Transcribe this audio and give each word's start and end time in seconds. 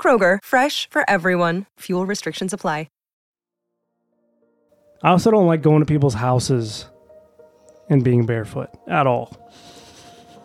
Kroger, 0.00 0.38
fresh 0.42 0.88
for 0.88 1.04
everyone. 1.10 1.66
Fuel 1.80 2.06
restrictions 2.06 2.54
apply. 2.54 2.86
I 5.02 5.10
also 5.10 5.30
don't 5.30 5.46
like 5.46 5.62
going 5.62 5.80
to 5.80 5.86
people's 5.86 6.12
houses 6.14 6.84
and 7.88 8.04
being 8.04 8.26
barefoot 8.26 8.68
at 8.86 9.06
all. 9.06 9.28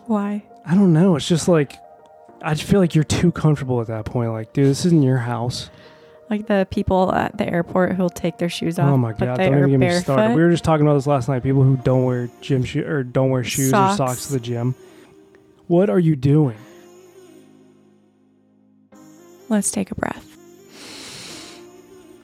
Why? 0.06 0.46
I 0.66 0.76
don't 0.76 0.94
know. 0.94 1.18
It's 1.18 1.28
just 1.28 1.48
like 1.50 1.76
I 2.42 2.54
just 2.54 2.70
feel 2.70 2.80
like 2.80 2.96
you're 2.96 3.04
too 3.04 3.32
comfortable 3.34 3.82
at 3.82 3.88
that 3.88 4.06
point. 4.06 4.32
Like, 4.32 4.54
dude, 4.54 4.68
this 4.68 4.86
isn't 4.86 5.04
your 5.04 5.18
house. 5.18 5.70
Like 6.30 6.48
the 6.48 6.66
people 6.72 7.14
at 7.14 7.38
the 7.38 7.46
airport 7.48 7.96
who'll 7.96 8.10
take 8.10 8.38
their 8.38 8.48
shoes 8.50 8.80
off. 8.80 8.88
oh 8.90 8.98
my 8.98 9.12
god! 9.12 9.38
they 9.38 9.46
Don't 9.46 9.56
are 9.56 9.58
even 9.68 9.72
get 9.72 9.80
me 9.80 9.88
barefoot. 9.88 10.04
started. 10.04 10.36
We 10.36 10.42
were 10.42 10.52
just 10.52 10.64
talking 10.64 10.86
about 10.86 10.96
this 10.96 11.08
last 11.08 11.28
night. 11.28 11.44
People 11.44 11.64
who 11.64 11.76
don't 11.78 12.06
wear 12.06 12.30
gym 12.40 12.64
shoe 12.64 12.86
or 12.86 13.04
don't 13.04 13.30
wear 13.32 13.44
shoes 13.44 13.72
Socks. 13.72 13.96
or 14.00 14.08
socks 14.08 14.28
to 14.28 14.34
the 14.34 14.40
gym. 14.40 14.74
What 15.68 15.90
are 15.90 16.00
you 16.00 16.16
doing? 16.16 16.58
Let's 19.48 19.70
take 19.70 19.92
a 19.92 19.96
breath. 19.96 20.38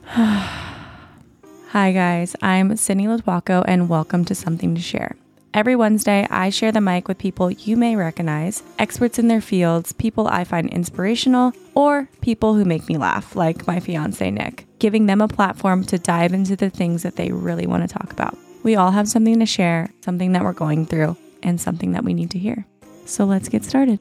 Hi, 0.07 1.91
guys. 1.91 2.35
I'm 2.41 2.75
Sydney 2.75 3.05
Lotuaco, 3.05 3.63
and 3.67 3.87
welcome 3.87 4.25
to 4.25 4.35
Something 4.35 4.73
to 4.73 4.81
Share. 4.81 5.15
Every 5.53 5.75
Wednesday, 5.75 6.25
I 6.31 6.49
share 6.49 6.71
the 6.71 6.81
mic 6.81 7.07
with 7.07 7.19
people 7.19 7.51
you 7.51 7.77
may 7.77 7.95
recognize, 7.95 8.63
experts 8.79 9.19
in 9.19 9.27
their 9.27 9.41
fields, 9.41 9.93
people 9.93 10.27
I 10.27 10.45
find 10.45 10.67
inspirational, 10.69 11.53
or 11.75 12.09
people 12.21 12.55
who 12.55 12.65
make 12.65 12.87
me 12.87 12.97
laugh, 12.97 13.35
like 13.35 13.67
my 13.67 13.79
fiance 13.79 14.31
Nick, 14.31 14.65
giving 14.79 15.05
them 15.05 15.21
a 15.21 15.27
platform 15.27 15.83
to 15.85 15.99
dive 15.99 16.33
into 16.33 16.55
the 16.55 16.69
things 16.69 17.03
that 17.03 17.17
they 17.17 17.31
really 17.31 17.67
want 17.67 17.87
to 17.87 17.93
talk 17.93 18.11
about. 18.11 18.35
We 18.63 18.75
all 18.75 18.91
have 18.91 19.07
something 19.07 19.39
to 19.39 19.45
share, 19.45 19.91
something 20.03 20.31
that 20.31 20.43
we're 20.43 20.53
going 20.53 20.87
through, 20.87 21.17
and 21.43 21.61
something 21.61 21.91
that 21.91 22.03
we 22.03 22.13
need 22.15 22.31
to 22.31 22.39
hear. 22.39 22.65
So 23.05 23.25
let's 23.25 23.49
get 23.49 23.63
started. 23.63 23.99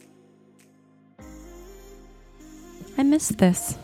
I 3.01 3.03
missed 3.03 3.39
this. 3.39 3.79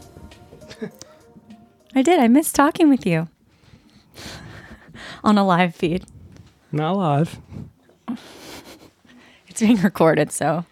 I 1.94 2.02
did. 2.02 2.20
I 2.20 2.28
missed 2.28 2.54
talking 2.54 2.90
with 2.90 3.06
you 3.06 3.28
on 5.24 5.38
a 5.38 5.46
live 5.46 5.74
feed. 5.74 6.04
Not 6.70 6.96
live. 6.98 7.38
It's 9.48 9.62
being 9.62 9.80
recorded, 9.80 10.30
so 10.32 10.66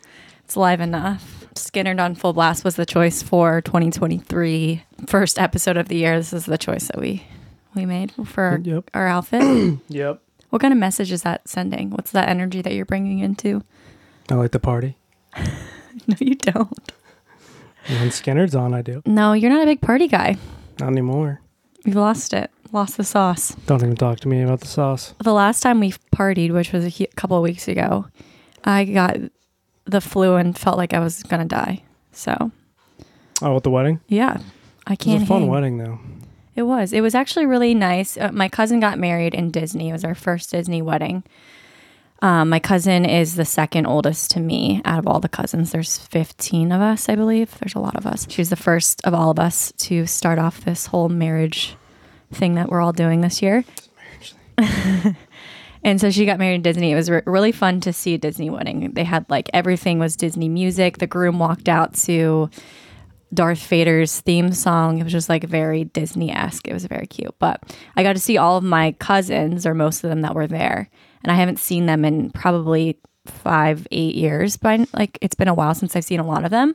it's 0.44 0.59
live 0.59 0.83
enough. 0.83 1.47
Skynyrd 1.54 1.99
on 2.04 2.15
Full 2.15 2.34
Blast 2.34 2.62
was 2.65 2.77
the 2.77 2.84
choice 2.84 3.22
for 3.22 3.62
2023 3.62 4.83
first 5.06 5.38
episode 5.38 5.78
of 5.78 5.88
the 5.88 5.97
year. 5.97 6.19
This 6.19 6.34
is 6.34 6.44
the 6.44 6.59
choice 6.59 6.88
that 6.88 7.00
we 7.00 7.25
we 7.75 7.87
made 7.87 8.12
for 8.27 8.43
our, 8.44 8.59
Yep. 8.62 8.91
our 8.93 9.06
outfit. 9.09 9.78
Yep. 9.88 10.21
what 10.50 10.60
kind 10.60 10.75
of 10.75 10.77
message 10.78 11.12
is 11.12 11.22
that 11.22 11.49
sending? 11.49 11.88
What's 11.93 12.10
that 12.10 12.28
energy 12.28 12.60
that 12.60 12.75
you're 12.75 12.84
bringing 12.84 13.21
into? 13.21 13.62
I 14.31 14.34
like 14.34 14.50
the 14.50 14.60
party. 14.60 14.99
No, 16.06 16.16
you 16.21 16.34
don't. 16.34 16.93
When 17.89 18.09
Skynyrd's 18.09 18.55
on, 18.55 18.72
I 18.75 18.83
do. 18.83 19.03
No, 19.06 19.33
you're 19.33 19.50
not 19.50 19.62
a 19.62 19.67
big 19.67 19.81
party 19.81 20.09
guy. 20.09 20.37
Not 20.81 20.89
anymore. 20.91 21.41
You've 21.84 21.97
lost 21.97 22.33
it. 22.33 22.50
Lost 22.72 22.97
the 22.97 23.05
sauce. 23.05 23.55
Don't 23.67 23.83
even 23.83 23.95
talk 23.95 24.19
to 24.21 24.28
me 24.28 24.43
about 24.43 24.61
the 24.61 24.67
sauce. 24.67 25.15
The 25.22 25.33
last 25.33 25.61
time 25.62 25.81
we 25.81 25.93
partied, 26.15 26.50
which 26.53 26.72
was 26.72 26.84
a 26.84 26.89
he- 26.89 27.06
couple 27.15 27.37
of 27.37 27.43
weeks 27.43 27.69
ago, 27.69 28.06
I 28.65 28.84
got 28.84 29.17
the 29.84 30.00
flu 30.00 30.37
and 30.37 30.59
felt 30.59 30.77
like 30.78 30.93
I 30.95 30.99
was 30.99 31.22
gonna 31.25 31.45
die. 31.45 31.83
So 32.12 32.50
Oh, 33.43 33.56
at 33.56 33.62
the 33.62 33.71
wedding? 33.71 34.01
yeah, 34.09 34.39
I 34.87 34.97
can't. 34.97 35.16
It 35.16 35.21
was 35.21 35.22
a 35.25 35.27
fun 35.27 35.41
hang. 35.43 35.51
wedding, 35.51 35.78
though. 35.78 35.99
It 36.56 36.62
was. 36.62 36.93
It 36.93 37.01
was 37.03 37.15
actually 37.15 37.47
really 37.47 37.75
nice. 37.75 38.16
Uh, 38.16 38.31
my 38.33 38.49
cousin 38.49 38.81
got 38.81 38.99
married 38.99 39.34
in 39.34 39.51
Disney. 39.51 39.91
It 39.91 39.93
was 39.93 40.05
our 40.05 40.15
first 40.15 40.51
Disney 40.51 40.81
wedding. 40.83 41.22
Um, 42.24 42.48
my 42.48 42.58
cousin 42.58 43.04
is 43.04 43.34
the 43.34 43.44
second 43.44 43.84
oldest 43.84 44.30
to 44.30 44.40
me 44.40 44.80
out 44.86 44.98
of 44.98 45.06
all 45.06 45.20
the 45.20 45.28
cousins. 45.28 45.72
There's 45.72 45.98
15 45.98 46.72
of 46.72 46.80
us, 46.80 47.10
I 47.10 47.16
believe. 47.16 47.54
There's 47.58 47.74
a 47.74 47.80
lot 47.80 47.96
of 47.96 48.06
us. 48.06 48.26
She's 48.30 48.48
the 48.48 48.56
first 48.56 49.02
of 49.04 49.12
all 49.12 49.30
of 49.30 49.38
us 49.38 49.74
to 49.80 50.06
start 50.06 50.38
off 50.38 50.64
this 50.64 50.86
whole 50.86 51.10
marriage 51.10 51.76
thing 52.32 52.54
that 52.54 52.70
we're 52.70 52.80
all 52.80 52.94
doing 52.94 53.20
this 53.20 53.42
year. 53.42 53.62
and 55.84 56.00
so 56.00 56.10
she 56.10 56.24
got 56.24 56.38
married 56.38 56.54
in 56.54 56.62
Disney. 56.62 56.92
It 56.92 56.94
was 56.94 57.10
re- 57.10 57.20
really 57.26 57.52
fun 57.52 57.82
to 57.82 57.92
see 57.92 58.14
a 58.14 58.18
Disney 58.18 58.48
wedding. 58.48 58.92
They 58.94 59.04
had 59.04 59.26
like 59.28 59.50
everything 59.52 59.98
was 59.98 60.16
Disney 60.16 60.48
music. 60.48 60.96
The 60.96 61.06
groom 61.06 61.38
walked 61.38 61.68
out 61.68 61.92
to 62.04 62.48
Darth 63.34 63.66
Vader's 63.66 64.22
theme 64.22 64.52
song. 64.52 64.98
It 64.98 65.04
was 65.04 65.12
just 65.12 65.28
like 65.28 65.44
very 65.44 65.84
Disney 65.84 66.32
esque. 66.32 66.68
It 66.68 66.72
was 66.72 66.86
very 66.86 67.06
cute. 67.06 67.34
But 67.38 67.62
I 67.96 68.02
got 68.02 68.14
to 68.14 68.18
see 68.18 68.38
all 68.38 68.56
of 68.56 68.64
my 68.64 68.92
cousins, 68.92 69.66
or 69.66 69.74
most 69.74 70.02
of 70.04 70.08
them 70.08 70.22
that 70.22 70.34
were 70.34 70.46
there, 70.46 70.88
and 71.24 71.32
I 71.32 71.34
haven't 71.34 71.58
seen 71.58 71.86
them 71.86 72.04
in 72.04 72.30
probably 72.30 72.98
five, 73.26 73.86
eight 73.90 74.14
years. 74.14 74.56
But 74.56 74.88
like 74.94 75.18
it's 75.20 75.34
been 75.34 75.48
a 75.48 75.54
while 75.54 75.74
since 75.74 75.96
I've 75.96 76.04
seen 76.04 76.20
a 76.20 76.26
lot 76.26 76.44
of 76.44 76.50
them. 76.50 76.74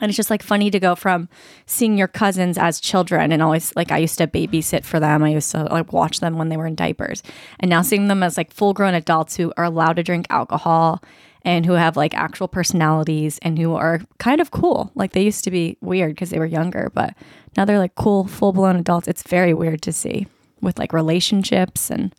And 0.00 0.10
it's 0.10 0.16
just 0.16 0.30
like 0.30 0.42
funny 0.42 0.70
to 0.70 0.80
go 0.80 0.94
from 0.94 1.28
seeing 1.64 1.96
your 1.96 2.08
cousins 2.08 2.58
as 2.58 2.80
children 2.80 3.32
and 3.32 3.42
always 3.42 3.74
like 3.76 3.90
I 3.90 3.98
used 3.98 4.18
to 4.18 4.26
babysit 4.26 4.84
for 4.84 5.00
them. 5.00 5.22
I 5.22 5.30
used 5.30 5.50
to 5.52 5.64
like 5.64 5.92
watch 5.92 6.20
them 6.20 6.36
when 6.36 6.50
they 6.50 6.56
were 6.56 6.66
in 6.66 6.74
diapers. 6.74 7.22
And 7.60 7.70
now 7.70 7.82
seeing 7.82 8.08
them 8.08 8.22
as 8.22 8.36
like 8.36 8.52
full 8.52 8.74
grown 8.74 8.94
adults 8.94 9.36
who 9.36 9.52
are 9.56 9.64
allowed 9.64 9.96
to 9.96 10.02
drink 10.02 10.26
alcohol 10.28 11.02
and 11.42 11.64
who 11.64 11.72
have 11.72 11.96
like 11.96 12.12
actual 12.14 12.48
personalities 12.48 13.38
and 13.40 13.58
who 13.58 13.74
are 13.74 14.02
kind 14.18 14.40
of 14.40 14.50
cool. 14.50 14.90
Like 14.94 15.12
they 15.12 15.22
used 15.22 15.44
to 15.44 15.50
be 15.50 15.78
weird 15.80 16.14
because 16.14 16.30
they 16.30 16.38
were 16.38 16.46
younger, 16.46 16.90
but 16.92 17.14
now 17.56 17.64
they're 17.64 17.78
like 17.78 17.94
cool, 17.94 18.26
full 18.26 18.52
blown 18.52 18.76
adults. 18.76 19.08
It's 19.08 19.22
very 19.22 19.54
weird 19.54 19.80
to 19.82 19.92
see 19.92 20.26
with 20.60 20.78
like 20.78 20.92
relationships 20.92 21.90
and 21.90 22.14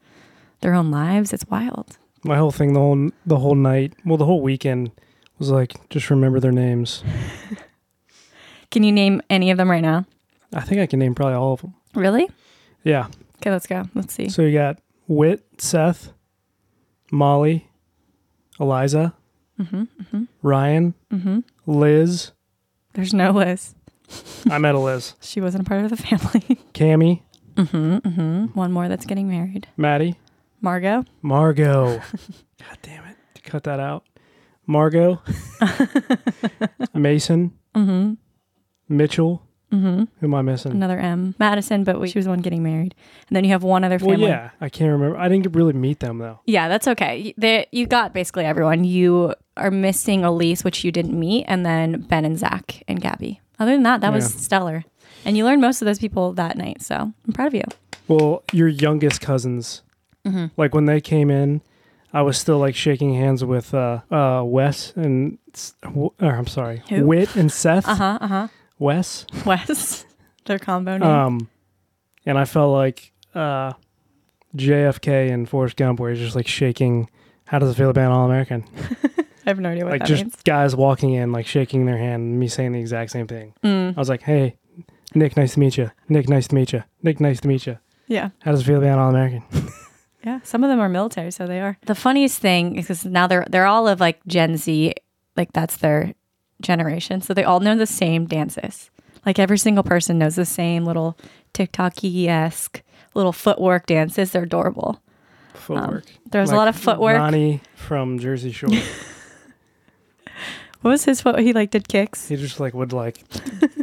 their 0.62 0.74
own 0.74 0.92
lives. 0.92 1.34
It's 1.34 1.46
wild. 1.50 1.98
My 2.24 2.38
whole 2.38 2.52
thing, 2.52 2.74
the 2.74 2.80
whole 2.80 3.10
the 3.26 3.38
whole 3.38 3.56
night, 3.56 3.94
well, 4.06 4.18
the 4.18 4.26
whole 4.26 4.42
weekend 4.42 4.92
was 5.40 5.50
like 5.50 5.90
just 5.90 6.10
remember 6.10 6.40
their 6.40 6.52
names. 6.52 7.04
Can 8.72 8.84
you 8.84 8.92
name 8.92 9.22
any 9.30 9.52
of 9.52 9.58
them 9.58 9.72
right 9.72 9.82
now? 9.82 10.06
I 10.54 10.62
think 10.62 10.82
I 10.82 10.86
can 10.86 11.00
name 11.00 11.16
probably 11.16 11.36
all 11.36 11.54
of 11.54 11.62
them. 11.62 11.74
Really? 11.94 12.30
Yeah. 12.84 13.08
Okay, 13.38 13.52
let's 13.52 13.68
go. 13.68 13.86
Let's 13.94 14.14
see. 14.14 14.30
So 14.30 14.42
you 14.42 14.58
got 14.58 14.80
Wit, 15.08 15.46
Seth, 15.58 16.12
Molly, 17.12 17.70
Eliza, 18.60 19.14
mm-hmm, 19.60 19.84
mm-hmm. 19.84 20.24
Ryan, 20.42 20.94
mm-hmm. 21.12 21.40
Liz. 21.66 22.32
There's 22.94 23.14
no 23.14 23.32
Liz. 23.32 23.76
I 24.50 24.58
met 24.58 24.76
a 24.76 24.80
Liz. 24.80 25.16
She 25.22 25.42
wasn't 25.42 25.66
a 25.66 25.70
part 25.70 25.84
of 25.84 25.90
the 25.90 25.98
family. 25.98 26.60
Cammy, 26.74 27.22
One 28.54 28.72
more 28.72 28.88
that's 28.88 29.06
getting 29.06 29.28
married. 29.28 29.68
Maddie, 29.78 30.16
Margot. 30.62 31.06
Margot. 31.22 31.98
God 32.60 32.78
damn 32.82 33.06
it. 33.06 33.16
Cut 33.44 33.64
that 33.64 33.80
out. 33.80 34.04
Margot, 34.70 35.22
Mason, 36.94 37.54
Mm-hmm. 37.76 38.14
Mitchell. 38.90 39.44
Mm-hmm. 39.72 40.04
Who 40.20 40.26
am 40.26 40.34
I 40.34 40.42
missing? 40.42 40.72
Another 40.72 40.98
M. 40.98 41.36
Madison, 41.40 41.84
but 41.84 42.00
we, 42.00 42.08
she 42.10 42.18
was 42.18 42.26
the 42.26 42.32
one 42.32 42.40
getting 42.42 42.64
married. 42.64 42.96
And 43.28 43.36
then 43.36 43.44
you 43.44 43.52
have 43.52 43.64
one 43.64 43.84
other 43.84 44.00
family. 44.00 44.18
well, 44.18 44.30
yeah. 44.30 44.50
I 44.62 44.70
can't 44.70 44.92
remember. 44.92 45.18
I 45.18 45.28
didn't 45.28 45.54
really 45.56 45.74
meet 45.74 46.00
them, 46.00 46.18
though. 46.20 46.40
Yeah, 46.46 46.70
that's 46.70 46.88
okay. 46.88 47.34
They, 47.38 47.68
you 47.72 47.86
got 47.86 48.14
basically 48.14 48.46
everyone. 48.46 48.84
You 48.86 49.36
are 49.58 49.70
missing 49.72 50.24
Elise, 50.24 50.64
which 50.64 50.84
you 50.86 50.92
didn't 50.92 51.18
meet, 51.20 51.46
and 51.48 51.66
then 51.66 52.02
Ben 52.02 52.24
and 52.26 52.38
Zach 52.40 52.82
and 52.88 53.00
Gabby. 53.02 53.42
Other 53.60 53.72
than 53.74 53.84
that, 53.84 54.02
that 54.02 54.12
was 54.14 54.34
stellar. 54.34 54.86
And 55.26 55.36
you 55.38 55.44
learned 55.44 55.62
most 55.62 55.82
of 55.82 55.86
those 55.86 56.00
people 56.00 56.32
that 56.34 56.58
night. 56.58 56.82
So 56.82 56.96
I'm 56.96 57.34
proud 57.34 57.48
of 57.48 57.54
you. 57.54 57.64
Well, 58.08 58.44
your 58.54 58.70
youngest 58.70 59.20
cousins, 59.22 59.82
Mm-hmm. 60.28 60.46
like 60.62 60.74
when 60.76 60.86
they 60.86 61.02
came 61.02 61.30
in, 61.30 61.62
I 62.14 62.22
was 62.22 62.38
still 62.38 62.58
like 62.60 62.76
shaking 62.76 63.14
hands 63.14 63.44
with 63.44 63.74
uh, 63.74 64.02
uh, 64.12 64.42
Wes 64.46 64.94
and, 64.96 65.38
or 65.94 66.12
I'm 66.22 66.48
sorry, 66.48 66.84
Who? 66.90 67.06
Wit 67.06 67.36
and 67.36 67.52
Seth. 67.52 67.88
Uh 67.88 67.96
huh. 67.96 68.18
Uh 68.22 68.28
huh. 68.28 68.48
Wes. 68.80 69.26
Wes. 69.46 70.06
Their 70.46 70.60
combo 70.60 70.98
name. 70.98 71.08
Um, 71.10 71.50
and 72.26 72.38
I 72.38 72.46
felt 72.46 72.72
like 72.74 73.12
uh, 73.36 73.74
JFK 74.56 75.32
and 75.32 75.48
Forrest 75.48 75.76
Gump, 75.76 76.00
where 76.00 76.12
he's 76.12 76.20
just 76.20 76.36
like 76.36 76.48
shaking. 76.48 77.10
How 77.46 77.60
does 77.60 77.72
it 77.72 77.76
feel 77.76 77.90
about 77.90 78.12
All 78.12 78.26
American? 78.26 78.66
I 79.46 79.50
have 79.52 79.60
no 79.60 79.70
idea 79.70 79.86
what 79.86 79.92
Like 79.92 80.02
that 80.02 80.08
just 80.08 80.24
means. 80.24 80.36
guys 80.44 80.76
walking 80.76 81.14
in, 81.14 81.32
like 81.32 81.48
shaking 81.48 81.86
their 81.86 81.98
hand, 81.98 82.22
and 82.24 82.40
me 82.40 82.48
saying 82.50 82.74
the 82.74 82.80
exact 82.80 83.12
same 83.12 83.28
thing. 83.28 83.54
Mm, 83.64 83.96
I 83.96 84.00
was 84.00 84.10
like, 84.10 84.22
"Hey, 84.24 84.58
Nick, 85.16 85.38
nice 85.38 85.54
to 85.54 85.60
meet 85.60 85.78
you. 85.78 85.92
Nick, 86.10 86.28
nice 86.28 86.48
to 86.50 86.56
meet 86.56 86.74
you. 86.74 86.84
Nick, 87.04 87.20
nice 87.22 87.40
to 87.42 87.48
meet 87.48 87.66
you. 87.66 87.78
yeah. 88.08 88.30
How 88.42 88.52
does 88.52 88.62
it 88.62 88.66
feel 88.66 88.78
about 88.84 89.00
All 89.00 89.10
American?" 89.10 89.44
Yeah, 90.24 90.40
some 90.44 90.64
of 90.64 90.70
them 90.70 90.80
are 90.80 90.90
military, 90.90 91.32
so 91.32 91.48
they 91.48 91.62
are. 91.62 91.78
The 91.86 91.96
funniest 91.96 92.40
thing 92.40 92.76
is 92.76 92.86
because 92.86 93.06
now 93.06 93.28
they're 93.28 93.46
they're 93.50 93.66
all 93.68 93.88
of 93.88 94.00
like 94.00 94.26
Gen 94.26 94.58
Z, 94.58 94.94
like 95.36 95.54
that's 95.54 95.78
their 95.78 96.14
generation, 96.62 97.22
so 97.22 97.34
they 97.34 97.44
all 97.44 97.60
know 97.60 97.76
the 97.76 97.86
same 97.86 98.26
dances. 98.26 98.90
Like 99.26 99.40
every 99.40 99.58
single 99.58 99.84
person 99.84 100.18
knows 100.18 100.36
the 100.36 100.46
same 100.46 100.86
little 100.86 101.18
TikTok 101.54 102.04
esque 102.04 102.82
little 103.14 103.34
footwork 103.34 103.86
dances. 103.86 104.32
They're 104.32 104.44
adorable. 104.44 105.02
Footwork. 105.54 106.06
Um, 106.06 106.14
There's 106.32 106.50
Like 106.50 106.56
a 106.56 106.58
lot 106.58 106.68
of 106.68 106.76
footwork. 106.76 107.18
Ronnie 107.18 107.62
from 107.76 108.20
Jersey 108.20 108.52
Shore. 108.52 108.70
What 110.82 110.92
was 110.92 111.06
his 111.06 111.22
foot? 111.22 111.40
He 111.40 111.54
like 111.54 111.72
did 111.72 111.88
kicks. 111.88 112.28
he 112.28 112.36
just 112.36 112.60
like 112.60 112.74
would 112.74 112.94
like. 112.94 113.24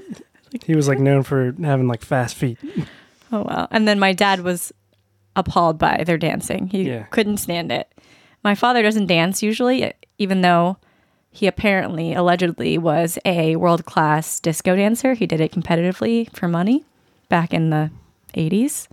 he 0.64 0.76
was 0.76 0.88
like 0.88 0.98
known 0.98 1.22
for 1.22 1.54
having 1.60 1.88
like 1.88 2.02
fast 2.02 2.36
feet. 2.36 2.56
Oh 3.32 3.42
wow! 3.42 3.66
And 3.70 3.86
then 3.88 3.98
my 3.98 4.12
dad 4.12 4.40
was 4.40 4.72
appalled 5.36 5.78
by 5.78 6.02
their 6.04 6.18
dancing. 6.18 6.68
He 6.68 6.82
Yeah. 6.84 7.04
couldn't 7.10 7.38
stand 7.38 7.72
it. 7.72 7.90
My 8.42 8.54
father 8.54 8.82
doesn't 8.82 9.06
dance 9.06 9.42
usually, 9.42 9.92
even 10.18 10.42
though 10.42 10.76
he 11.30 11.46
apparently 11.46 12.14
allegedly 12.14 12.78
was 12.78 13.18
a 13.24 13.56
world 13.56 13.84
class 13.84 14.38
disco 14.38 14.76
dancer. 14.76 15.14
He 15.14 15.26
did 15.26 15.40
it 15.40 15.50
competitively 15.52 16.30
for 16.36 16.46
money 16.46 16.84
back 17.28 17.52
in 17.52 17.70
the 17.70 17.90
eighties, 18.34 18.88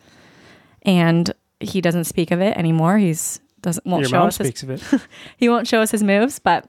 and 0.84 1.32
he 1.60 1.82
doesn't 1.82 2.06
speak 2.06 2.32
of 2.32 2.42
it 2.42 2.58
anymore. 2.58 2.98
He's 2.98 3.40
doesn't 3.62 3.86
won't 3.86 4.02
Your 4.02 4.10
show 4.10 4.24
us 4.24 4.38
his 4.38 4.48
speaks 4.48 4.64
of 4.64 4.70
it. 4.72 4.84
he 5.38 5.48
won't 5.50 5.68
show 5.68 5.82
us 5.82 5.92
his 5.92 6.02
moves, 6.02 6.40
but 6.40 6.68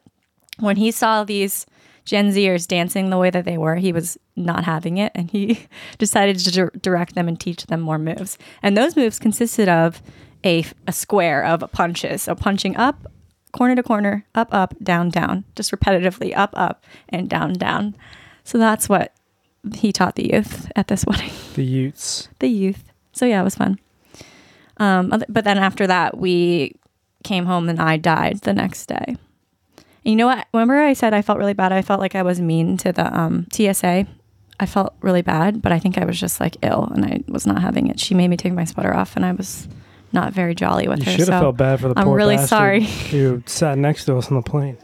when 0.59 0.77
he 0.77 0.91
saw 0.91 1.25
these 1.25 1.65
Gen 2.05 2.31
Zers 2.33 2.67
dancing 2.67 3.11
the 3.11 3.19
way 3.19 3.31
that 3.31 3.45
they 3.45 3.57
were, 3.59 3.77
he 3.77 3.93
was 3.93 4.19
not 4.35 4.65
having 4.65 4.99
it 4.99 5.13
and 5.15 5.31
he 5.31 5.67
decided 5.99 6.39
to 6.41 6.51
dir- 6.51 6.73
direct 6.81 7.15
them 7.15 7.29
and 7.29 7.39
teach 7.39 7.67
them 7.67 7.81
more 7.81 7.99
moves. 7.99 8.39
And 8.63 8.77
those 8.77 8.97
moves 8.97 9.19
consisted 9.19 9.69
of 9.69 10.03
a, 10.45 10.65
a 10.87 10.93
square 10.93 11.45
of 11.45 11.65
punches. 11.73 12.23
So 12.23 12.35
punching 12.35 12.77
up, 12.77 13.07
corner 13.53 13.77
to 13.77 13.83
corner, 13.83 14.27
up, 14.35 14.49
up, 14.53 14.75
down, 14.83 15.11
down, 15.11 15.45
just 15.55 15.71
repetitively 15.71 16.37
up, 16.37 16.51
up, 16.55 16.85
and 17.09 17.29
down, 17.31 17.53
down. 17.53 17.95
So 18.45 18.59
that's 18.59 18.89
what 18.89 19.13
he 19.75 19.93
taught 19.93 20.17
the 20.17 20.33
youth 20.33 20.71
at 20.75 20.89
this 20.89 21.05
wedding 21.07 21.31
The 21.55 21.65
Utes. 21.65 22.29
the 22.41 22.49
youth. 22.49 22.83
So 23.13 23.27
yeah, 23.27 23.41
it 23.41 23.45
was 23.45 23.55
fun. 23.55 23.79
Um, 24.79 25.23
but 25.29 25.45
then 25.45 25.59
after 25.59 25.87
that, 25.87 26.19
we 26.19 26.75
came 27.23 27.47
home 27.47 27.69
and 27.69 27.81
I 27.81 27.97
died 27.99 28.41
the 28.41 28.53
next 28.55 28.87
day. 28.87 29.17
And 30.05 30.11
you 30.11 30.17
know 30.17 30.27
what? 30.27 30.47
Remember 30.53 30.79
I 30.79 30.93
said 30.95 31.15
I 31.15 31.23
felt 31.23 31.39
really 31.39 31.53
bad. 31.53 31.73
I 31.73 31.83
felt 31.83 32.01
like 32.01 32.15
I 32.15 32.23
was 32.23 32.41
mean 32.41 32.77
to 32.79 32.93
the 32.93 33.17
um, 33.19 33.47
TSA. 33.53 34.07
I 34.61 34.67
felt 34.67 34.95
really 35.01 35.23
bad, 35.23 35.63
but 35.63 35.73
I 35.73 35.79
think 35.79 35.99
I 35.99 36.05
was 36.05 36.19
just 36.21 36.41
like 36.41 36.57
ill 36.63 36.91
and 36.95 37.05
I 37.05 37.21
was 37.29 37.47
not 37.47 37.61
having 37.63 37.89
it. 37.89 37.99
She 37.99 38.15
made 38.15 38.29
me 38.29 38.37
take 38.37 38.53
my 38.53 38.65
sweater 38.65 38.95
off, 38.95 39.17
and 39.17 39.25
I 39.25 39.33
was 39.33 39.67
not 40.13 40.33
very 40.33 40.55
jolly 40.55 40.87
with 40.89 41.01
You 41.01 41.05
her. 41.07 41.11
should 41.13 41.21
have 41.21 41.27
so 41.29 41.41
felt 41.41 41.57
bad 41.57 41.81
for 41.81 41.89
the 41.89 41.99
I'm 41.99 42.05
poor 42.07 42.17
really 42.17 42.39
sorry. 42.39 42.85
who 42.85 43.43
sat 43.47 43.79
next 43.79 44.05
to 44.07 44.17
us 44.17 44.29
on 44.29 44.37
the 44.37 44.43
plane. 44.43 44.77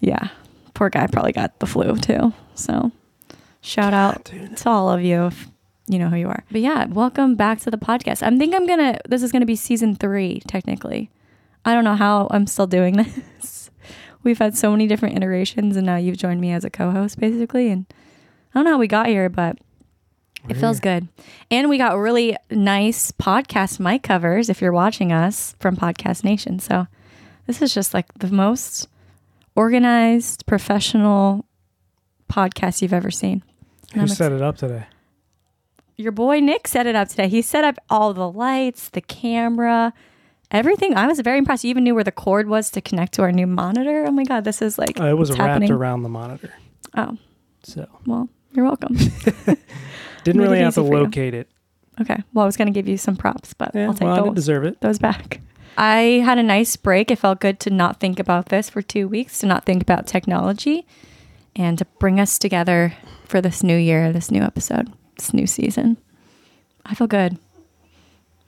yeah, 0.00 0.28
poor 0.74 0.90
guy 0.90 1.06
probably 1.08 1.32
got 1.32 1.58
the 1.58 1.66
flu 1.66 1.96
too. 1.96 2.32
So 2.54 2.92
shout 3.60 3.94
out 3.94 4.24
Dude. 4.24 4.56
to 4.58 4.68
all 4.68 4.90
of 4.90 5.02
you 5.02 5.26
if 5.26 5.48
you 5.88 5.98
know 5.98 6.08
who 6.10 6.16
you 6.16 6.28
are. 6.28 6.44
But 6.52 6.60
yeah, 6.60 6.86
welcome 6.86 7.34
back 7.34 7.58
to 7.60 7.70
the 7.70 7.78
podcast. 7.78 8.22
I 8.22 8.36
think 8.38 8.54
I'm 8.54 8.66
gonna 8.66 8.98
this 9.08 9.22
is 9.22 9.32
gonna 9.32 9.46
be 9.46 9.56
season 9.56 9.94
three, 9.96 10.42
technically. 10.46 11.10
I 11.64 11.72
don't 11.74 11.84
know 11.84 11.96
how 11.96 12.28
I'm 12.30 12.46
still 12.46 12.66
doing 12.66 12.96
this. 13.40 13.53
We've 14.24 14.38
had 14.38 14.56
so 14.56 14.70
many 14.70 14.86
different 14.86 15.16
iterations 15.16 15.76
and 15.76 15.86
now 15.86 15.96
you've 15.96 16.16
joined 16.16 16.40
me 16.40 16.52
as 16.52 16.64
a 16.64 16.70
co-host 16.70 17.18
basically. 17.18 17.68
And 17.70 17.86
I 18.52 18.58
don't 18.58 18.64
know 18.64 18.72
how 18.72 18.78
we 18.78 18.88
got 18.88 19.06
here, 19.06 19.28
but 19.28 19.58
it 20.48 20.56
feels 20.56 20.80
good. 20.80 21.08
And 21.50 21.70
we 21.70 21.78
got 21.78 21.96
really 21.96 22.36
nice 22.50 23.12
podcast 23.12 23.78
mic 23.80 24.02
covers 24.02 24.48
if 24.48 24.60
you're 24.60 24.72
watching 24.72 25.12
us 25.12 25.54
from 25.58 25.76
Podcast 25.76 26.24
Nation. 26.24 26.58
So 26.58 26.86
this 27.46 27.62
is 27.62 27.72
just 27.72 27.94
like 27.94 28.12
the 28.14 28.30
most 28.30 28.88
organized, 29.54 30.46
professional 30.46 31.46
podcast 32.30 32.82
you've 32.82 32.92
ever 32.92 33.10
seen. 33.10 33.42
And 33.92 33.94
Who 33.94 34.00
I'm 34.02 34.08
set 34.08 34.32
it 34.32 34.42
up 34.42 34.56
today? 34.56 34.86
your 35.96 36.12
boy 36.12 36.40
Nick 36.40 36.66
set 36.66 36.86
it 36.86 36.96
up 36.96 37.08
today. 37.08 37.28
He 37.28 37.42
set 37.42 37.64
up 37.64 37.78
all 37.88 38.12
the 38.14 38.28
lights, 38.30 38.88
the 38.88 39.00
camera, 39.00 39.92
everything. 40.54 40.94
I 40.96 41.06
was 41.06 41.20
very 41.20 41.38
impressed. 41.38 41.64
You 41.64 41.70
even 41.70 41.84
knew 41.84 41.94
where 41.94 42.04
the 42.04 42.12
cord 42.12 42.48
was 42.48 42.70
to 42.70 42.80
connect 42.80 43.12
to 43.14 43.22
our 43.22 43.32
new 43.32 43.46
monitor. 43.46 44.04
Oh 44.06 44.10
my 44.10 44.24
god, 44.24 44.44
this 44.44 44.62
is 44.62 44.78
like 44.78 44.98
Uh, 45.00 45.06
it 45.06 45.18
was 45.18 45.30
wrapped 45.30 45.40
happening. 45.42 45.70
around 45.72 46.02
the 46.02 46.08
monitor, 46.08 46.52
Oh, 46.96 47.18
so 47.62 47.86
well, 48.06 48.28
you're 48.52 48.64
welcome. 48.64 48.94
didn't 50.24 50.40
really 50.40 50.60
have 50.60 50.74
to 50.74 50.82
locate 50.82 51.34
it. 51.34 51.48
okay. 52.00 52.22
Well, 52.32 52.44
I 52.44 52.46
was 52.46 52.56
going 52.56 52.66
to 52.72 52.72
give 52.72 52.88
you 52.88 52.96
some 52.96 53.16
props, 53.16 53.52
but 53.54 53.72
Yeah, 53.74 53.86
I'll 53.86 53.94
take 53.94 54.06
well, 54.06 54.12
I 54.14 54.20
didn't 54.22 54.34
deserve 54.34 54.64
it. 54.64 54.80
those 54.80 54.98
back. 54.98 55.40
I 55.76 56.22
had 56.24 56.38
a 56.38 56.42
nice 56.42 56.76
break. 56.76 57.10
It 57.10 57.18
felt 57.18 57.40
good 57.40 57.58
to 57.60 57.70
not 57.70 57.98
think 57.98 58.18
about 58.20 58.48
this 58.48 58.70
for 58.70 58.80
2 58.80 59.08
weeks, 59.08 59.40
to 59.40 59.46
not 59.46 59.64
think 59.66 59.82
about 59.82 60.06
technology 60.06 60.86
and 61.56 61.76
to 61.78 61.84
bring 61.98 62.20
us 62.20 62.38
together 62.38 62.94
for 63.26 63.40
this 63.40 63.62
new 63.62 63.76
year, 63.76 64.12
this 64.12 64.30
new 64.30 64.42
episode, 64.42 64.92
this 65.18 65.34
new 65.34 65.46
season. 65.46 65.96
I 66.86 66.94
feel 66.94 67.06
good. 67.08 67.38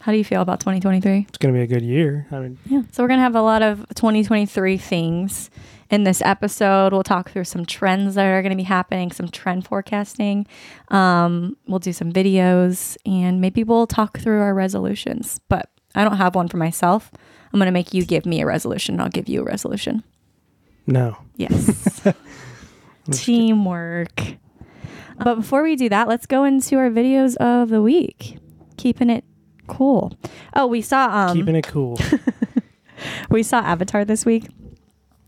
How 0.07 0.13
do 0.13 0.19
you 0.19 0.25
feel 0.25 0.41
about 0.41 0.61
2023? 0.61 1.27
It's 1.29 1.39
gonna 1.39 1.53
be 1.53 1.63
a 1.63 1.67
good 1.67 1.83
year. 1.83 2.29
I 2.31 2.39
mean, 2.39 2.59
Yeah. 2.67 2.83
So 2.93 3.03
we're 3.03 3.09
going 3.09 3.19
to 3.19 3.25
have 3.25 3.35
a 3.35 3.43
lot 3.43 3.61
of 3.61 3.85
2023 3.97 4.77
things 4.77 5.51
in 5.91 6.05
this 6.05 6.23
episode. 6.23 6.93
We'll 6.93 7.03
talk 7.03 7.33
through 7.33 7.43
some 7.43 7.67
trends 7.67 8.15
that 8.15 8.25
are 8.25 8.41
going 8.41 8.53
to 8.53 8.57
be 8.57 8.63
happening, 8.63 9.11
some 9.11 9.27
trend 9.27 9.67
forecasting. 9.67 10.47
Um, 10.93 11.57
we'll 11.67 11.81
do 11.81 11.93
some 11.93 12.13
videos 12.13 12.97
and 13.05 13.41
maybe 13.41 13.65
we'll 13.65 13.89
talk 13.89 14.21
through 14.21 14.43
our 14.43 14.55
resolutions. 14.55 15.41
But 15.49 15.71
I 15.97 16.05
don't 16.05 16.19
have 16.19 16.37
one 16.37 16.47
for 16.47 16.57
myself. 16.57 17.11
I'm 17.53 17.59
going 17.59 17.67
to 17.67 17.73
make 17.73 17.93
you 17.93 18.05
give 18.05 18.27
me 18.27 18.41
a 18.41 18.47
resolution 18.47 18.95
and 18.95 19.03
I'll 19.03 19.09
give 19.09 19.29
you 19.29 19.41
a 19.41 19.45
resolution. 19.45 20.05
no. 20.87 21.19
Yes. 21.37 22.07
Teamwork. 23.11 24.23
But 25.19 25.35
before 25.35 25.65
we 25.65 25.75
do 25.75 25.89
that, 25.89 26.07
let's 26.07 26.27
go 26.27 26.45
into 26.45 26.77
our 26.77 26.91
videos 26.91 27.35
of 27.39 27.71
the 27.71 27.83
week. 27.83 28.39
Keeping 28.77 29.11
it 29.11 29.25
cool. 29.67 30.17
Oh, 30.55 30.67
we 30.67 30.81
saw 30.83 31.09
um 31.29 31.37
Keeping 31.37 31.57
it 31.57 31.67
cool. 31.67 31.99
we 33.31 33.43
saw 33.43 33.59
Avatar 33.59 34.05
this 34.05 34.25
week. 34.25 34.49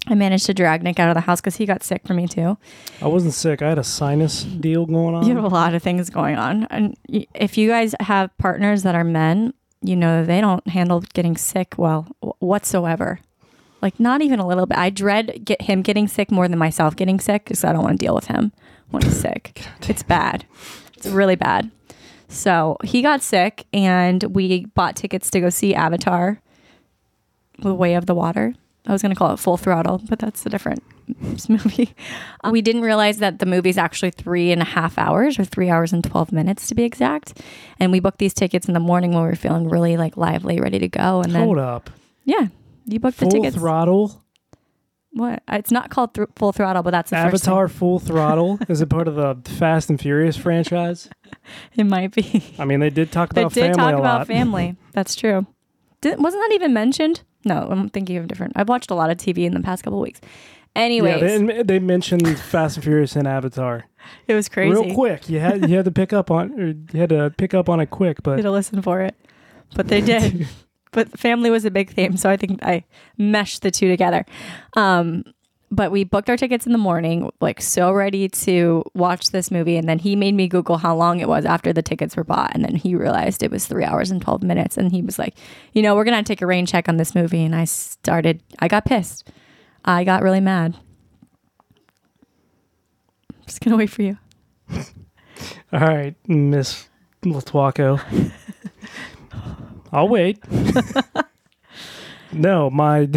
I 0.07 0.15
managed 0.15 0.47
to 0.47 0.55
drag 0.55 0.83
Nick 0.83 0.99
out 0.99 1.11
of 1.11 1.15
the 1.15 1.21
house 1.23 1.41
because 1.41 1.57
he 1.57 1.67
got 1.67 1.83
sick 1.83 2.07
for 2.07 2.15
me 2.15 2.27
too. 2.27 2.57
I 3.03 3.07
wasn't 3.09 3.35
sick. 3.35 3.61
I 3.61 3.69
had 3.69 3.79
a 3.79 3.85
sinus 3.85 4.43
deal 4.45 4.87
going 4.87 5.15
on. 5.15 5.27
You 5.27 5.35
have 5.35 5.45
a 5.45 5.49
lot 5.49 5.75
of 5.75 5.83
things 5.83 6.09
going 6.09 6.37
on, 6.37 6.65
and 6.71 6.97
y- 7.09 7.27
if 7.35 7.59
you 7.59 7.69
guys 7.69 7.95
have 8.01 8.37
partners 8.39 8.85
that 8.85 8.95
are 8.95 9.05
men, 9.05 9.53
you 9.83 9.97
know 9.97 10.21
that 10.21 10.27
they 10.27 10.41
don't 10.41 10.67
handle 10.69 11.01
getting 11.13 11.37
sick 11.37 11.75
well 11.77 12.07
wh- 12.23 12.41
whatsoever. 12.43 13.21
Like 13.83 14.01
not 14.01 14.23
even 14.23 14.41
a 14.41 14.47
little 14.47 14.65
bit. 14.67 14.79
I 14.79 14.89
dread 14.91 15.45
get 15.45 15.63
him 15.63 15.83
getting 15.83 16.09
sick 16.09 16.31
more 16.31 16.49
than 16.49 16.59
myself 16.59 16.97
getting 16.97 17.21
sick 17.21 17.45
because 17.45 17.63
I 17.63 17.73
don't 17.73 17.83
want 17.85 18.01
to 18.01 18.05
deal 18.07 18.15
with 18.15 18.27
him 18.29 18.53
when 18.91 19.03
he's 19.03 19.21
sick. 19.21 19.63
It's 19.89 20.03
bad. 20.03 20.47
It's 20.97 21.07
really 21.07 21.37
bad. 21.37 21.71
So 22.29 22.77
he 22.85 23.01
got 23.03 23.23
sick, 23.23 23.67
and 23.73 24.23
we 24.25 24.67
bought 24.67 24.97
tickets 24.97 25.31
to 25.31 25.41
go 25.41 25.49
see 25.49 25.75
Avatar, 25.75 26.41
The 27.59 27.75
Way 27.75 27.95
of 27.95 28.07
the 28.07 28.15
Water. 28.15 28.55
I 28.87 28.93
was 28.93 29.03
going 29.03 29.13
to 29.13 29.19
call 29.19 29.33
it 29.33 29.39
Full 29.39 29.57
Throttle, 29.57 30.01
but 30.09 30.19
that's 30.19 30.45
a 30.47 30.49
different 30.49 30.83
movie. 31.49 31.95
Uh, 32.45 32.51
we 32.51 32.63
didn't 32.63 32.83
realize 32.83 33.19
that 33.19 33.39
the 33.39 33.47
movie's 33.47 33.77
actually 33.79 34.11
three 34.11 34.51
and 34.53 34.63
a 34.63 34.65
half 34.67 34.99
hours, 34.99 35.39
or 35.39 35.45
three 35.45 35.69
hours 35.71 35.93
and 35.93 36.05
12 36.05 36.33
minutes 36.33 36.67
to 36.69 36.75
be 36.75 36.85
exact. 36.85 37.41
And 37.81 37.93
we 37.93 38.01
booked 38.01 38.19
these 38.19 38.35
tickets 38.35 38.67
in 38.69 38.75
the 38.75 38.81
morning 38.81 39.13
when 39.13 39.23
we 39.23 39.29
were 39.29 39.35
feeling 39.35 39.69
really 39.69 39.97
like 39.97 40.17
lively, 40.17 40.61
ready 40.61 40.79
to 40.79 40.89
go. 40.89 41.21
And 41.23 41.35
then, 41.35 41.43
Hold 41.45 41.59
up. 41.59 41.91
yeah, 42.25 42.49
you 42.87 43.01
booked 43.01 43.19
Full 43.19 43.29
the 43.29 43.37
tickets. 43.37 43.57
Full 43.57 43.63
throttle. 43.63 44.25
What? 45.13 45.43
Uh, 45.49 45.57
it's 45.57 45.71
not 45.71 45.91
called 45.91 46.15
thr 46.15 46.25
Full 46.37 46.53
Throttle, 46.53 46.83
but 46.83 46.91
that's 46.91 47.11
the 47.11 47.17
first 47.17 47.45
thing. 47.45 47.53
Avatar 47.53 47.69
Full 47.69 47.99
Throttle. 47.99 48.59
Is 48.69 48.81
it 48.81 48.89
part 48.89 49.09
of 49.09 49.15
the 49.15 49.37
Fast 49.53 49.91
and 49.91 50.01
Furious 50.01 50.37
franchise? 50.37 51.09
It 51.77 51.85
might 51.85 52.13
be. 52.15 52.45
I 52.59 52.65
mean, 52.65 52.81
they 52.81 52.91
did 52.91 53.11
talk. 53.13 53.35
They 53.35 53.43
about 53.43 53.53
did 53.55 53.61
family 53.61 53.77
talk 53.77 53.95
a 53.95 53.99
about 53.99 54.19
lot. 54.19 54.27
family. 54.27 54.77
That's 54.93 55.15
true. 55.15 55.47
Did, 56.01 56.23
wasn't 56.23 56.43
that 56.49 56.55
even 56.55 56.73
mentioned? 56.73 57.23
No, 57.45 57.69
I'm 57.71 57.89
thinking 57.89 58.17
of 58.17 58.29
different. 58.29 58.53
I've 58.57 58.69
watched 58.69 58.91
a 58.91 58.95
lot 58.95 59.11
of 59.11 59.17
TV 59.17 59.45
in 59.45 59.55
the 59.55 59.61
past 59.61 59.83
couple 59.83 60.01
weeks. 60.01 60.21
Anyways, 60.77 61.23
Yeah, 61.23 61.39
they, 61.39 61.63
they 61.63 61.79
mentioned 61.79 62.39
Fast 62.39 62.77
and 62.77 62.85
Furious 62.85 63.17
and 63.17 63.27
Avatar 63.27 63.87
it 64.27 64.35
was 64.35 64.49
crazy. 64.49 64.71
real 64.71 64.95
quick. 64.95 65.29
You 65.29 65.41
had 65.41 65.69
you 65.69 65.77
had 65.77 65.85
to 65.85 65.91
pick 65.91 66.13
up 66.13 66.31
on 66.31 66.53
or 66.61 66.69
you 66.69 67.01
had 67.01 67.11
to 67.11 67.33
pick 67.37 67.55
up 67.55 67.69
on 67.69 67.81
it 67.81 67.91
quick, 67.91 68.23
but 68.23 68.33
You 68.33 68.37
had 68.39 68.43
to 68.45 68.51
listen 68.53 68.83
for 68.83 69.01
it, 69.03 69.15
but 69.75 69.89
they 69.89 70.01
did. 70.01 70.47
but 70.93 71.19
family 71.19 71.51
was 71.51 71.65
a 71.65 71.71
big 71.71 71.91
theme, 71.91 72.17
so 72.17 72.31
I 72.31 72.37
think 72.37 72.63
I 72.63 72.85
meshed 73.17 73.63
the 73.63 73.71
two 73.71 73.89
together. 73.89 74.25
Um, 74.77 75.25
but 75.71 75.91
we 75.91 76.05
booked 76.05 76.31
our 76.31 76.37
tickets 76.37 76.67
in 76.67 76.73
the 76.73 76.79
morning, 76.79 77.31
like 77.41 77.61
so 77.61 77.93
ready 77.93 78.29
to 78.29 78.83
watch 78.95 79.31
this 79.31 79.51
movie. 79.51 79.77
And 79.77 79.89
then 79.89 79.99
he 79.99 80.17
made 80.17 80.35
me 80.35 80.49
Google 80.49 80.79
how 80.79 80.97
long 80.97 81.21
it 81.21 81.29
was 81.29 81.45
after 81.45 81.73
the 81.73 81.83
tickets 81.83 82.17
were 82.17 82.25
bought. 82.25 82.55
And 82.55 82.65
then 82.65 82.75
he 82.75 82.95
realized 82.95 83.43
it 83.43 83.51
was 83.51 83.67
three 83.67 83.85
hours 83.85 84.11
and 84.11 84.23
12 84.23 84.43
minutes. 84.43 84.79
And 84.79 84.91
he 84.93 85.03
was 85.03 85.19
like, 85.19 85.35
you 85.73 85.83
know, 85.83 85.95
we're 85.95 86.05
going 86.05 86.23
to 86.23 86.27
take 86.27 86.41
a 86.41 86.47
rain 86.47 86.65
check 86.65 86.89
on 86.89 86.97
this 86.97 87.15
movie. 87.15 87.45
And 87.45 87.55
I 87.55 87.65
started, 87.65 88.43
I 88.59 88.69
got 88.69 88.87
pissed. 88.87 89.31
I 89.85 90.05
got 90.05 90.23
really 90.23 90.41
mad. 90.41 90.77
I'm 93.31 93.45
just 93.47 93.61
going 93.61 93.73
to 93.73 93.79
wait 93.79 93.91
for 93.91 94.03
you. 94.03 94.17
All 95.73 95.81
right, 95.81 96.15
Miss 96.27 96.89
Lotuaco. 97.23 98.01
I'll 99.93 100.09
wait. 100.09 100.39
no, 102.33 102.71
my 102.71 103.09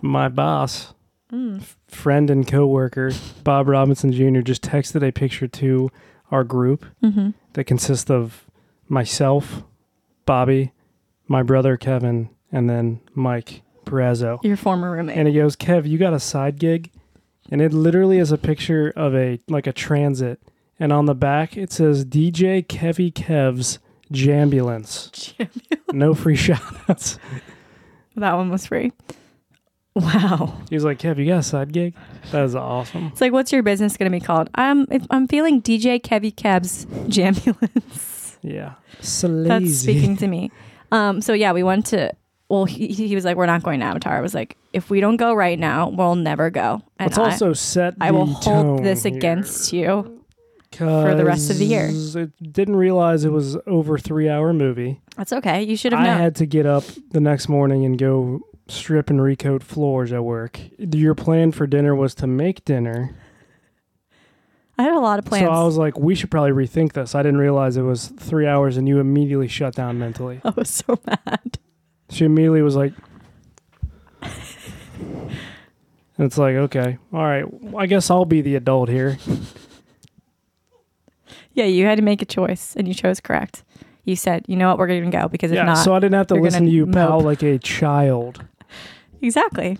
my 0.00 0.28
boss, 0.28 0.94
mm. 1.32 1.60
f- 1.60 1.76
friend 1.88 2.30
and 2.30 2.46
coworker, 2.46 3.12
Bob 3.44 3.68
Robinson 3.68 4.12
Jr. 4.12 4.40
just 4.40 4.62
texted 4.62 5.06
a 5.06 5.12
picture 5.12 5.48
to 5.48 5.90
our 6.30 6.44
group 6.44 6.86
mm-hmm. 7.02 7.30
that 7.52 7.64
consists 7.64 8.10
of 8.10 8.46
myself, 8.88 9.62
Bobby, 10.24 10.72
my 11.28 11.42
brother 11.42 11.76
Kevin, 11.76 12.30
and 12.50 12.68
then 12.68 13.00
Mike 13.14 13.62
Perazzo. 13.84 14.42
Your 14.42 14.56
former 14.56 14.92
roommate. 14.92 15.16
And 15.16 15.28
he 15.28 15.34
goes, 15.34 15.56
"Kev, 15.56 15.88
you 15.88 15.98
got 15.98 16.14
a 16.14 16.20
side 16.20 16.58
gig?" 16.58 16.90
And 17.50 17.60
it 17.60 17.72
literally 17.72 18.18
is 18.18 18.32
a 18.32 18.38
picture 18.38 18.92
of 18.96 19.14
a 19.14 19.38
like 19.48 19.66
a 19.66 19.72
transit, 19.72 20.40
and 20.80 20.92
on 20.92 21.06
the 21.06 21.14
back 21.14 21.56
it 21.56 21.72
says 21.72 22.04
DJ 22.04 22.66
Kevy 22.66 23.12
Kev's 23.12 23.78
Jambulance. 24.12 25.34
no 25.92 26.14
free 26.14 26.36
shoutouts. 26.36 27.18
that 28.16 28.34
one 28.34 28.50
was 28.50 28.66
free. 28.66 28.92
Wow. 29.94 30.58
He 30.68 30.76
was 30.76 30.84
like, 30.84 30.98
"Kev, 30.98 31.16
you 31.16 31.24
got 31.26 31.38
a 31.38 31.42
side 31.42 31.72
gig? 31.72 31.94
That 32.30 32.44
is 32.44 32.54
awesome." 32.54 33.06
It's 33.06 33.20
like, 33.22 33.32
what's 33.32 33.50
your 33.50 33.62
business 33.62 33.96
going 33.96 34.12
to 34.12 34.14
be 34.16 34.22
called? 34.24 34.50
I'm 34.54 34.86
I'm 35.10 35.26
feeling 35.26 35.62
DJ 35.62 35.98
Kevy 36.00 36.34
Kev's 36.34 36.84
Jambulance. 37.08 38.36
Yeah, 38.42 38.74
That's 39.00 39.78
speaking 39.78 40.16
to 40.18 40.26
me. 40.28 40.50
Um, 40.92 41.20
so 41.22 41.32
yeah, 41.32 41.52
we 41.52 41.62
went 41.62 41.86
to. 41.86 42.12
Well, 42.48 42.64
he, 42.66 42.88
he 42.88 43.14
was 43.14 43.24
like, 43.24 43.36
"We're 43.38 43.46
not 43.46 43.62
going 43.62 43.80
to 43.80 43.86
Avatar." 43.86 44.16
I 44.16 44.20
was 44.20 44.34
like, 44.34 44.56
"If 44.74 44.90
we 44.90 45.00
don't 45.00 45.16
go 45.16 45.32
right 45.32 45.58
now, 45.58 45.88
we'll 45.88 46.14
never 46.14 46.50
go." 46.50 46.82
And 46.98 47.08
Let's 47.10 47.18
I, 47.18 47.30
also 47.30 47.54
set. 47.54 47.94
I 47.98 48.10
will 48.10 48.26
hold 48.26 48.84
this 48.84 49.04
here, 49.04 49.16
against 49.16 49.72
you. 49.72 50.22
For 50.76 51.14
the 51.14 51.24
rest 51.24 51.50
of 51.50 51.58
the 51.58 51.64
year. 51.64 51.90
I 52.16 52.28
didn't 52.42 52.76
realize 52.76 53.24
it 53.24 53.32
was 53.32 53.56
over 53.66 53.98
three 53.98 54.28
hour 54.28 54.52
movie. 54.52 55.00
That's 55.16 55.32
okay. 55.32 55.62
You 55.62 55.76
should 55.76 55.92
have 55.92 56.02
I 56.02 56.06
had 56.06 56.36
to 56.36 56.46
get 56.46 56.66
up 56.66 56.84
the 57.10 57.20
next 57.20 57.48
morning 57.48 57.84
and 57.84 57.98
go 57.98 58.40
strip 58.68 59.10
and 59.10 59.20
recoat 59.20 59.62
floors 59.62 60.12
at 60.12 60.24
work. 60.24 60.58
Your 60.78 61.14
plan 61.14 61.52
for 61.52 61.66
dinner 61.66 61.94
was 61.94 62.14
to 62.16 62.26
make 62.26 62.64
dinner. 62.64 63.14
I 64.78 64.82
had 64.82 64.92
a 64.92 65.00
lot 65.00 65.18
of 65.18 65.24
plans. 65.24 65.46
So 65.46 65.50
I 65.50 65.64
was 65.64 65.78
like, 65.78 65.98
we 65.98 66.14
should 66.14 66.30
probably 66.30 66.52
rethink 66.52 66.92
this. 66.92 67.14
I 67.14 67.22
didn't 67.22 67.40
realize 67.40 67.76
it 67.76 67.82
was 67.82 68.08
three 68.08 68.46
hours 68.46 68.76
and 68.76 68.86
you 68.86 68.98
immediately 68.98 69.48
shut 69.48 69.74
down 69.74 69.98
mentally. 69.98 70.40
I 70.44 70.50
was 70.50 70.68
so 70.68 70.98
mad. 71.06 71.58
She 72.10 72.24
immediately 72.24 72.62
was 72.62 72.76
like, 72.76 72.92
and 74.20 75.30
it's 76.18 76.38
like, 76.38 76.56
okay, 76.56 76.98
all 77.12 77.22
right, 77.22 77.44
I 77.76 77.86
guess 77.86 78.10
I'll 78.10 78.24
be 78.24 78.42
the 78.42 78.56
adult 78.56 78.88
here. 78.88 79.18
Yeah, 81.56 81.64
you 81.64 81.86
had 81.86 81.96
to 81.96 82.02
make 82.02 82.20
a 82.20 82.26
choice, 82.26 82.76
and 82.76 82.86
you 82.86 82.92
chose 82.92 83.18
correct. 83.18 83.64
You 84.04 84.14
said, 84.14 84.44
"You 84.46 84.56
know 84.56 84.68
what? 84.68 84.78
We're 84.78 84.86
going 84.86 85.10
to 85.10 85.10
go 85.10 85.26
because 85.26 85.50
if 85.50 85.56
yeah, 85.56 85.64
not, 85.64 85.78
so 85.78 85.94
I 85.94 85.98
didn't 85.98 86.14
have 86.14 86.26
to 86.28 86.34
listen 86.34 86.66
to 86.66 86.70
you 86.70 86.86
pal 86.86 87.20
like 87.20 87.42
a 87.42 87.58
child. 87.58 88.44
exactly." 89.20 89.78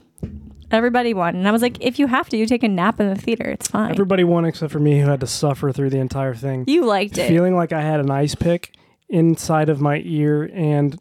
Everybody 0.73 1.15
won, 1.15 1.37
and 1.37 1.47
I 1.47 1.53
was 1.53 1.63
like, 1.63 1.77
"If 1.81 1.99
you 2.01 2.09
have 2.09 2.29
to, 2.31 2.37
you 2.37 2.47
take 2.47 2.65
a 2.65 2.69
nap 2.69 2.99
in 2.99 3.09
the 3.09 3.15
theater. 3.15 3.45
It's 3.45 3.69
fine." 3.69 3.93
Everybody 3.93 4.25
won 4.25 4.47
except 4.47 4.73
for 4.73 4.81
me 4.81 5.01
who 5.01 5.09
had 5.09 5.21
to 5.21 5.27
suffer 5.27 5.71
through 5.71 5.91
the 5.91 5.99
entire 5.99 6.35
thing. 6.35 6.65
you 6.67 6.85
liked 6.87 7.19
it. 7.19 7.29
Feeling 7.29 7.55
like 7.55 7.73
I 7.73 7.83
had 7.83 8.01
an 8.01 8.11
ice 8.11 8.35
pick 8.35 8.75
inside 9.09 9.69
of 9.69 9.81
my 9.81 10.03
ear 10.05 10.51
and 10.53 10.99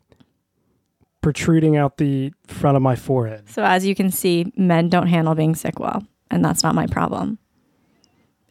protruding 1.22 1.76
out 1.76 1.98
the 1.98 2.32
front 2.46 2.76
of 2.76 2.84
my 2.84 2.96
forehead. 2.96 3.50
So 3.50 3.64
as 3.64 3.86
you 3.88 3.96
can 3.96 4.12
see, 4.12 4.52
men 4.56 4.90
don't 4.90 5.08
handle 5.08 5.34
being 5.34 5.56
sick 5.56 5.80
well, 5.80 6.06
and 6.30 6.46
that's 6.46 6.62
not 6.62 6.76
my 6.76 6.86
problem. 6.86 7.40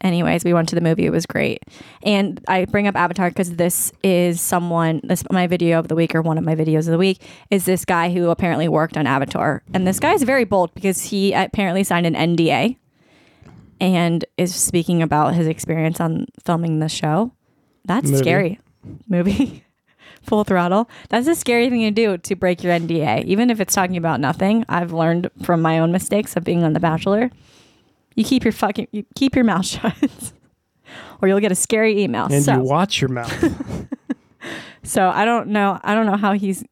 Anyways, 0.05 0.45
we 0.45 0.53
went 0.53 0.69
to 0.69 0.75
the 0.75 0.83
movie. 0.83 1.07
It 1.07 1.11
was 1.11 1.25
great. 1.25 1.63
And 2.03 2.39
I 2.47 2.67
bring 2.67 2.87
up 2.87 2.95
Avatar 2.95 3.31
because 3.31 3.57
this 3.57 3.91
is 4.03 4.39
someone, 4.39 5.01
this 5.03 5.25
my 5.31 5.47
video 5.47 5.79
of 5.79 5.89
the 5.89 5.95
week 5.95 6.15
or 6.15 6.21
one 6.21 6.37
of 6.37 6.45
my 6.45 6.55
videos 6.55 6.81
of 6.81 6.93
the 6.93 6.99
week 6.99 7.23
is 7.51 7.65
this 7.65 7.87
guy 7.87 8.13
who 8.13 8.29
apparently 8.29 8.69
worked 8.69 8.99
on 8.99 9.07
Avatar. 9.07 9.63
And 9.73 9.87
this 9.87 9.99
guy 9.99 10.13
is 10.13 10.23
very 10.23 10.45
bold 10.45 10.75
because 10.75 11.05
he 11.05 11.33
apparently 11.33 11.83
signed 11.85 12.07
an 12.07 12.15
NDA 12.15 12.77
and 13.81 14.27
is 14.37 14.55
speaking 14.55 15.01
about 15.03 15.35
his 15.35 15.47
experience 15.47 16.01
on 16.01 16.27
filming 16.45 16.81
the 16.81 16.89
show. 16.91 17.33
That's 17.87 18.11
Movie. 18.11 18.23
scary. 18.23 18.61
Movie. 19.09 19.65
Full 20.23 20.45
throttle. 20.45 20.89
That's 21.09 21.27
a 21.29 21.35
scary 21.35 21.71
thing 21.71 21.81
to 21.81 21.91
do 21.91 22.19
to 22.19 22.35
break 22.35 22.63
your 22.63 22.75
NDA, 22.75 23.25
even 23.25 23.49
if 23.49 23.59
it's 23.59 23.75
talking 23.75 23.97
about 23.97 24.21
nothing. 24.21 24.67
I've 24.69 24.93
learned 24.93 25.31
from 25.43 25.63
my 25.63 25.79
own 25.79 25.93
mistakes 25.93 26.37
of 26.37 26.45
being 26.45 26.63
on 26.63 26.75
The 26.75 26.81
Bachelor. 26.81 27.31
You 28.15 28.25
keep 28.25 28.45
your 28.45 28.53
fucking 28.53 28.89
you 28.93 29.05
keep 29.15 29.35
your 29.35 29.45
mouth 29.45 29.67
shut, 29.67 30.33
or 31.21 31.29
you'll 31.29 31.41
get 31.41 31.53
a 31.53 31.57
scary 31.57 32.03
email. 32.03 32.27
And 32.27 32.45
so, 32.45 32.55
you 32.55 32.61
watch 32.61 33.01
your 33.01 33.11
mouth. 33.11 33.89
so 34.83 35.09
I 35.09 35.25
don't 35.25 35.49
know. 35.49 35.81
I 35.83 35.95
don't 35.95 36.07
know 36.07 36.17
how 36.17 36.33
he's 36.33 36.65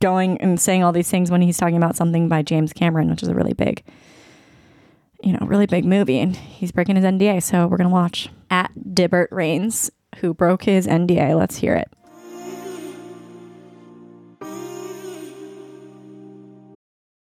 going 0.00 0.40
and 0.40 0.60
saying 0.60 0.82
all 0.82 0.92
these 0.92 1.10
things 1.10 1.30
when 1.30 1.42
he's 1.42 1.58
talking 1.58 1.76
about 1.76 1.96
something 1.96 2.28
by 2.28 2.42
James 2.42 2.72
Cameron, 2.72 3.10
which 3.10 3.22
is 3.22 3.28
a 3.28 3.34
really 3.34 3.54
big, 3.54 3.84
you 5.22 5.32
know, 5.32 5.46
really 5.46 5.66
big 5.66 5.84
movie, 5.84 6.18
and 6.18 6.36
he's 6.36 6.72
breaking 6.72 6.96
his 6.96 7.04
NDA. 7.04 7.42
So 7.42 7.66
we're 7.66 7.76
gonna 7.76 7.90
watch 7.90 8.28
at 8.50 8.72
Dibbert 8.76 9.28
Reigns, 9.30 9.90
who 10.16 10.34
broke 10.34 10.64
his 10.64 10.86
NDA. 10.86 11.38
Let's 11.38 11.56
hear 11.56 11.74
it. 11.74 11.88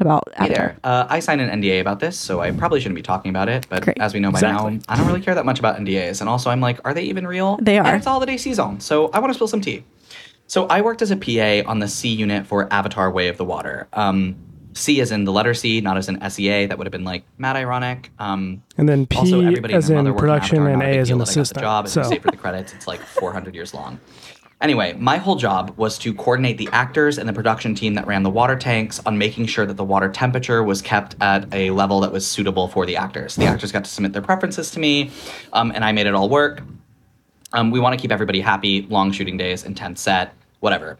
About 0.00 0.28
Hey 0.36 0.44
Avatar. 0.44 0.56
there. 0.66 0.76
Uh, 0.84 1.06
I 1.08 1.18
signed 1.18 1.40
an 1.40 1.60
NDA 1.60 1.80
about 1.80 1.98
this, 1.98 2.16
so 2.16 2.40
I 2.40 2.52
probably 2.52 2.78
shouldn't 2.80 2.94
be 2.94 3.02
talking 3.02 3.30
about 3.30 3.48
it. 3.48 3.66
But 3.68 3.82
Great. 3.82 3.98
as 3.98 4.14
we 4.14 4.20
know 4.20 4.30
by 4.30 4.38
Exactly. 4.38 4.74
now, 4.76 4.80
I 4.88 4.96
don't 4.96 5.06
really 5.08 5.20
care 5.20 5.34
that 5.34 5.44
much 5.44 5.58
about 5.58 5.76
NDAs. 5.76 6.20
And 6.20 6.30
also, 6.30 6.50
I'm 6.50 6.60
like, 6.60 6.78
are 6.84 6.94
they 6.94 7.02
even 7.02 7.26
real? 7.26 7.58
They 7.60 7.78
are. 7.78 7.86
And 7.86 7.96
it's 7.96 8.06
holiday 8.06 8.36
season, 8.36 8.78
so 8.78 9.08
I 9.08 9.18
want 9.18 9.30
to 9.30 9.34
spill 9.34 9.48
some 9.48 9.60
tea. 9.60 9.82
So 10.46 10.66
I 10.66 10.82
worked 10.82 11.02
as 11.02 11.10
a 11.10 11.16
PA 11.16 11.68
on 11.68 11.80
the 11.80 11.88
C 11.88 12.08
unit 12.10 12.46
for 12.46 12.72
Avatar: 12.72 13.10
Way 13.10 13.26
of 13.28 13.38
the 13.38 13.44
Water. 13.44 13.88
Um, 13.92 14.36
C 14.74 15.00
as 15.00 15.10
in 15.10 15.24
the 15.24 15.32
letter 15.32 15.52
C, 15.52 15.80
not 15.80 15.96
as 15.96 16.08
in 16.08 16.20
SEA. 16.30 16.66
That 16.66 16.78
would 16.78 16.86
have 16.86 16.92
been 16.92 17.02
like 17.04 17.24
mad 17.36 17.56
ironic. 17.56 18.12
Um, 18.20 18.62
And 18.76 18.88
then 18.88 19.04
P 19.06 19.16
also, 19.18 19.40
everybody 19.40 19.74
as 19.74 19.90
and 19.90 20.06
in 20.06 20.14
production 20.14 20.58
Avatar, 20.58 20.72
and 20.74 20.82
A 20.82 20.86
big 20.86 20.98
as 21.00 21.10
in 21.10 21.18
that 21.18 21.24
I 21.24 21.26
got 21.26 21.34
the 21.34 21.40
assistant. 21.40 21.60
job. 21.62 21.84
If 21.86 21.90
So 21.90 22.00
you 22.02 22.06
stay 22.06 22.18
for 22.20 22.30
the 22.30 22.36
credits, 22.36 22.72
it's 22.72 22.86
like 22.86 23.00
400 23.00 23.56
years 23.56 23.74
long. 23.74 23.98
Anyway, 24.60 24.92
my 24.94 25.18
whole 25.18 25.36
job 25.36 25.72
was 25.76 25.98
to 25.98 26.12
coordinate 26.12 26.58
the 26.58 26.68
actors 26.72 27.16
and 27.16 27.28
the 27.28 27.32
production 27.32 27.76
team 27.76 27.94
that 27.94 28.04
ran 28.08 28.24
the 28.24 28.30
water 28.30 28.56
tanks 28.56 29.00
on 29.06 29.16
making 29.16 29.46
sure 29.46 29.64
that 29.64 29.76
the 29.76 29.84
water 29.84 30.08
temperature 30.08 30.64
was 30.64 30.82
kept 30.82 31.14
at 31.20 31.46
a 31.54 31.70
level 31.70 32.00
that 32.00 32.10
was 32.10 32.26
suitable 32.26 32.66
for 32.66 32.84
the 32.84 32.96
actors. 32.96 33.36
The 33.36 33.44
actors 33.44 33.70
got 33.70 33.84
to 33.84 33.90
submit 33.90 34.12
their 34.12 34.22
preferences 34.22 34.72
to 34.72 34.80
me, 34.80 35.12
um, 35.52 35.70
and 35.70 35.84
I 35.84 35.92
made 35.92 36.08
it 36.08 36.14
all 36.14 36.28
work. 36.28 36.62
Um, 37.52 37.70
we 37.70 37.78
want 37.78 37.96
to 37.96 38.02
keep 38.02 38.10
everybody 38.10 38.40
happy, 38.40 38.82
long 38.82 39.12
shooting 39.12 39.36
days, 39.36 39.62
intense 39.62 40.00
set, 40.00 40.34
whatever. 40.58 40.98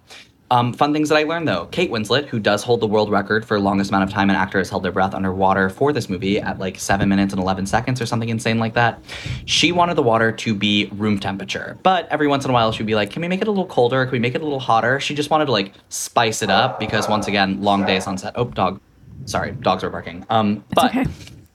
Um, 0.50 0.73
fun 0.73 0.93
things 0.93 1.11
that 1.11 1.17
I 1.17 1.25
learned 1.25 1.47
though. 1.47 1.67
Kate 1.67 1.90
Winslet, 1.90 2.26
who 2.26 2.38
does 2.38 2.62
hold 2.62 2.81
the 2.81 2.87
world 2.87 3.11
record 3.11 3.45
for 3.45 3.61
longest 3.61 3.90
amount 3.90 4.05
of 4.05 4.11
time 4.11 4.31
an 4.31 4.37
actor 4.37 4.59
has 4.59 4.71
held 4.71 4.83
their 4.83 4.93
breath 4.93 5.14
underwater 5.14 5.69
for 5.69 5.93
this 5.93 6.09
movie 6.09 6.40
at 6.40 6.59
like 6.59 6.78
seven 6.78 7.09
minutes 7.09 7.33
and 7.33 7.43
11 7.43 7.67
seconds 7.67 8.00
or 8.00 8.07
something 8.07 8.31
insane 8.31 8.59
like 8.59 8.75
that. 8.75 9.02
She 9.45 9.73
wanted 9.73 9.95
the 9.95 10.02
water 10.02 10.33
to 10.33 10.55
be 10.55 10.87
room 10.93 11.19
temperature, 11.19 11.78
but 11.83 12.09
every 12.11 12.28
once 12.28 12.45
in 12.45 12.50
a 12.50 12.55
while 12.55 12.73
she'd 12.73 12.87
be 12.87 12.95
like, 12.95 13.11
can 13.11 13.21
we 13.21 13.28
make 13.28 13.43
it 13.43 13.49
a 13.49 13.50
little 13.50 13.67
colder? 13.67 14.05
Can 14.05 14.12
we 14.12 14.19
make 14.19 14.35
it 14.35 14.40
a 14.40 14.45
little 14.45 14.61
hotter? 14.61 15.00
She 15.00 15.14
just 15.14 15.31
wanted 15.31 15.47
to 15.47 15.52
like 15.52 15.75
spice 15.90 16.43
it 16.43 16.50
up 16.50 16.81
because 16.81 17.09
once 17.09 17.28
again, 17.28 17.61
long 17.62 17.85
days 17.85 18.07
on 18.07 18.17
set. 18.17 18.33
Oh, 18.37 18.45
dog. 18.45 18.81
Sorry, 19.26 19.52
dogs 19.52 19.85
are 19.85 19.90
barking. 19.90 20.25
Um, 20.31 20.64
but 20.75 20.97
okay. 20.97 21.07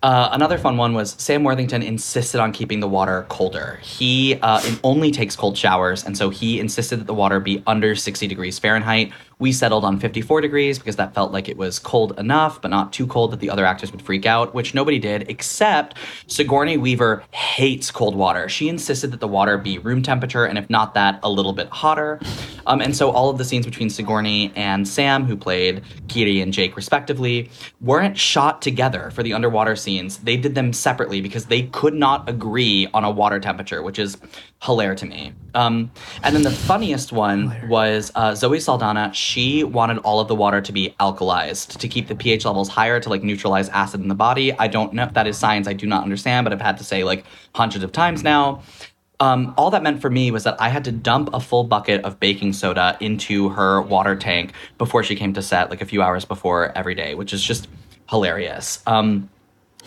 Uh, 0.04 0.28
another 0.34 0.58
fun 0.58 0.76
one 0.76 0.94
was 0.94 1.16
Sam 1.18 1.46
Worthington 1.46 1.82
insisted 1.82 2.42
on 2.42 2.52
keeping 2.52 2.82
the 2.82 2.90
water 2.90 3.26
colder. 3.30 3.80
He 3.82 4.38
uh, 4.42 4.62
only 4.84 5.12
takes 5.12 5.34
cold 5.34 5.58
showers, 5.58 6.04
and 6.04 6.18
so 6.18 6.30
he 6.30 6.60
insisted 6.60 7.00
that 7.00 7.08
the 7.08 7.14
water 7.14 7.40
be 7.40 7.64
under 7.66 7.96
60 7.96 8.28
degrees 8.28 8.60
Fahrenheit. 8.60 9.14
We 9.44 9.52
settled 9.52 9.84
on 9.84 10.00
54 10.00 10.40
degrees 10.40 10.80
because 10.80 10.96
that 10.96 11.14
felt 11.14 11.34
like 11.34 11.50
it 11.50 11.58
was 11.58 11.78
cold 11.78 12.18
enough, 12.18 12.62
but 12.62 12.72
not 12.72 12.94
too 12.94 13.06
cold 13.06 13.32
that 13.32 13.42
the 13.42 13.50
other 13.50 13.66
actors 13.66 13.92
would 13.92 14.02
freak 14.02 14.26
out, 14.26 14.54
which 14.54 14.74
nobody 14.74 15.00
did, 15.00 15.30
except 15.30 15.98
Sigourney 16.28 16.78
Weaver 16.78 17.26
hates 17.32 17.92
cold 17.92 18.16
water. 18.16 18.48
She 18.48 18.70
insisted 18.70 19.12
that 19.12 19.20
the 19.20 19.28
water 19.28 19.58
be 19.58 19.80
room 19.80 20.02
temperature, 20.02 20.46
and 20.46 20.58
if 20.58 20.70
not 20.70 20.94
that, 20.94 21.20
a 21.24 21.30
little 21.30 21.52
bit 21.52 21.68
hotter. 21.68 22.22
Um, 22.66 22.80
and 22.80 22.96
so 22.96 23.12
all 23.12 23.30
of 23.30 23.38
the 23.38 23.44
scenes 23.44 23.66
between 23.66 23.90
Sigourney 23.90 24.54
and 24.56 24.88
Sam, 24.88 25.26
who 25.26 25.36
played 25.36 25.84
Kiri 26.08 26.40
and 26.40 26.54
Jake 26.54 26.78
respectively, 26.78 27.50
weren't 27.82 28.18
shot 28.18 28.62
together 28.62 29.12
for 29.12 29.24
the 29.24 29.34
underwater 29.34 29.76
scenes. 29.76 30.20
They 30.20 30.38
did 30.38 30.56
them 30.56 30.72
separately 30.72 31.20
because 31.20 31.48
they 31.48 31.64
could 31.64 31.96
not 31.96 32.30
agree 32.30 32.88
on 32.94 33.04
a 33.04 33.12
water 33.12 33.42
temperature, 33.42 33.84
which 33.84 34.00
is 34.00 34.18
hilarious 34.64 35.02
to 35.02 35.06
me. 35.06 35.34
Um, 35.54 35.92
and 36.24 36.36
then 36.36 36.42
the 36.42 36.52
funniest 36.52 37.12
one 37.12 37.68
was 37.68 38.12
uh, 38.16 38.34
Zoe 38.34 38.60
Saldana. 38.60 39.12
She 39.14 39.64
wanted 39.64 39.98
all 40.00 40.20
of 40.20 40.28
the 40.28 40.36
water 40.36 40.62
to 40.62 40.72
be 40.72 40.96
alkalized 41.00 41.78
to 41.78 41.88
keep 41.88 42.08
the 42.08 42.16
pH 42.16 42.46
levels 42.46 42.70
higher 42.70 43.00
to 43.00 43.10
like 43.10 43.24
neutralize 43.24 43.70
acid 43.70 44.02
in 44.02 44.08
the 44.08 44.16
body. 44.16 44.54
I 44.58 44.68
don't 44.68 44.94
know 44.94 45.04
if 45.04 45.14
that 45.14 45.28
is 45.28 45.38
science. 45.38 45.68
I 45.68 45.74
do 45.74 45.86
not 45.86 46.04
understand, 46.04 46.46
but 46.46 46.54
I've 46.54 46.62
had 46.62 46.78
to 46.78 46.84
say 46.84 47.04
like 47.04 47.26
hundreds 47.54 47.84
of 47.84 47.92
times 47.92 48.24
now. 48.24 48.64
Um, 49.20 49.54
all 49.58 49.70
that 49.72 49.84
meant 49.84 50.02
for 50.02 50.10
me 50.10 50.32
was 50.32 50.44
that 50.44 50.60
I 50.60 50.70
had 50.70 50.84
to 50.86 50.92
dump 50.92 51.30
a 51.34 51.40
full 51.40 51.64
bucket 51.64 52.04
of 52.04 52.20
baking 52.20 52.54
soda 52.54 52.98
into 53.00 53.50
her 53.50 53.82
water 53.82 54.16
tank 54.16 54.54
before 54.78 55.04
she 55.04 55.16
came 55.16 55.34
to 55.34 55.42
set, 55.42 55.70
like 55.70 55.82
a 55.82 55.86
few 55.86 56.02
hours 56.02 56.26
before 56.26 56.76
every 56.78 56.96
day, 56.96 57.16
which 57.16 57.32
is 57.32 57.44
just 57.44 57.68
hilarious. 58.10 58.82
Um, 58.86 59.30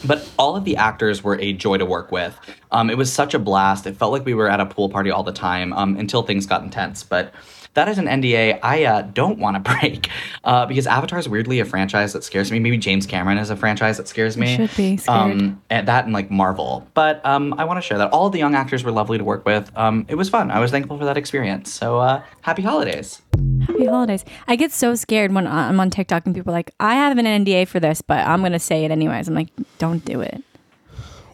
but 0.05 0.29
all 0.39 0.57
of 0.57 0.65
the 0.65 0.77
actors 0.77 1.23
were 1.23 1.39
a 1.41 1.53
joy 1.53 1.79
to 1.79 1.87
work 1.87 2.13
with. 2.13 2.39
Um, 2.71 2.91
it 2.91 2.99
was 2.99 3.13
such 3.13 3.35
a 3.35 3.39
blast. 3.39 3.87
It 3.87 3.97
felt 3.97 4.13
like 4.13 4.25
we 4.25 4.35
were 4.35 4.49
at 4.49 4.61
a 4.61 4.67
pool 4.67 4.89
party 4.89 5.11
all 5.11 5.23
the 5.23 5.33
time 5.33 5.73
um, 5.73 5.97
until 5.97 6.23
things 6.23 6.47
got 6.47 6.63
intense. 6.63 7.03
But 7.03 7.33
that 7.77 7.89
is 7.89 7.99
an 7.99 8.07
NDA 8.07 8.59
I 8.63 8.85
uh, 8.85 9.03
don't 9.03 9.39
want 9.39 9.63
to 9.63 9.73
break 9.81 10.11
uh, 10.45 10.67
because 10.67 10.87
Avatar 10.87 11.19
is 11.19 11.29
weirdly 11.29 11.61
a 11.61 11.65
franchise 11.65 12.13
that 12.15 12.25
scares 12.25 12.51
me. 12.51 12.59
Maybe 12.59 12.79
James 12.79 13.07
Cameron 13.07 13.39
is 13.39 13.51
a 13.51 13.57
franchise 13.57 13.99
that 13.99 14.09
scares 14.09 14.37
me. 14.37 14.57
should 14.57 14.77
be 14.77 14.97
scared. 14.97 15.09
Um, 15.09 15.63
and 15.71 15.87
that 15.87 16.05
and 16.05 16.13
like 16.13 16.31
Marvel. 16.31 16.87
But 16.95 17.25
um, 17.25 17.55
I 17.59 17.65
want 17.65 17.77
to 17.77 17.83
share 17.83 17.99
that 17.99 18.11
all 18.13 18.31
the 18.31 18.39
young 18.39 18.55
actors 18.55 18.83
were 18.83 18.91
lovely 18.91 19.19
to 19.19 19.25
work 19.25 19.45
with. 19.47 19.71
Um, 19.77 20.07
it 20.09 20.17
was 20.17 20.29
fun. 20.29 20.51
I 20.51 20.59
was 20.59 20.71
thankful 20.71 20.99
for 20.99 21.05
that 21.05 21.17
experience. 21.17 21.73
So 21.73 21.99
uh, 21.99 22.23
happy 22.41 22.63
holidays. 22.63 23.23
Happy 23.67 23.87
holidays. 23.87 24.25
I 24.49 24.57
get 24.57 24.73
so 24.73 24.95
scared 24.95 25.33
when 25.33 25.47
I'm 25.47 25.79
on 25.79 25.91
TikTok 25.91 26.25
and 26.25 26.35
people 26.35 26.53
are 26.53 26.57
like, 26.57 26.73
I 26.81 26.95
have 26.95 27.19
an 27.19 27.27
NDA 27.27 27.69
for 27.69 27.79
this, 27.79 28.01
but 28.01 28.27
I'm 28.27 28.41
going 28.41 28.53
to 28.53 28.59
say 28.59 28.85
it 28.85 28.91
anyways. 28.91 29.29
I'm 29.29 29.35
like, 29.35 29.51
don't 29.79 30.05
do 30.05 30.21
it. 30.23 30.43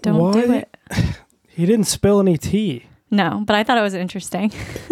Don't 0.02 0.32
do 0.32 0.52
it. 0.52 0.76
He 1.54 1.66
didn't 1.66 1.84
spill 1.84 2.18
any 2.18 2.38
tea. 2.38 2.86
No, 3.10 3.42
but 3.46 3.54
I 3.54 3.62
thought 3.62 3.76
it 3.76 3.82
was 3.82 3.92
interesting. 3.92 4.50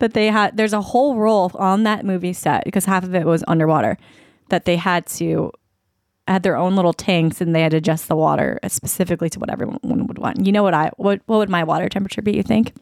that 0.00 0.12
they 0.14 0.26
had, 0.26 0.56
there's 0.56 0.72
a 0.72 0.80
whole 0.82 1.16
role 1.16 1.50
on 1.54 1.84
that 1.84 2.04
movie 2.04 2.32
set 2.32 2.64
because 2.64 2.84
half 2.84 3.04
of 3.04 3.14
it 3.14 3.24
was 3.24 3.44
underwater 3.48 3.96
that 4.48 4.64
they 4.64 4.76
had 4.76 5.06
to, 5.06 5.52
had 6.26 6.42
their 6.42 6.56
own 6.56 6.74
little 6.76 6.92
tanks 6.92 7.40
and 7.40 7.54
they 7.54 7.62
had 7.62 7.70
to 7.70 7.76
adjust 7.78 8.08
the 8.08 8.16
water 8.16 8.58
specifically 8.68 9.30
to 9.30 9.38
what 9.38 9.50
everyone 9.50 9.78
would 10.06 10.18
want. 10.18 10.44
You 10.44 10.52
know 10.52 10.62
what 10.62 10.74
I, 10.74 10.90
what, 10.96 11.20
what 11.26 11.38
would 11.38 11.48
my 11.48 11.64
water 11.64 11.88
temperature 11.88 12.22
be, 12.22 12.32
you 12.36 12.42
think? 12.42 12.72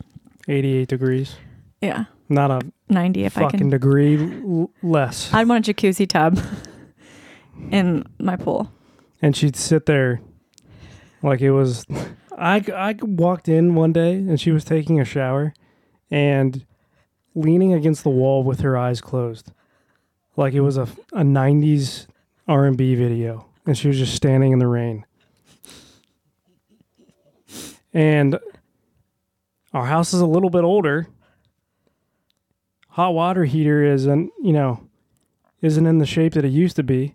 88 0.48 0.88
degrees. 0.88 1.36
Yeah. 1.82 2.04
Not 2.30 2.50
a 2.50 2.60
90 2.88 3.24
if 3.24 3.38
I 3.38 3.42
fucking 3.42 3.58
can. 3.60 3.70
degree 3.70 4.16
l- 4.42 4.70
less. 4.82 5.32
I'd 5.32 5.48
want 5.48 5.66
a 5.68 5.72
jacuzzi 5.74 6.06
tub 6.08 6.38
in 7.70 8.04
my 8.18 8.36
pool. 8.36 8.70
and 9.22 9.36
she'd 9.36 9.56
sit 9.56 9.86
there 9.86 10.20
like 11.22 11.40
it 11.40 11.50
was 11.50 11.84
I, 12.36 12.62
I 12.74 12.94
walked 13.02 13.48
in 13.48 13.74
one 13.74 13.92
day 13.92 14.12
and 14.14 14.40
she 14.40 14.52
was 14.52 14.64
taking 14.64 15.00
a 15.00 15.04
shower 15.04 15.54
and 16.10 16.64
leaning 17.34 17.72
against 17.72 18.02
the 18.02 18.10
wall 18.10 18.42
with 18.42 18.60
her 18.60 18.76
eyes 18.76 19.00
closed 19.00 19.52
like 20.38 20.54
it 20.54 20.60
was 20.60 20.76
a, 20.76 20.84
a 21.12 21.22
90s 21.22 22.06
r&b 22.46 22.94
video 22.94 23.46
and 23.66 23.76
she 23.76 23.88
was 23.88 23.98
just 23.98 24.14
standing 24.14 24.52
in 24.52 24.58
the 24.58 24.66
rain. 24.66 25.04
And 27.92 28.38
our 29.74 29.84
house 29.84 30.14
is 30.14 30.20
a 30.20 30.26
little 30.26 30.48
bit 30.48 30.64
older. 30.64 31.06
Hot 32.90 33.10
water 33.10 33.44
heater 33.44 33.84
isn't 33.84 34.32
you 34.42 34.52
know 34.52 34.88
isn't 35.60 35.86
in 35.86 35.98
the 35.98 36.06
shape 36.06 36.32
that 36.32 36.44
it 36.44 36.50
used 36.50 36.76
to 36.76 36.82
be. 36.82 37.14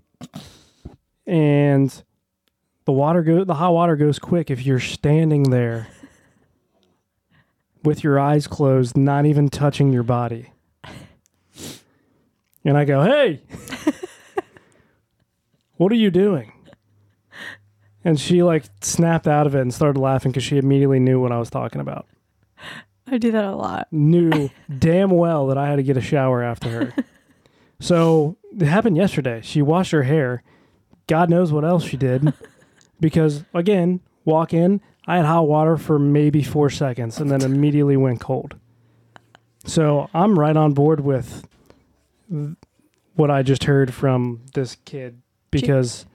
And 1.26 2.04
the 2.86 2.92
water 2.92 3.24
go 3.24 3.44
the 3.44 3.56
hot 3.56 3.74
water 3.74 3.96
goes 3.96 4.20
quick 4.20 4.52
if 4.52 4.66
you're 4.66 4.80
standing 4.80 5.44
there 5.50 5.88
with 7.84 8.04
your 8.04 8.20
eyes 8.20 8.48
closed, 8.48 8.98
not 8.98 9.26
even 9.26 9.50
touching 9.50 9.92
your 9.92 10.04
body. 10.04 10.52
And 12.66 12.78
I 12.78 12.86
go, 12.86 13.04
"Hey. 13.04 13.42
what 15.76 15.92
are 15.92 15.96
you 15.96 16.12
doing?" 16.12 16.52
And 18.06 18.20
she 18.20 18.44
like 18.44 18.66
snapped 18.82 19.28
out 19.28 19.48
of 19.48 19.56
it 19.56 19.62
and 19.62 19.74
started 19.74 20.00
laughing 20.00 20.32
cuz 20.32 20.44
she 20.44 20.58
immediately 20.58 21.00
knew 21.00 21.20
what 21.20 21.32
I 21.32 21.40
was 21.40 21.50
talking 21.50 21.82
about. 21.82 22.08
I 23.08 23.18
do 23.18 23.32
that 23.32 23.46
a 23.46 23.56
lot. 23.56 23.88
Knew 23.92 24.50
damn 24.80 25.10
well 25.10 25.48
that 25.48 25.58
I 25.58 25.68
had 25.68 25.76
to 25.76 25.84
get 25.84 25.98
a 25.98 26.02
shower 26.02 26.42
after 26.42 26.70
her. 26.70 26.94
So, 27.80 28.38
it 28.58 28.66
happened 28.66 28.96
yesterday. 28.96 29.42
She 29.44 29.62
washed 29.62 29.92
her 29.92 30.04
hair. 30.04 30.42
God 31.08 31.30
knows 31.30 31.52
what 31.52 31.66
else 31.66 31.84
she 31.84 31.98
did. 31.98 32.34
because 33.00 33.44
again, 33.54 34.00
walk 34.24 34.54
in, 34.54 34.80
I 35.08 35.18
had 35.18 35.26
hot 35.26 35.48
water 35.48 35.78
for 35.78 36.00
maybe 36.00 36.44
four 36.44 36.70
seconds 36.70 37.20
and 37.20 37.30
then 37.30 37.42
immediately 37.42 37.98
went 37.98 38.20
cold. 38.22 38.56
So 39.66 40.10
I'm 40.14 40.38
right 40.38 40.56
on 40.56 40.74
board 40.74 41.02
with 41.02 41.46
what 43.16 43.30
I 43.32 43.44
just 43.44 43.66
heard 43.66 43.94
from 43.94 44.42
this 44.54 44.78
kid 44.86 45.22
because 45.52 46.06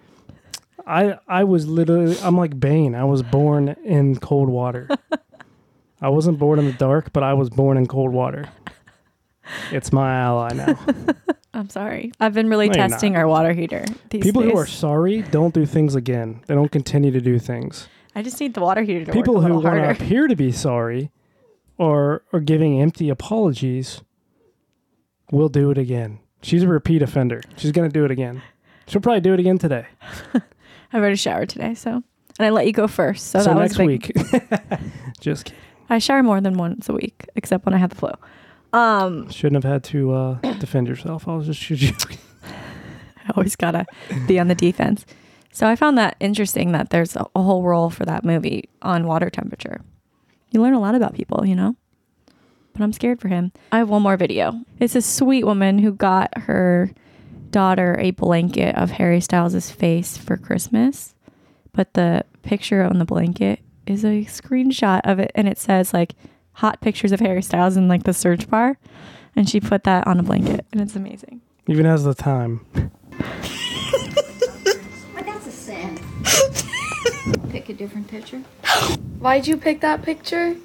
I 0.86 1.18
I 1.28 1.44
was 1.44 1.66
literally 1.66 2.16
I'm 2.22 2.36
like 2.36 2.58
Bane. 2.58 2.94
I 2.94 3.04
was 3.04 3.22
born 3.22 3.68
in 3.84 4.16
cold 4.16 4.48
water. 4.48 4.88
I 6.00 6.08
wasn't 6.10 6.38
born 6.38 6.58
in 6.58 6.66
the 6.66 6.72
dark, 6.72 7.12
but 7.12 7.22
I 7.22 7.34
was 7.34 7.50
born 7.50 7.76
in 7.76 7.86
cold 7.86 8.12
water. 8.12 8.48
It's 9.72 9.92
my 9.92 10.14
ally 10.14 10.50
now. 10.54 10.78
I'm 11.54 11.68
sorry. 11.70 12.12
I've 12.20 12.34
been 12.34 12.48
really 12.48 12.68
No, 12.68 12.74
testing 12.74 13.16
our 13.16 13.26
water 13.26 13.52
heater. 13.52 13.84
These 14.10 14.22
People 14.22 14.42
days. 14.42 14.52
who 14.52 14.58
are 14.58 14.66
sorry 14.66 15.22
don't 15.22 15.52
do 15.54 15.66
things 15.66 15.94
again. 15.94 16.40
They 16.46 16.54
don't 16.54 16.70
continue 16.70 17.10
to 17.10 17.20
do 17.20 17.38
things. 17.38 17.88
I 18.14 18.22
just 18.22 18.40
need 18.40 18.54
the 18.54 18.60
water 18.60 18.82
heater 18.82 19.04
to 19.04 19.12
People 19.12 19.34
work 19.34 19.44
a 19.44 19.48
who 19.48 19.54
want 19.60 19.76
to 19.76 19.90
appear 19.90 20.26
to 20.28 20.34
be 20.36 20.50
sorry 20.52 21.10
or 21.76 22.22
are 22.32 22.40
giving 22.40 22.80
empty 22.80 23.08
apologies 23.08 24.02
will 25.30 25.48
do 25.48 25.70
it 25.70 25.78
again. 25.78 26.18
She's 26.42 26.62
a 26.62 26.68
repeat 26.68 27.02
offender. 27.02 27.42
She's 27.56 27.72
going 27.72 27.88
to 27.88 27.92
do 27.92 28.04
it 28.04 28.10
again. 28.10 28.42
She'll 28.86 29.00
probably 29.02 29.20
do 29.20 29.34
it 29.34 29.40
again 29.40 29.58
today. 29.58 29.86
I've 30.34 30.42
already 30.94 31.16
showered 31.16 31.48
today, 31.50 31.74
so 31.74 32.02
and 32.38 32.46
I 32.46 32.50
let 32.50 32.66
you 32.66 32.72
go 32.72 32.86
first. 32.88 33.26
So, 33.26 33.40
So, 33.40 33.44
that 33.54 33.56
was 33.56 33.76
next 33.76 33.76
big. 33.76 33.88
week. 34.16 34.80
Just 35.20 35.46
kidding. 35.46 35.60
I 35.90 35.98
shower 35.98 36.22
more 36.22 36.40
than 36.40 36.54
once 36.54 36.88
a 36.88 36.92
week, 36.94 37.26
except 37.34 37.66
when 37.66 37.74
I 37.74 37.78
have 37.78 37.90
the 37.90 37.96
flu. 37.96 38.10
Um, 38.72 39.28
Shouldn't 39.30 39.62
have 39.62 39.70
had 39.70 39.84
to 39.84 40.12
uh, 40.12 40.34
defend 40.58 40.86
yourself. 40.88 41.26
I 41.28 41.34
was 41.34 41.46
just 41.46 41.60
joking. 41.62 42.18
I 42.44 43.32
always 43.36 43.56
gotta 43.56 43.86
be 44.26 44.38
on 44.38 44.48
the 44.48 44.54
defense. 44.54 45.04
So 45.52 45.66
I 45.66 45.76
found 45.76 45.98
that 45.98 46.16
interesting 46.20 46.72
that 46.72 46.90
there's 46.90 47.16
a, 47.16 47.26
whole 47.34 47.62
role 47.62 47.90
for 47.90 48.04
that 48.04 48.24
movie 48.24 48.68
on 48.82 49.06
water 49.06 49.30
temperature. 49.30 49.80
You 50.50 50.62
learn 50.62 50.74
a 50.74 50.80
lot 50.80 50.94
about 50.94 51.14
people, 51.14 51.46
you 51.46 51.54
know. 51.54 51.76
But 52.72 52.82
I'm 52.82 52.92
scared 52.92 53.20
for 53.20 53.28
him. 53.28 53.52
I 53.72 53.78
have 53.78 53.88
one 53.88 54.02
more 54.02 54.16
video. 54.16 54.60
It's 54.78 54.94
a 54.94 55.02
sweet 55.02 55.44
woman 55.44 55.78
who 55.78 55.92
got 55.92 56.36
her 56.38 56.90
daughter 57.50 57.96
a 57.98 58.12
blanket 58.12 58.76
of 58.76 58.92
Harry 58.92 59.20
Styles' 59.20 59.70
face 59.70 60.16
for 60.16 60.36
Christmas, 60.36 61.14
but 61.72 61.94
the 61.94 62.24
picture 62.42 62.82
on 62.82 62.98
the 62.98 63.04
blanket 63.04 63.60
is 63.86 64.04
a 64.04 64.24
screenshot 64.26 65.00
of 65.04 65.18
it, 65.18 65.32
and 65.34 65.48
it 65.48 65.58
says 65.58 65.92
like 65.92 66.14
hot 66.52 66.80
pictures 66.80 67.12
of 67.12 67.20
Harry 67.20 67.42
Styles 67.42 67.76
in 67.76 67.88
like 67.88 68.04
the 68.04 68.12
search 68.12 68.48
bar, 68.48 68.78
and 69.34 69.48
she 69.48 69.60
put 69.60 69.84
that 69.84 70.06
on 70.06 70.20
a 70.20 70.22
blanket, 70.22 70.66
and 70.72 70.80
it's 70.80 70.94
amazing. 70.94 71.40
Even 71.66 71.86
has 71.86 72.04
the 72.04 72.14
time. 72.14 72.64
Pick 77.50 77.68
a 77.68 77.74
different 77.74 78.08
picture. 78.08 78.38
Why'd 79.18 79.46
you 79.46 79.56
pick 79.56 79.80
that 79.80 80.02
picture? 80.02 80.56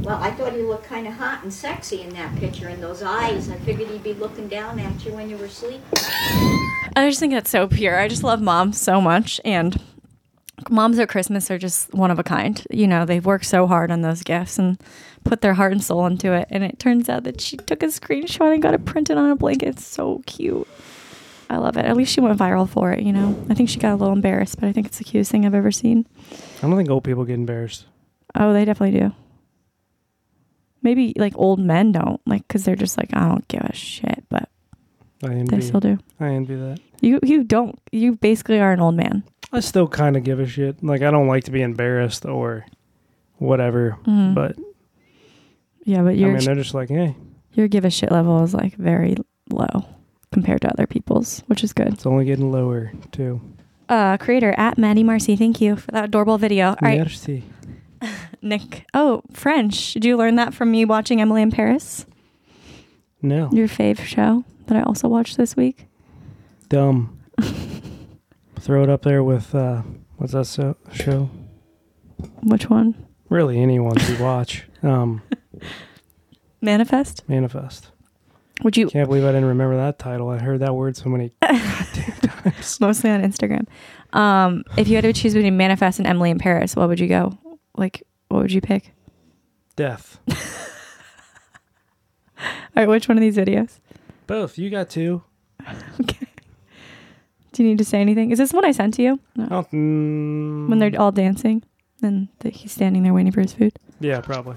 Well, 0.00 0.22
I 0.22 0.30
thought 0.30 0.52
he 0.52 0.62
looked 0.62 0.84
kind 0.84 1.06
of 1.06 1.14
hot 1.14 1.42
and 1.42 1.52
sexy 1.52 2.02
in 2.02 2.10
that 2.10 2.36
picture, 2.36 2.68
and 2.68 2.82
those 2.82 3.02
eyes. 3.02 3.50
I 3.50 3.56
figured 3.58 3.88
he'd 3.88 4.02
be 4.02 4.14
looking 4.14 4.48
down 4.48 4.78
at 4.78 5.04
you 5.04 5.12
when 5.12 5.28
you 5.28 5.36
were 5.36 5.46
asleep. 5.46 5.80
I 5.94 7.08
just 7.08 7.20
think 7.20 7.32
that's 7.32 7.50
so 7.50 7.66
pure. 7.66 7.98
I 7.98 8.08
just 8.08 8.22
love 8.22 8.40
mom 8.40 8.72
so 8.72 9.00
much. 9.00 9.40
And 9.44 9.80
moms 10.70 10.98
at 10.98 11.08
Christmas 11.08 11.50
are 11.50 11.58
just 11.58 11.92
one 11.92 12.10
of 12.10 12.18
a 12.18 12.22
kind. 12.22 12.64
You 12.70 12.86
know, 12.86 13.04
they've 13.04 13.24
worked 13.24 13.46
so 13.46 13.66
hard 13.66 13.90
on 13.90 14.00
those 14.00 14.22
gifts 14.22 14.58
and 14.58 14.80
put 15.24 15.40
their 15.40 15.54
heart 15.54 15.72
and 15.72 15.82
soul 15.82 16.06
into 16.06 16.32
it. 16.32 16.46
And 16.50 16.64
it 16.64 16.78
turns 16.78 17.08
out 17.08 17.24
that 17.24 17.40
she 17.40 17.56
took 17.56 17.82
a 17.82 17.86
screenshot 17.86 18.52
and 18.52 18.62
got 18.62 18.74
it 18.74 18.84
printed 18.84 19.18
on 19.18 19.30
a 19.30 19.36
blanket. 19.36 19.68
It's 19.68 19.84
so 19.84 20.22
cute. 20.26 20.66
I 21.48 21.58
love 21.58 21.76
it. 21.76 21.84
At 21.84 21.96
least 21.96 22.12
she 22.12 22.20
went 22.20 22.38
viral 22.38 22.68
for 22.68 22.92
it, 22.92 23.02
you 23.02 23.12
know. 23.12 23.44
I 23.48 23.54
think 23.54 23.68
she 23.68 23.78
got 23.78 23.92
a 23.92 23.96
little 23.96 24.12
embarrassed, 24.14 24.58
but 24.60 24.68
I 24.68 24.72
think 24.72 24.86
it's 24.86 24.98
the 24.98 25.04
cutest 25.04 25.30
thing 25.30 25.46
I've 25.46 25.54
ever 25.54 25.70
seen. 25.70 26.06
I 26.58 26.66
don't 26.66 26.76
think 26.76 26.90
old 26.90 27.04
people 27.04 27.24
get 27.24 27.34
embarrassed. 27.34 27.86
Oh, 28.34 28.52
they 28.52 28.64
definitely 28.64 28.98
do. 28.98 29.12
Maybe 30.82 31.12
like 31.16 31.32
old 31.36 31.58
men 31.58 31.92
don't, 31.92 32.20
like, 32.26 32.46
because 32.46 32.64
they're 32.64 32.76
just 32.76 32.96
like, 32.98 33.10
I 33.12 33.28
don't 33.28 33.46
give 33.48 33.60
a 33.62 33.74
shit, 33.74 34.24
but 34.28 34.48
I 35.22 35.28
envy. 35.32 35.56
they 35.56 35.60
still 35.60 35.80
do. 35.80 35.98
I 36.20 36.28
envy 36.28 36.56
that. 36.56 36.80
You 37.00 37.20
you 37.22 37.44
don't. 37.44 37.78
You 37.92 38.16
basically 38.16 38.60
are 38.60 38.72
an 38.72 38.80
old 38.80 38.94
man. 38.94 39.22
I 39.52 39.60
still 39.60 39.86
kind 39.88 40.16
of 40.16 40.24
give 40.24 40.40
a 40.40 40.46
shit. 40.46 40.82
Like 40.82 41.02
I 41.02 41.10
don't 41.10 41.26
like 41.28 41.44
to 41.44 41.50
be 41.50 41.62
embarrassed 41.62 42.24
or 42.26 42.66
whatever. 43.36 43.98
Mhm. 44.04 44.34
But 44.34 44.56
Yeah, 45.84 46.02
but 46.02 46.16
you're. 46.16 46.30
I 46.30 46.34
mean, 46.34 46.44
they're 46.44 46.54
just 46.54 46.74
like, 46.74 46.88
hey, 46.88 47.16
your 47.52 47.68
give 47.68 47.84
a 47.84 47.90
shit 47.90 48.10
level 48.10 48.42
is 48.44 48.54
like 48.54 48.74
very 48.76 49.16
low 49.50 49.84
compared 50.32 50.60
to 50.62 50.70
other 50.70 50.86
people's, 50.86 51.42
which 51.46 51.62
is 51.64 51.72
good. 51.72 51.88
it's 51.88 52.06
only 52.06 52.24
getting 52.24 52.50
lower 52.52 52.92
too. 53.12 53.40
Uh, 53.88 54.16
creator 54.16 54.52
at 54.58 54.76
Maddie 54.78 55.04
Marcy, 55.04 55.36
thank 55.36 55.60
you 55.60 55.76
for 55.76 55.90
that 55.92 56.04
adorable 56.06 56.38
video. 56.38 56.70
All 56.70 56.76
right, 56.82 56.98
Merci. 56.98 57.44
Nick. 58.42 58.84
Oh, 58.94 59.22
French. 59.32 59.94
Did 59.94 60.04
you 60.04 60.16
learn 60.16 60.34
that 60.36 60.52
from 60.54 60.70
me 60.70 60.84
watching 60.84 61.20
Emily 61.20 61.42
in 61.42 61.50
Paris? 61.50 62.04
No, 63.22 63.48
Your 63.52 63.68
fave 63.68 64.00
show 64.00 64.44
that 64.66 64.76
I 64.76 64.82
also 64.82 65.08
watched 65.08 65.36
this 65.36 65.56
week. 65.56 65.86
dumb. 66.68 67.18
Throw 68.60 68.82
it 68.82 68.90
up 68.90 69.02
there 69.02 69.22
with 69.22 69.54
uh, 69.54 69.82
what's 70.16 70.32
that 70.32 70.44
so- 70.46 70.76
show? 70.92 71.30
Which 72.42 72.68
one? 72.68 73.06
Really, 73.28 73.58
anyone 73.60 73.96
we 74.08 74.16
watch. 74.20 74.64
Um, 74.82 75.22
Manifest. 76.60 77.22
Manifest. 77.28 77.90
Would 78.62 78.76
you 78.76 78.88
Can't 78.88 79.08
believe 79.08 79.24
I 79.24 79.28
didn't 79.28 79.44
remember 79.46 79.76
that 79.76 79.98
title. 79.98 80.28
I 80.30 80.38
heard 80.38 80.60
that 80.60 80.74
word 80.74 80.96
so 80.96 81.08
many 81.10 81.30
times. 81.42 82.80
mostly 82.80 83.10
on 83.10 83.22
Instagram? 83.22 83.66
Um, 84.12 84.64
if 84.78 84.88
you 84.88 84.94
had 84.96 85.02
to 85.02 85.12
choose 85.12 85.34
between 85.34 85.56
Manifest 85.56 85.98
and 85.98 86.06
Emily 86.06 86.30
in 86.30 86.38
Paris, 86.38 86.74
what 86.74 86.88
would 86.88 86.98
you 87.00 87.06
go? 87.08 87.36
Like, 87.76 88.02
what 88.28 88.42
would 88.42 88.52
you 88.52 88.60
pick? 88.62 88.92
Death. 89.76 90.18
All 92.38 92.46
right, 92.76 92.88
which 92.88 93.08
one 93.08 93.16
of 93.18 93.20
these 93.22 93.36
videos? 93.36 93.78
Both. 94.26 94.56
You 94.58 94.70
got 94.70 94.88
two. 94.90 95.22
Okay. 96.00 96.26
Do 97.52 97.62
you 97.62 97.68
need 97.70 97.78
to 97.78 97.84
say 97.84 98.00
anything? 98.00 98.30
Is 98.30 98.38
this 98.38 98.52
one 98.52 98.64
I 98.64 98.72
sent 98.72 98.94
to 98.94 99.02
you? 99.02 99.20
No. 99.34 99.48
Oh, 99.50 99.62
mm, 99.74 100.68
When 100.68 100.78
they're 100.78 100.92
all 101.00 101.10
dancing 101.12 101.62
and 102.02 102.28
the, 102.40 102.50
he's 102.50 102.72
standing 102.72 103.02
there 103.02 103.14
waiting 103.14 103.32
for 103.32 103.40
his 103.40 103.54
food. 103.54 103.78
yeah, 104.00 104.20
probably. 104.20 104.56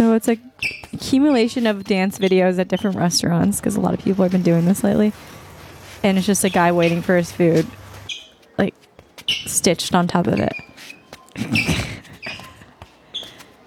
So 0.00 0.14
it's 0.14 0.28
a 0.28 0.38
accumulation 0.94 1.66
of 1.66 1.84
dance 1.84 2.18
videos 2.18 2.58
at 2.58 2.68
different 2.68 2.96
restaurants 2.96 3.60
because 3.60 3.76
a 3.76 3.82
lot 3.82 3.92
of 3.92 4.00
people 4.02 4.22
have 4.22 4.32
been 4.32 4.42
doing 4.42 4.64
this 4.64 4.82
lately. 4.82 5.12
And 6.02 6.16
it's 6.16 6.26
just 6.26 6.42
a 6.42 6.48
guy 6.48 6.72
waiting 6.72 7.02
for 7.02 7.18
his 7.18 7.30
food, 7.30 7.66
like 8.56 8.74
stitched 9.28 9.94
on 9.94 10.08
top 10.08 10.26
of 10.26 10.40
it. 10.40 10.54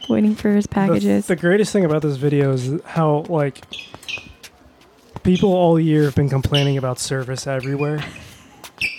waiting 0.10 0.34
for 0.34 0.50
his 0.50 0.66
packages. 0.66 1.28
The, 1.28 1.36
greatest 1.36 1.72
thing 1.72 1.86
about 1.86 2.02
this 2.02 2.16
video 2.18 2.54
is 2.54 2.82
how 2.84 3.26
like 3.30 3.64
people 5.22 5.54
all 5.54 5.80
year 5.80 6.06
have 6.06 6.16
been 6.16 6.30
complaining 6.30 6.80
about 6.80 6.98
service 6.98 7.46
everywhere. 7.46 8.04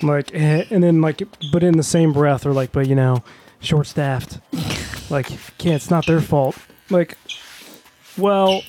Like, 0.03 0.35
eh, 0.35 0.64
and 0.70 0.83
then 0.83 1.01
like, 1.01 1.23
but 1.53 1.62
in 1.62 1.77
the 1.77 1.83
same 1.83 2.12
breath, 2.12 2.42
they're 2.42 2.53
like, 2.53 2.73
but 2.73 2.87
you 2.87 2.94
know, 2.94 3.23
short 3.61 3.87
staffed. 3.87 4.38
like, 5.11 5.27
can't. 5.59 5.77
It's 5.77 5.90
not 5.90 6.07
their 6.07 6.20
fault. 6.20 6.57
Like, 6.95 7.19
well, 8.17 8.63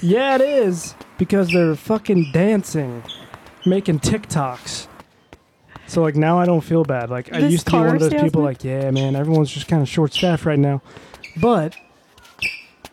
yeah, 0.00 0.36
it 0.36 0.40
is 0.40 0.94
because 1.18 1.50
they're 1.50 1.74
fucking 1.74 2.32
dancing, 2.32 3.02
making 3.66 4.00
TikToks. 4.00 4.86
So 5.86 6.02
like 6.02 6.16
now 6.16 6.38
I 6.38 6.44
don't 6.46 6.62
feel 6.62 6.84
bad. 6.84 7.10
Like 7.10 7.32
I 7.32 7.40
This 7.42 7.52
used 7.52 7.66
to 7.66 7.72
be 7.72 7.78
one 7.78 7.94
of 7.94 8.00
those 8.00 8.10
people 8.10 8.22
salesman? 8.22 8.44
like, 8.44 8.64
yeah, 8.64 8.90
man, 8.90 9.14
everyone's 9.16 9.50
just 9.50 9.68
kind 9.68 9.82
of 9.82 9.88
short 9.88 10.12
staffed 10.12 10.44
right 10.44 10.58
now. 10.58 10.82
But 11.40 11.76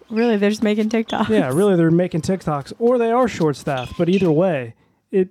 really, 0.09 0.37
they're 0.37 0.49
just 0.49 0.63
making 0.63 0.89
TikToks. 0.89 1.29
yeah, 1.29 1.51
really, 1.53 1.75
they're 1.75 1.91
making 1.91 2.21
TikToks 2.21 2.73
or 2.79 2.97
they 2.97 3.11
are 3.11 3.27
short 3.27 3.55
staffed. 3.55 3.93
But 3.97 4.09
either 4.09 4.31
way, 4.31 4.75
it 5.11 5.29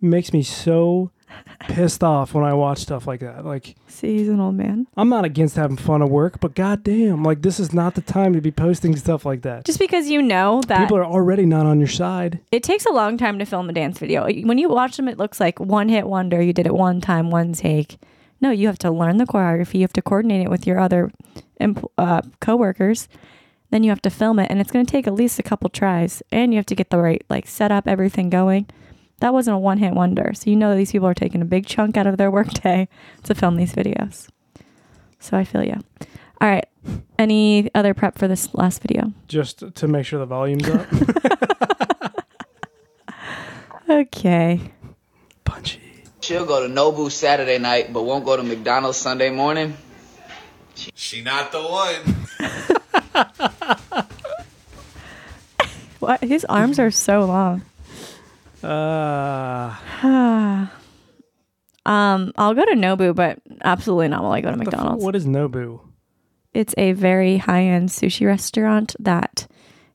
makes 0.00 0.32
me 0.32 0.42
so 0.42 1.10
pissed 1.68 2.02
off 2.04 2.34
when 2.34 2.44
I 2.44 2.52
watch 2.54 2.78
stuff 2.78 3.06
like 3.06 3.20
that. 3.20 3.44
Like, 3.44 3.74
See, 3.86 4.18
he's 4.18 4.28
an 4.28 4.40
old 4.40 4.54
man. 4.54 4.86
I'm 4.96 5.08
not 5.08 5.24
against 5.24 5.56
having 5.56 5.76
fun 5.76 6.02
at 6.02 6.10
work, 6.10 6.40
but 6.40 6.54
goddamn, 6.54 7.22
like 7.22 7.42
this 7.42 7.58
is 7.60 7.72
not 7.72 7.94
the 7.94 8.00
time 8.00 8.32
to 8.34 8.40
be 8.40 8.50
posting 8.50 8.96
stuff 8.96 9.24
like 9.24 9.42
that. 9.42 9.64
Just 9.64 9.78
because 9.78 10.08
you 10.08 10.20
know 10.20 10.60
that 10.68 10.80
People 10.80 10.96
are 10.96 11.04
already 11.06 11.46
not 11.46 11.64
on 11.66 11.78
your 11.78 11.88
side. 11.88 12.40
it 12.52 12.62
takes 12.62 12.84
a 12.86 12.92
long 12.92 13.16
time 13.16 13.38
to 13.38 13.44
film 13.46 13.70
a 13.70 13.72
dance 13.72 13.98
video. 13.98 14.24
When 14.26 14.58
you 14.58 14.68
watch 14.68 14.96
them, 14.96 15.08
it 15.08 15.18
looks 15.18 15.40
like 15.40 15.58
one 15.60 15.88
hit 15.88 16.06
wonder. 16.06 16.42
You 16.42 16.52
did 16.52 16.66
it 16.66 16.74
one 16.74 17.00
time, 17.00 17.30
one 17.30 17.52
take. 17.52 17.98
No, 18.40 18.50
you 18.50 18.66
have 18.66 18.78
to 18.80 18.90
learn 18.90 19.16
the 19.16 19.24
choreography. 19.24 19.74
You 19.74 19.82
have 19.82 19.92
to 19.94 20.02
coordinate 20.02 20.42
it 20.42 20.50
with 20.50 20.66
your 20.66 20.78
other 20.78 21.10
uh, 21.96 22.22
coworkers. 22.40 23.08
Then 23.70 23.82
you 23.82 23.90
have 23.90 24.02
to 24.02 24.10
film 24.10 24.38
it, 24.38 24.50
and 24.50 24.60
it's 24.60 24.70
going 24.70 24.84
to 24.84 24.90
take 24.90 25.06
at 25.06 25.14
least 25.14 25.38
a 25.38 25.42
couple 25.42 25.68
tries. 25.70 26.22
And 26.30 26.52
you 26.52 26.58
have 26.58 26.66
to 26.66 26.74
get 26.74 26.90
the 26.90 26.98
right 26.98 27.24
like 27.30 27.46
setup, 27.46 27.88
everything 27.88 28.28
going. 28.30 28.66
That 29.20 29.32
wasn't 29.32 29.56
a 29.56 29.58
one 29.58 29.78
hit 29.78 29.94
wonder. 29.94 30.32
So 30.34 30.50
you 30.50 30.56
know 30.56 30.70
that 30.70 30.76
these 30.76 30.92
people 30.92 31.08
are 31.08 31.14
taking 31.14 31.40
a 31.40 31.46
big 31.46 31.66
chunk 31.66 31.96
out 31.96 32.06
of 32.06 32.16
their 32.16 32.30
workday 32.30 32.88
to 33.24 33.34
film 33.34 33.56
these 33.56 33.72
videos. 33.74 34.28
So 35.18 35.36
I 35.36 35.44
feel 35.44 35.64
you. 35.64 35.80
All 36.40 36.48
right. 36.48 36.66
Any 37.18 37.70
other 37.74 37.94
prep 37.94 38.18
for 38.18 38.28
this 38.28 38.52
last 38.54 38.82
video? 38.82 39.12
Just 39.28 39.74
to 39.74 39.88
make 39.88 40.04
sure 40.04 40.18
the 40.18 40.26
volume's 40.26 40.68
up. 40.68 40.86
Okay. 43.88 44.60
Punchy. 45.44 45.80
She'll 46.20 46.46
go 46.46 46.66
to 46.66 46.72
Nobu 46.72 47.10
Saturday 47.10 47.58
night, 47.58 47.92
but 47.92 48.04
won't 48.04 48.24
go 48.24 48.34
to 48.36 48.42
McDonald's 48.42 48.96
Sunday 48.96 49.30
morning. 49.30 49.76
She 50.94 51.22
not 51.22 51.52
the 51.52 51.62
one. 51.62 52.16
What? 56.00 56.22
His 56.22 56.44
arms 56.46 56.78
are 56.78 56.90
so 56.90 57.24
long. 57.24 57.62
Uh, 58.64 59.76
um, 61.86 62.32
I'll 62.36 62.54
go 62.54 62.64
to 62.64 62.74
Nobu, 62.74 63.14
but 63.14 63.38
absolutely 63.62 64.08
not 64.08 64.22
while 64.22 64.32
I 64.32 64.40
go 64.40 64.50
to 64.50 64.56
McDonald's. 64.56 65.04
what 65.04 65.14
is 65.14 65.26
Nobu? 65.26 65.80
It's 66.52 66.74
a 66.78 66.92
very 66.92 67.38
high 67.38 67.64
end 67.64 67.88
sushi 67.88 68.26
restaurant 68.26 68.94
that 69.00 69.46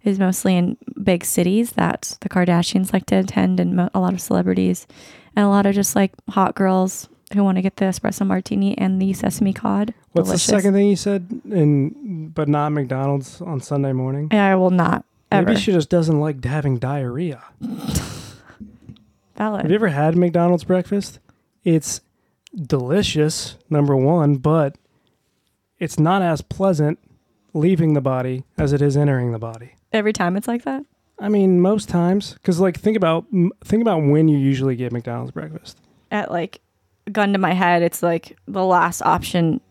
is 0.03 0.19
mostly 0.19 0.55
in 0.55 0.77
big 1.01 1.25
cities 1.25 1.71
that 1.71 2.17
the 2.21 2.29
Kardashians 2.29 2.93
like 2.93 3.05
to 3.07 3.15
attend, 3.15 3.59
and 3.59 3.75
mo- 3.75 3.89
a 3.93 3.99
lot 3.99 4.13
of 4.13 4.21
celebrities, 4.21 4.87
and 5.35 5.45
a 5.45 5.49
lot 5.49 5.65
of 5.65 5.73
just 5.73 5.95
like 5.95 6.11
hot 6.29 6.55
girls 6.55 7.09
who 7.33 7.43
want 7.43 7.57
to 7.57 7.61
get 7.61 7.77
the 7.77 7.85
espresso 7.85 8.25
martini 8.25 8.77
and 8.77 9.01
the 9.01 9.13
sesame 9.13 9.53
cod. 9.53 9.93
What's 10.11 10.29
Delicious. 10.29 10.47
the 10.47 10.53
second 10.53 10.73
thing 10.73 10.87
you 10.87 10.95
said? 10.95 11.41
In 11.45 12.29
but 12.29 12.47
not 12.47 12.71
McDonald's 12.71 13.41
on 13.41 13.61
Sunday 13.61 13.93
morning. 13.93 14.29
Yeah, 14.31 14.47
I 14.47 14.55
will 14.55 14.71
not 14.71 15.05
ever. 15.31 15.47
Maybe 15.47 15.59
she 15.59 15.71
just 15.71 15.89
doesn't 15.89 16.19
like 16.19 16.43
having 16.43 16.77
diarrhea. 16.77 17.43
Valid. 19.39 19.61
Have 19.61 19.71
you 19.71 19.75
ever 19.75 19.87
had 19.87 20.17
McDonald's 20.17 20.65
breakfast? 20.65 21.19
It's 21.63 22.01
delicious, 22.53 23.55
number 23.69 23.95
one, 23.95 24.35
but 24.35 24.75
it's 25.79 25.97
not 25.97 26.21
as 26.21 26.41
pleasant 26.41 26.99
leaving 27.53 27.93
the 27.93 28.01
body 28.01 28.43
as 28.57 28.73
it 28.73 28.81
is 28.81 28.97
entering 28.97 29.31
the 29.31 29.39
body. 29.39 29.75
Every 29.93 30.11
time 30.11 30.35
it's 30.35 30.47
like 30.47 30.65
that. 30.65 30.83
I 31.19 31.29
mean, 31.29 31.61
most 31.61 31.87
times, 31.87 32.33
because 32.33 32.59
like 32.59 32.77
think 32.77 32.97
about 32.97 33.25
think 33.63 33.81
about 33.81 33.99
when 34.03 34.27
you 34.27 34.37
usually 34.37 34.75
get 34.75 34.91
McDonald's 34.91 35.31
breakfast. 35.31 35.77
At 36.11 36.31
like 36.31 36.59
gun 37.09 37.31
to 37.31 37.39
my 37.39 37.53
head, 37.53 37.81
it's 37.81 38.03
like 38.03 38.37
the 38.45 38.65
last 38.65 39.01
option 39.01 39.61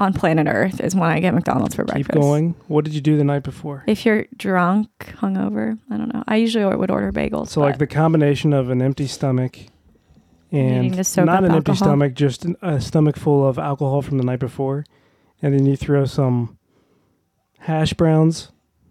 on 0.00 0.14
planet 0.14 0.46
Earth 0.48 0.80
is 0.80 0.94
when 0.94 1.10
I 1.10 1.20
get 1.20 1.34
McDonald's 1.34 1.74
for 1.74 1.84
breakfast. 1.84 2.12
Keep 2.12 2.20
going. 2.20 2.54
What 2.66 2.84
did 2.84 2.94
you 2.94 3.00
do 3.00 3.16
the 3.16 3.24
night 3.24 3.42
before? 3.42 3.84
If 3.86 4.06
you're 4.06 4.26
drunk, 4.36 4.88
hungover, 5.18 5.78
I 5.90 5.96
don't 5.96 6.12
know. 6.12 6.24
I 6.26 6.36
usually 6.36 6.64
would 6.74 6.90
order 6.90 7.12
bagels. 7.12 7.48
So 7.48 7.60
like 7.60 7.78
the 7.78 7.86
combination 7.86 8.52
of 8.52 8.70
an 8.70 8.80
empty 8.82 9.06
stomach 9.06 9.58
and 10.50 10.82
Needing 10.82 10.96
to 10.96 11.04
soak 11.04 11.26
not 11.26 11.44
an 11.44 11.52
empty 11.52 11.74
stomach, 11.76 12.14
just 12.14 12.46
a 12.62 12.80
stomach 12.80 13.16
full 13.16 13.46
of 13.46 13.58
alcohol 13.58 14.02
from 14.02 14.18
the 14.18 14.24
night 14.24 14.40
before, 14.40 14.84
and 15.42 15.54
then 15.54 15.66
you 15.66 15.76
throw 15.76 16.06
some 16.06 16.58
hash 17.60 17.92
browns, 17.92 18.50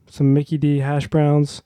some 0.10 0.34
Mickey 0.34 0.58
D 0.58 0.80
hash 0.80 1.08
browns, 1.08 1.63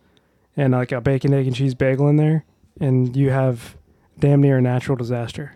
and 0.58 0.74
like 0.74 0.92
a 0.92 1.02
bacon, 1.02 1.34
egg, 1.34 1.46
and 1.46 1.56
cheese 1.56 1.76
bagel 1.76 2.08
in 2.08 2.16
there, 2.16 2.46
and 2.80 3.16
you 3.16 3.30
have 3.30 3.78
damn 4.18 4.42
near 4.42 4.58
a 4.58 4.62
natural 4.62 4.96
disaster. 4.96 5.54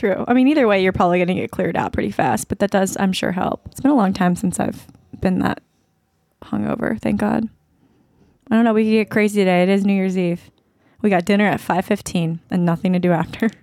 True. 0.00 0.24
I 0.26 0.32
mean, 0.32 0.48
either 0.48 0.66
way, 0.66 0.82
you're 0.82 0.94
probably 0.94 1.18
going 1.18 1.28
to 1.28 1.34
get 1.34 1.50
cleared 1.50 1.76
out 1.76 1.92
pretty 1.92 2.10
fast, 2.10 2.48
but 2.48 2.58
that 2.60 2.70
does, 2.70 2.96
I'm 2.98 3.12
sure, 3.12 3.32
help. 3.32 3.66
It's 3.66 3.82
been 3.82 3.90
a 3.90 3.94
long 3.94 4.14
time 4.14 4.34
since 4.34 4.58
I've 4.58 4.86
been 5.20 5.40
that 5.40 5.62
hungover. 6.42 6.98
Thank 6.98 7.20
God. 7.20 7.50
I 8.50 8.54
don't 8.54 8.64
know. 8.64 8.72
We 8.72 8.84
could 8.84 8.92
get 8.92 9.10
crazy 9.10 9.42
today. 9.42 9.62
It 9.62 9.68
is 9.68 9.84
New 9.84 9.92
Year's 9.92 10.16
Eve. 10.16 10.50
We 11.02 11.10
got 11.10 11.26
dinner 11.26 11.44
at 11.44 11.60
5:15 11.60 12.38
and 12.50 12.64
nothing 12.64 12.94
to 12.94 12.98
do 12.98 13.12
after. 13.12 13.50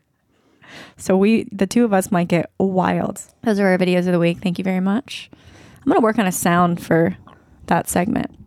So 0.97 1.15
we, 1.15 1.47
the 1.51 1.65
two 1.65 1.85
of 1.85 1.93
us, 1.93 2.11
might 2.11 2.27
get 2.27 2.51
wild. 2.59 3.21
Those 3.43 3.57
are 3.57 3.67
our 3.67 3.77
videos 3.77 3.99
of 3.99 4.11
the 4.11 4.19
week. 4.19 4.39
Thank 4.39 4.57
you 4.57 4.65
very 4.65 4.81
much. 4.81 5.31
I'm 5.77 5.87
gonna 5.87 6.01
work 6.01 6.19
on 6.19 6.27
a 6.27 6.31
sound 6.31 6.83
for 6.83 7.17
that 7.67 7.87
segment. 7.87 8.37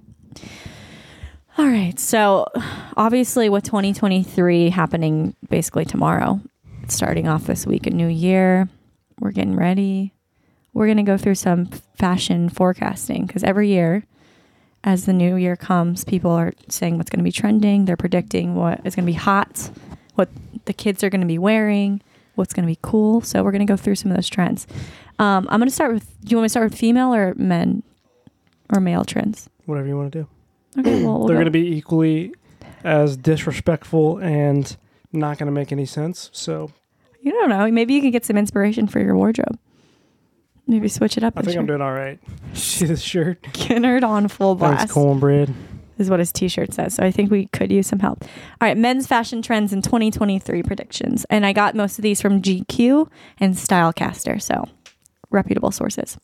All 1.56 1.66
right. 1.66 1.98
So, 1.98 2.46
obviously, 2.96 3.48
with 3.48 3.64
2023 3.64 4.68
happening 4.68 5.34
basically 5.48 5.86
tomorrow, 5.86 6.40
starting 6.90 7.28
off 7.28 7.44
this 7.46 7.66
week, 7.66 7.86
a 7.86 7.90
new 7.90 8.06
year. 8.08 8.68
We're 9.18 9.32
getting 9.32 9.56
ready. 9.56 10.14
We're 10.72 10.86
going 10.86 10.96
to 10.98 11.02
go 11.02 11.16
through 11.16 11.34
some 11.34 11.66
fashion 11.96 12.48
forecasting 12.48 13.26
because 13.26 13.42
every 13.44 13.68
year, 13.68 14.04
as 14.84 15.04
the 15.04 15.12
new 15.12 15.36
year 15.36 15.56
comes, 15.56 16.04
people 16.04 16.30
are 16.30 16.52
saying 16.68 16.96
what's 16.96 17.10
going 17.10 17.18
to 17.18 17.24
be 17.24 17.32
trending. 17.32 17.84
They're 17.84 17.96
predicting 17.96 18.54
what 18.54 18.80
is 18.86 18.94
going 18.94 19.04
to 19.04 19.12
be 19.12 19.18
hot, 19.18 19.70
what 20.14 20.28
the 20.64 20.72
kids 20.72 21.02
are 21.04 21.10
going 21.10 21.20
to 21.20 21.26
be 21.26 21.38
wearing, 21.38 22.00
what's 22.36 22.52
going 22.54 22.64
to 22.64 22.70
be 22.72 22.78
cool. 22.82 23.20
So, 23.20 23.42
we're 23.42 23.52
going 23.52 23.66
to 23.66 23.70
go 23.70 23.76
through 23.76 23.96
some 23.96 24.10
of 24.10 24.16
those 24.16 24.28
trends. 24.28 24.66
Um, 25.18 25.46
I'm 25.50 25.60
going 25.60 25.68
to 25.68 25.74
start 25.74 25.92
with 25.92 26.06
do 26.24 26.30
you 26.30 26.36
want 26.38 26.44
me 26.44 26.46
to 26.46 26.50
start 26.50 26.70
with 26.70 26.78
female 26.78 27.12
or 27.14 27.34
men 27.34 27.82
or 28.72 28.80
male 28.80 29.04
trends? 29.04 29.50
Whatever 29.66 29.86
you 29.88 29.96
want 29.96 30.12
to 30.12 30.20
do. 30.20 30.28
Okay, 30.80 31.04
well, 31.04 31.18
we'll 31.18 31.26
They're 31.26 31.34
go- 31.36 31.42
going 31.42 31.44
to 31.46 31.50
be 31.50 31.76
equally 31.76 32.32
as 32.84 33.16
disrespectful 33.16 34.18
and 34.18 34.76
not 35.12 35.36
going 35.36 35.46
to 35.48 35.52
make 35.52 35.72
any 35.72 35.84
sense. 35.84 36.30
So 36.32 36.70
You 37.22 37.32
don't 37.32 37.48
know. 37.50 37.70
Maybe 37.70 37.94
you 37.94 38.00
can 38.00 38.10
get 38.10 38.24
some 38.24 38.36
inspiration 38.36 38.86
for 38.86 39.00
your 39.00 39.16
wardrobe. 39.16 39.58
Maybe 40.66 40.88
switch 40.88 41.16
it 41.16 41.24
up. 41.24 41.34
I 41.36 41.42
think 41.42 41.56
I'm 41.58 41.66
doing 41.66 41.80
all 41.82 41.92
right. 41.92 42.18
See 42.54 42.86
this 42.86 43.02
shirt? 43.02 43.42
Skynyrd 43.42 44.04
on 44.04 44.28
full 44.28 44.54
blast 44.54 44.78
Thanks, 44.78 44.92
cornbread. 44.94 45.52
is 45.98 46.08
what 46.08 46.20
his 46.20 46.32
t-shirt 46.32 46.72
says. 46.72 46.94
So 46.94 47.02
I 47.02 47.10
think 47.10 47.30
we 47.30 47.46
could 47.46 47.72
use 47.72 47.88
some 47.88 47.98
help. 47.98 48.22
All 48.24 48.28
right, 48.68 48.76
men's 48.76 49.06
fashion 49.06 49.42
trends 49.42 49.72
in 49.72 49.82
2023 49.82 50.62
predictions. 50.62 51.26
And 51.28 51.44
I 51.44 51.52
got 51.52 51.74
most 51.74 51.98
of 51.98 52.02
these 52.02 52.22
from 52.22 52.40
GQ 52.40 53.10
and 53.38 53.54
Stylecaster, 53.54 54.40
so 54.40 54.68
reputable 55.30 55.72
sources. 55.72 56.16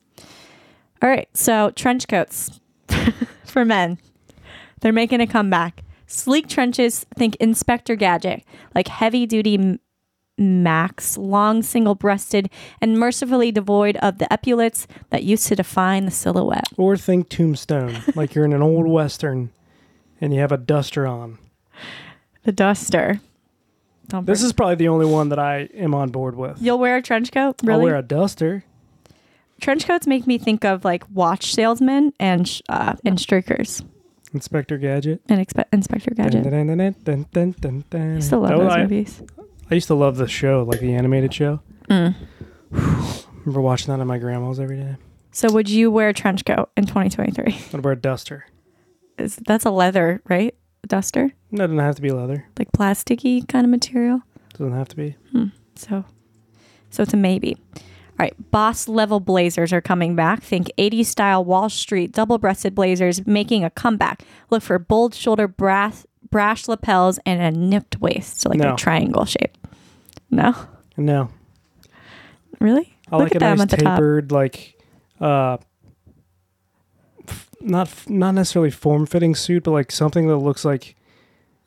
All 1.03 1.09
right, 1.11 1.29
so 1.35 1.71
trench 1.71 2.07
coats 2.09 2.61
for 3.45 3.65
men. 3.65 3.99
They're 4.81 4.93
making 4.93 5.21
a 5.21 5.27
comeback. 5.27 5.83
Sleek 6.07 6.49
trenches, 6.49 7.05
think 7.17 7.35
Inspector 7.37 7.95
Gadget, 7.97 8.45
like 8.77 8.87
heavy 8.87 9.27
duty 9.27 9.81
max, 10.39 11.17
long 11.17 11.63
single 11.63 11.95
breasted, 11.95 12.51
and 12.81 12.99
mercifully 12.99 13.51
devoid 13.53 13.97
of 13.99 14.19
the 14.19 14.31
epaulets 14.33 14.87
that 15.11 15.23
used 15.25 15.47
to 15.49 15.57
define 15.57 16.05
the 16.05 16.11
silhouette. 16.11 16.69
Or 16.77 16.97
think 16.97 17.29
tombstone, 17.29 17.99
like 18.15 18.35
you're 18.35 18.45
in 18.45 18.53
an 18.53 18.63
old 18.63 18.87
western 18.87 19.51
and 20.21 20.35
you 20.35 20.41
have 20.41 20.53
a 20.53 20.57
duster 20.57 21.07
on. 21.07 21.39
The 22.45 22.53
duster. 22.53 23.21
Don't 24.09 24.25
This 24.27 24.43
is 24.43 24.53
probably 24.53 24.77
the 24.77 24.89
only 24.89 25.07
one 25.07 25.31
that 25.31 25.39
I 25.39 25.69
am 25.75 25.93
on 25.95 26.11
board 26.11 26.37
with. 26.37 26.63
You'll 26.63 26.79
wear 26.79 26.97
a 26.97 27.03
trench 27.03 27.33
coat? 27.33 27.57
Really? 27.65 27.81
I'll 27.81 27.85
wear 27.85 27.97
a 27.97 28.03
duster. 28.03 28.65
trench 29.61 29.87
coats 29.87 30.07
make 30.07 30.27
me 30.27 30.39
think 30.39 30.65
of 30.65 30.85
like 30.85 31.03
watch 31.13 31.53
salesmen 31.53 32.13
and 32.21 32.47
sh- 32.47 32.63
uh, 32.69 32.95
and 33.05 33.19
streakers 33.19 33.85
Inspector 34.33 34.77
Gadget. 34.79 35.23
and 35.29 35.45
expe- 35.45 35.65
Inspector 35.73 36.11
Gadget. 36.15 36.45
Dun, 36.45 36.67
dun, 36.67 36.77
dun, 36.79 36.95
dun, 37.03 37.27
dun, 37.33 37.55
dun, 37.61 37.85
dun. 37.91 38.17
I 38.19 38.21
still 38.21 38.41
love 38.41 38.51
That 38.51 38.59
those 38.59 38.73
I, 38.73 38.83
movies. 38.83 39.23
I 39.71 39.75
used 39.75 39.89
to 39.89 39.95
love 39.95 40.17
the 40.17 40.29
show, 40.29 40.65
like 40.69 40.81
the 40.81 40.95
animated 40.95 41.35
show. 41.35 41.61
Mm. 41.91 42.15
remember 42.71 43.61
watching 43.61 43.89
that 43.93 44.01
at 44.01 44.07
my 44.07 44.19
grandma's 44.19 44.61
every 44.61 44.77
day. 44.81 44.97
So 45.33 45.53
would 45.53 45.69
you 45.69 45.91
wear 45.91 46.09
a 46.11 46.15
trench 46.15 46.45
coat 46.45 46.71
in 46.77 46.87
2023? 46.87 47.59
I'd 47.79 47.85
wear 47.85 47.93
a 47.93 47.97
duster. 47.97 48.47
Is 49.19 49.37
that's 49.37 49.65
a 49.65 49.71
leather, 49.71 50.21
right? 50.29 50.55
Duster, 50.87 51.33
No, 51.51 51.65
it 51.65 51.67
doesn't 51.67 51.79
have 51.81 51.97
to 51.97 52.03
be 52.03 52.11
leather. 52.13 52.47
like 52.59 52.71
plasticky 52.71 53.47
kind 53.49 53.65
of 53.65 53.71
material. 53.71 54.21
doesn't 54.53 54.73
have 54.73 54.87
to 54.89 54.97
be. 54.97 55.17
So, 55.75 56.05
so 56.91 57.03
it's 57.03 57.13
a 57.13 57.17
maybe. 57.17 57.57
All 57.77 57.81
right, 58.21 58.51
boss 58.53 58.87
level 58.87 59.19
blazers 59.19 59.73
are 59.73 59.81
coming 59.81 60.15
back. 60.15 60.43
Think 60.45 60.71
80s 60.79 61.07
style 61.07 61.45
Wall 61.45 61.69
Street 61.69 62.13
double 62.13 62.39
breasted 62.39 62.75
blazers 62.77 63.27
making 63.27 63.65
a 63.65 63.71
comeback. 63.71 64.23
Look 64.49 64.63
for 64.63 64.79
bold 64.79 65.13
shoulder 65.15 65.49
brass, 65.49 66.07
brash 66.37 66.69
lapels 66.69 67.19
and 67.25 67.41
a 67.41 67.51
nipped 67.51 67.99
waist, 67.99 68.43
so 68.43 68.51
like 68.51 68.59
No. 68.59 68.75
a 68.75 68.77
triangle 68.77 69.25
shape. 69.25 69.57
No, 70.31 70.55
No. 70.99 71.31
really? 72.61 72.95
I 73.11 73.17
Look 73.17 73.23
like 73.25 73.37
at 73.37 73.43
a 73.43 73.45
them 73.47 73.57
nice 73.57 73.63
at 73.63 73.71
the 73.71 73.77
top. 73.79 73.97
tapered, 73.97 74.31
like, 74.33 74.79
uh, 75.19 75.57
f- 77.27 77.49
not 77.63 77.87
f- 77.89 78.07
not 78.11 78.35
necessarily 78.35 78.71
form 78.71 79.07
fitting 79.07 79.35
suit, 79.35 79.65
but 79.65 79.71
like 79.71 79.91
something 79.91 80.27
that 80.27 80.37
looks 80.37 80.63
like 80.63 80.95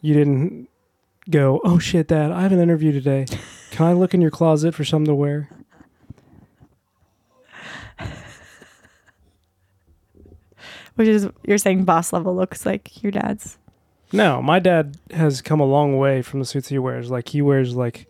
you 0.01 0.13
didn't 0.13 0.69
go. 1.31 1.61
Oh 1.63 1.79
shit, 1.79 2.07
Dad! 2.09 2.31
I 2.31 2.41
have 2.41 2.51
an 2.51 2.59
interview 2.59 2.91
today. 2.91 3.25
Can 3.71 3.87
I 3.87 3.93
look 3.93 4.13
in 4.13 4.21
your 4.21 4.29
closet 4.31 4.75
for 4.75 4.83
something 4.85 5.07
to 5.07 5.15
wear? 5.15 5.49
Which 10.95 11.07
is 11.07 11.29
you're 11.47 11.57
saying 11.57 11.85
boss 11.85 12.11
level 12.11 12.35
looks 12.35 12.65
like 12.65 13.01
your 13.01 13.11
dad's. 13.11 13.57
No, 14.11 14.41
my 14.41 14.59
dad 14.59 14.97
has 15.11 15.41
come 15.41 15.59
a 15.59 15.65
long 15.65 15.97
way 15.97 16.21
from 16.21 16.39
the 16.39 16.45
suits 16.45 16.69
he 16.69 16.79
wears. 16.79 17.11
Like 17.11 17.29
he 17.29 17.41
wears 17.41 17.75
like 17.75 18.07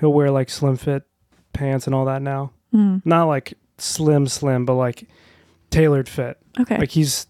he'll 0.00 0.12
wear 0.12 0.30
like 0.30 0.50
slim 0.50 0.76
fit 0.76 1.04
pants 1.52 1.86
and 1.86 1.94
all 1.94 2.04
that 2.04 2.22
now. 2.22 2.52
Mm. 2.72 3.02
Not 3.04 3.24
like 3.24 3.54
slim 3.78 4.26
slim, 4.28 4.64
but 4.64 4.74
like 4.74 5.08
tailored 5.70 6.08
fit. 6.08 6.38
Okay. 6.60 6.78
Like 6.78 6.90
he's 6.90 7.26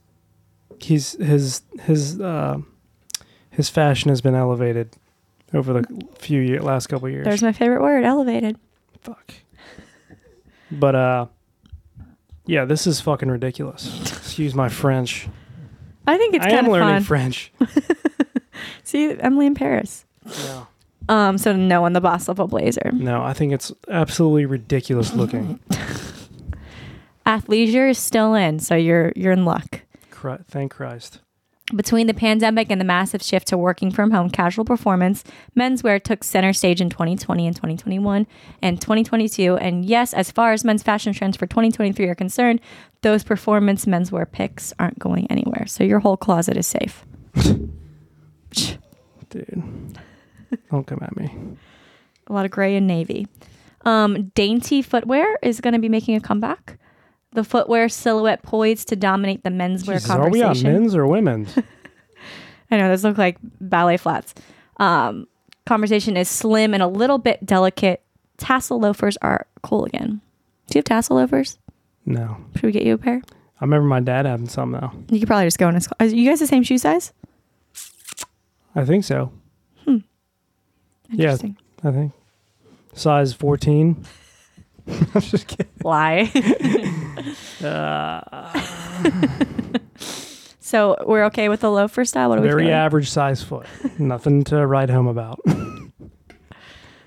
he's 0.80 1.12
his 1.12 1.62
his 1.82 2.20
uh 2.20 2.58
his 3.50 3.68
fashion 3.68 4.10
has 4.10 4.20
been 4.20 4.34
elevated 4.34 4.96
over 5.54 5.72
the 5.72 6.06
few 6.18 6.40
year, 6.40 6.60
last 6.60 6.88
couple 6.88 7.08
years. 7.08 7.24
There's 7.24 7.42
my 7.42 7.52
favorite 7.52 7.82
word, 7.82 8.04
elevated. 8.04 8.58
Fuck. 9.00 9.34
But 10.70 10.94
uh 10.94 11.26
yeah, 12.46 12.64
this 12.64 12.86
is 12.86 13.00
fucking 13.00 13.30
ridiculous. 13.30 14.00
Excuse 14.18 14.54
my 14.54 14.68
French. 14.68 15.28
I 16.06 16.18
think 16.18 16.34
it's 16.34 16.44
I 16.44 16.50
kind 16.50 16.58
am 16.60 16.64
of 16.66 16.72
learning 16.72 16.94
fun. 16.96 17.02
French. 17.04 17.52
See, 18.84 19.10
Emily 19.20 19.46
in 19.46 19.54
Paris. 19.54 20.04
No. 20.44 20.66
Um, 21.08 21.38
so 21.38 21.52
no 21.54 21.84
on 21.84 21.92
the 21.94 22.00
boss 22.00 22.28
level 22.28 22.46
blazer. 22.46 22.90
No, 22.92 23.22
I 23.22 23.32
think 23.32 23.52
it's 23.52 23.72
absolutely 23.88 24.46
ridiculous 24.46 25.14
looking. 25.14 25.58
Athleisure 27.26 27.90
is 27.90 27.98
still 27.98 28.34
in, 28.34 28.58
so 28.58 28.74
you're 28.74 29.12
you're 29.14 29.32
in 29.32 29.44
luck. 29.44 29.82
Cri- 30.10 30.38
thank 30.48 30.72
Christ. 30.72 31.20
Between 31.74 32.06
the 32.06 32.14
pandemic 32.14 32.70
and 32.70 32.80
the 32.80 32.84
massive 32.84 33.22
shift 33.22 33.48
to 33.48 33.56
working 33.56 33.90
from 33.90 34.10
home 34.10 34.28
casual 34.28 34.64
performance, 34.64 35.24
menswear 35.56 36.02
took 36.02 36.24
center 36.24 36.52
stage 36.52 36.80
in 36.80 36.90
2020 36.90 37.46
and 37.46 37.56
2021 37.56 38.26
and 38.60 38.80
2022. 38.80 39.56
And 39.56 39.84
yes, 39.84 40.12
as 40.12 40.30
far 40.30 40.52
as 40.52 40.64
men's 40.64 40.82
fashion 40.82 41.12
trends 41.12 41.36
for 41.36 41.46
2023 41.46 42.06
are 42.08 42.14
concerned, 42.14 42.60
those 43.02 43.22
performance 43.22 43.86
menswear 43.86 44.30
picks 44.30 44.74
aren't 44.78 44.98
going 44.98 45.26
anywhere. 45.30 45.66
So 45.66 45.84
your 45.84 46.00
whole 46.00 46.16
closet 46.16 46.56
is 46.56 46.66
safe. 46.66 47.06
Dude. 49.30 49.98
Don't 50.70 50.86
come 50.86 50.98
at 51.00 51.16
me. 51.16 51.56
A 52.26 52.32
lot 52.32 52.44
of 52.44 52.50
gray 52.50 52.76
and 52.76 52.86
navy. 52.86 53.26
Um, 53.84 54.30
dainty 54.34 54.82
footwear 54.82 55.38
is 55.42 55.60
going 55.60 55.74
to 55.74 55.80
be 55.80 55.88
making 55.88 56.16
a 56.16 56.20
comeback. 56.20 56.78
The 57.32 57.44
footwear 57.44 57.88
silhouette 57.88 58.42
poised 58.42 58.88
to 58.88 58.96
dominate 58.96 59.42
the 59.42 59.50
menswear 59.50 59.94
Jesus, 59.94 60.10
are 60.10 60.28
we 60.28 60.40
conversation. 60.40 60.66
on 60.74 60.80
men's 60.82 60.94
or 60.94 61.06
women's? 61.06 61.56
I 62.70 62.76
know 62.78 62.88
those 62.88 63.04
look 63.04 63.18
like 63.18 63.38
ballet 63.60 63.96
flats. 63.96 64.34
Um, 64.78 65.26
conversation 65.66 66.16
is 66.16 66.28
slim 66.28 66.74
and 66.74 66.82
a 66.82 66.86
little 66.86 67.18
bit 67.18 67.44
delicate. 67.44 68.02
Tassel 68.38 68.80
loafers 68.80 69.16
are 69.22 69.46
cool 69.62 69.84
again. 69.84 70.20
Do 70.68 70.76
you 70.76 70.80
have 70.80 70.84
tassel 70.84 71.16
loafers? 71.16 71.58
no. 72.04 72.36
Should 72.54 72.64
we 72.64 72.72
get 72.72 72.82
you 72.84 72.94
a 72.94 72.98
pair? 72.98 73.22
I 73.60 73.64
remember 73.64 73.86
my 73.86 74.00
dad 74.00 74.26
having 74.26 74.48
some 74.48 74.72
though. 74.72 74.90
You 75.08 75.20
could 75.20 75.28
probably 75.28 75.46
just 75.46 75.58
go 75.58 75.68
in 75.68 75.74
his. 75.76 75.88
Are 76.00 76.06
you 76.06 76.28
guys 76.28 76.40
the 76.40 76.46
same 76.46 76.62
shoe 76.64 76.78
size? 76.78 77.12
I 78.74 78.84
think 78.84 79.04
so. 79.04 79.32
Hmm. 79.84 79.98
Yeah, 81.10 81.32
Interesting. 81.32 81.56
I 81.84 81.90
think. 81.92 82.12
Size 82.94 83.32
14. 83.34 84.04
I'm 85.14 85.20
just 85.20 85.46
kidding. 85.46 85.72
Lie. 85.84 86.30
Uh, 87.62 88.58
so 90.60 90.96
we're 91.06 91.24
okay 91.26 91.48
with 91.48 91.60
the 91.60 91.70
loafer 91.70 92.04
style. 92.04 92.28
What 92.28 92.38
are 92.38 92.42
we 92.42 92.48
very 92.48 92.62
feeling? 92.62 92.74
average 92.74 93.10
size 93.10 93.42
foot. 93.42 93.66
Nothing 93.98 94.44
to 94.44 94.66
write 94.66 94.90
home 94.90 95.06
about. 95.06 95.40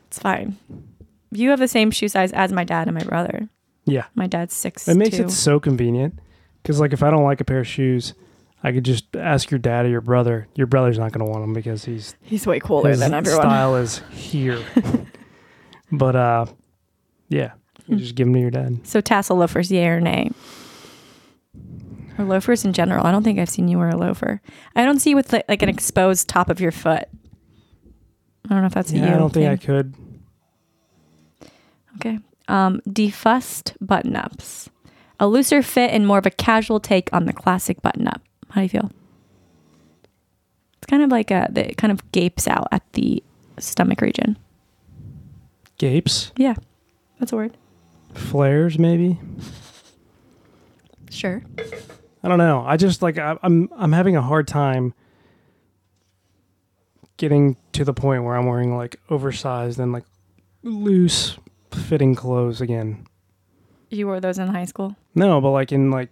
It's 0.08 0.20
fine. 0.20 0.58
You 1.32 1.50
have 1.50 1.60
the 1.60 1.68
same 1.68 1.92
shoe 1.92 2.08
size 2.08 2.32
as 2.32 2.54
my 2.54 2.64
dad 2.64 2.88
and 2.88 2.96
my 2.98 3.04
brother. 3.04 3.50
yeah. 3.86 4.06
My 4.16 4.28
dad's 4.28 4.54
six. 4.54 4.88
It 4.88 4.96
makes 4.96 5.18
two. 5.18 5.24
it 5.26 5.32
so 5.32 5.60
convenient. 5.60 6.20
Because, 6.64 6.80
like, 6.80 6.94
if 6.94 7.04
I 7.04 7.10
don't 7.12 7.24
like 7.26 7.42
a 7.42 7.44
pair 7.46 7.60
of 7.60 7.68
shoes, 7.68 8.14
I 8.64 8.72
could 8.72 8.86
just 8.86 9.16
ask 9.16 9.52
your 9.52 9.60
dad 9.60 9.86
or 9.86 9.90
your 9.90 10.02
brother. 10.02 10.48
Your 10.56 10.66
brother's 10.68 10.98
not 10.98 11.12
going 11.12 11.24
to 11.26 11.30
want 11.32 11.44
them 11.44 11.54
because 11.54 11.84
he's 11.86 12.16
He's 12.22 12.48
way 12.48 12.60
cooler 12.60 12.96
than 12.96 13.14
everyone. 13.14 13.42
style 13.42 13.76
is 13.76 14.02
here. 14.12 14.64
but 15.92 16.16
uh, 16.16 16.46
yeah, 17.30 17.52
you 17.88 17.98
just 17.98 18.16
give 18.16 18.28
them 18.28 18.34
to 18.34 18.40
your 18.40 18.52
dad. 18.52 18.80
So 18.88 19.02
tassel 19.02 19.38
loafers, 19.38 19.72
yay 19.72 19.88
or 19.88 20.00
nay? 20.02 20.32
Or 22.18 22.26
loafers 22.26 22.64
in 22.66 22.74
general. 22.74 23.06
I 23.06 23.12
don't 23.12 23.24
think 23.24 23.40
I've 23.40 23.50
seen 23.50 23.68
you 23.68 23.78
wear 23.78 23.90
a 23.90 23.98
loafer. 23.98 24.42
I 24.76 24.86
don't 24.86 25.00
see 25.00 25.12
you 25.12 25.16
with 25.16 25.34
like, 25.34 25.46
like 25.50 25.62
an 25.62 25.70
exposed 25.70 26.28
top 26.28 26.50
of 26.50 26.60
your 26.60 26.72
foot. 26.72 27.08
I 28.46 28.50
don't 28.50 28.62
know 28.62 28.68
if 28.68 28.74
that's 28.74 28.92
a 28.92 28.98
Yeah, 28.98 29.10
you. 29.10 29.16
I 29.16 29.18
don't 29.18 29.34
think 29.34 29.50
I 29.50 29.58
could. 29.58 29.94
Okay. 31.98 32.20
Um, 32.48 32.82
defussed 32.88 33.76
button 33.82 34.16
ups. 34.16 34.70
A 35.20 35.28
looser 35.28 35.62
fit 35.64 35.92
and 35.92 36.06
more 36.06 36.18
of 36.18 36.26
a 36.26 36.32
casual 36.32 36.80
take 36.80 37.10
on 37.14 37.26
the 37.26 37.34
classic 37.34 37.82
button 37.82 38.08
up. 38.08 38.22
How 38.50 38.62
do 38.62 38.64
you 38.64 38.70
feel? 38.70 38.92
It's 40.78 40.88
kind 40.88 41.04
of 41.04 41.10
like 41.10 41.32
a, 41.32 41.50
it 41.56 41.78
kind 41.78 41.92
of 41.92 42.12
gapes 42.12 42.48
out 42.48 42.68
at 42.72 42.84
the 42.94 43.24
stomach 43.58 44.02
region. 44.02 44.38
Gapes, 45.78 46.32
Yeah, 46.38 46.56
that's 47.20 47.34
a 47.34 47.36
word. 47.36 47.58
Flares, 48.16 48.80
maybe. 48.80 49.20
Sure. 51.10 51.44
I 52.24 52.28
don't 52.28 52.38
know. 52.38 52.64
I 52.66 52.78
just 52.78 53.02
like 53.02 53.18
I, 53.18 53.38
I'm 53.44 53.70
I'm 53.78 53.92
having 53.92 54.16
a 54.16 54.22
hard 54.22 54.48
time 54.48 54.94
getting 57.18 57.56
to 57.74 57.86
the 57.86 57.94
point 57.94 58.24
where 58.24 58.36
I'm 58.36 58.46
wearing 58.46 58.76
like 58.76 59.00
oversized 59.10 59.80
and 59.80 59.94
like 59.94 60.06
loose 60.64 61.38
fitting 61.72 62.16
clothes 62.16 62.62
again. 62.62 63.06
You 63.90 64.08
wore 64.08 64.20
those 64.20 64.40
in 64.40 64.48
high 64.48 64.66
school? 64.66 64.96
No, 65.14 65.40
but 65.40 65.52
like 65.52 65.72
in 65.72 65.92
like 65.92 66.10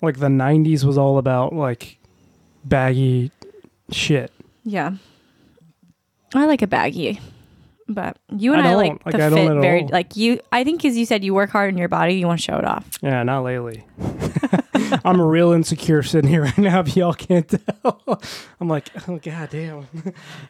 like 0.00 0.18
the 0.18 0.28
90s 0.28 0.84
was 0.84 0.96
all 0.98 1.18
about 1.18 1.52
like 1.54 1.98
baggy 2.64 3.32
shit. 3.90 4.30
Yeah. 4.64 4.96
I 6.34 6.44
like 6.44 6.62
a 6.62 6.66
baggy. 6.66 7.20
But 7.90 8.18
you 8.36 8.52
and 8.52 8.60
I 8.62 8.72
I, 8.72 8.74
like. 8.74 9.06
Like, 9.06 9.16
the 9.16 9.26
I 9.26 9.30
fit 9.30 9.60
very 9.60 9.82
all. 9.82 9.88
like 9.90 10.16
you 10.16 10.40
I 10.52 10.62
think 10.62 10.82
cuz 10.82 10.96
you 10.96 11.06
said 11.06 11.24
you 11.24 11.32
work 11.34 11.50
hard 11.50 11.70
in 11.72 11.78
your 11.78 11.88
body, 11.88 12.14
you 12.14 12.26
want 12.26 12.38
to 12.38 12.44
show 12.44 12.58
it 12.58 12.64
off. 12.64 12.86
Yeah, 13.02 13.22
not 13.22 13.44
lately. 13.44 13.84
I'm 15.04 15.20
real 15.20 15.52
insecure 15.52 16.02
sitting 16.02 16.30
here 16.30 16.42
right 16.44 16.58
now 16.58 16.80
if 16.80 16.96
y'all 16.96 17.12
can't 17.14 17.48
tell. 17.48 18.20
I'm 18.60 18.68
like, 18.68 18.88
oh 19.08 19.18
god 19.18 19.50
damn. 19.50 19.86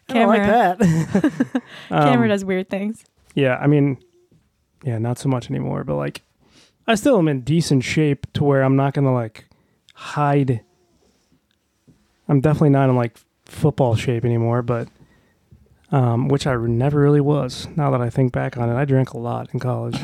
I 0.08 0.12
don't 0.14 0.28
like 0.28 0.42
Camera. 0.42 0.76
that. 0.78 1.62
Camera 1.88 2.22
Um, 2.24 2.28
does 2.28 2.44
weird 2.44 2.68
things. 2.70 3.04
Yeah, 3.34 3.56
I 3.56 3.66
mean, 3.66 3.98
yeah, 4.84 4.98
not 4.98 5.18
so 5.18 5.28
much 5.28 5.50
anymore, 5.50 5.84
but 5.84 5.96
like, 5.96 6.22
I 6.86 6.94
still 6.94 7.18
am 7.18 7.28
in 7.28 7.40
decent 7.42 7.84
shape 7.84 8.26
to 8.34 8.44
where 8.44 8.62
I'm 8.62 8.76
not 8.76 8.94
gonna 8.94 9.12
like 9.14 9.46
hide. 9.94 10.60
I'm 12.28 12.40
definitely 12.40 12.70
not 12.70 12.90
in 12.90 12.96
like 12.96 13.16
football 13.44 13.96
shape 13.96 14.24
anymore, 14.24 14.62
but 14.62 14.88
um, 15.90 16.28
which 16.28 16.46
I 16.46 16.54
never 16.56 17.00
really 17.00 17.20
was. 17.20 17.68
Now 17.76 17.90
that 17.90 18.00
I 18.00 18.10
think 18.10 18.32
back 18.32 18.56
on 18.56 18.68
it, 18.68 18.76
I 18.76 18.84
drank 18.84 19.10
a 19.10 19.18
lot 19.18 19.48
in 19.52 19.60
college. 19.60 19.98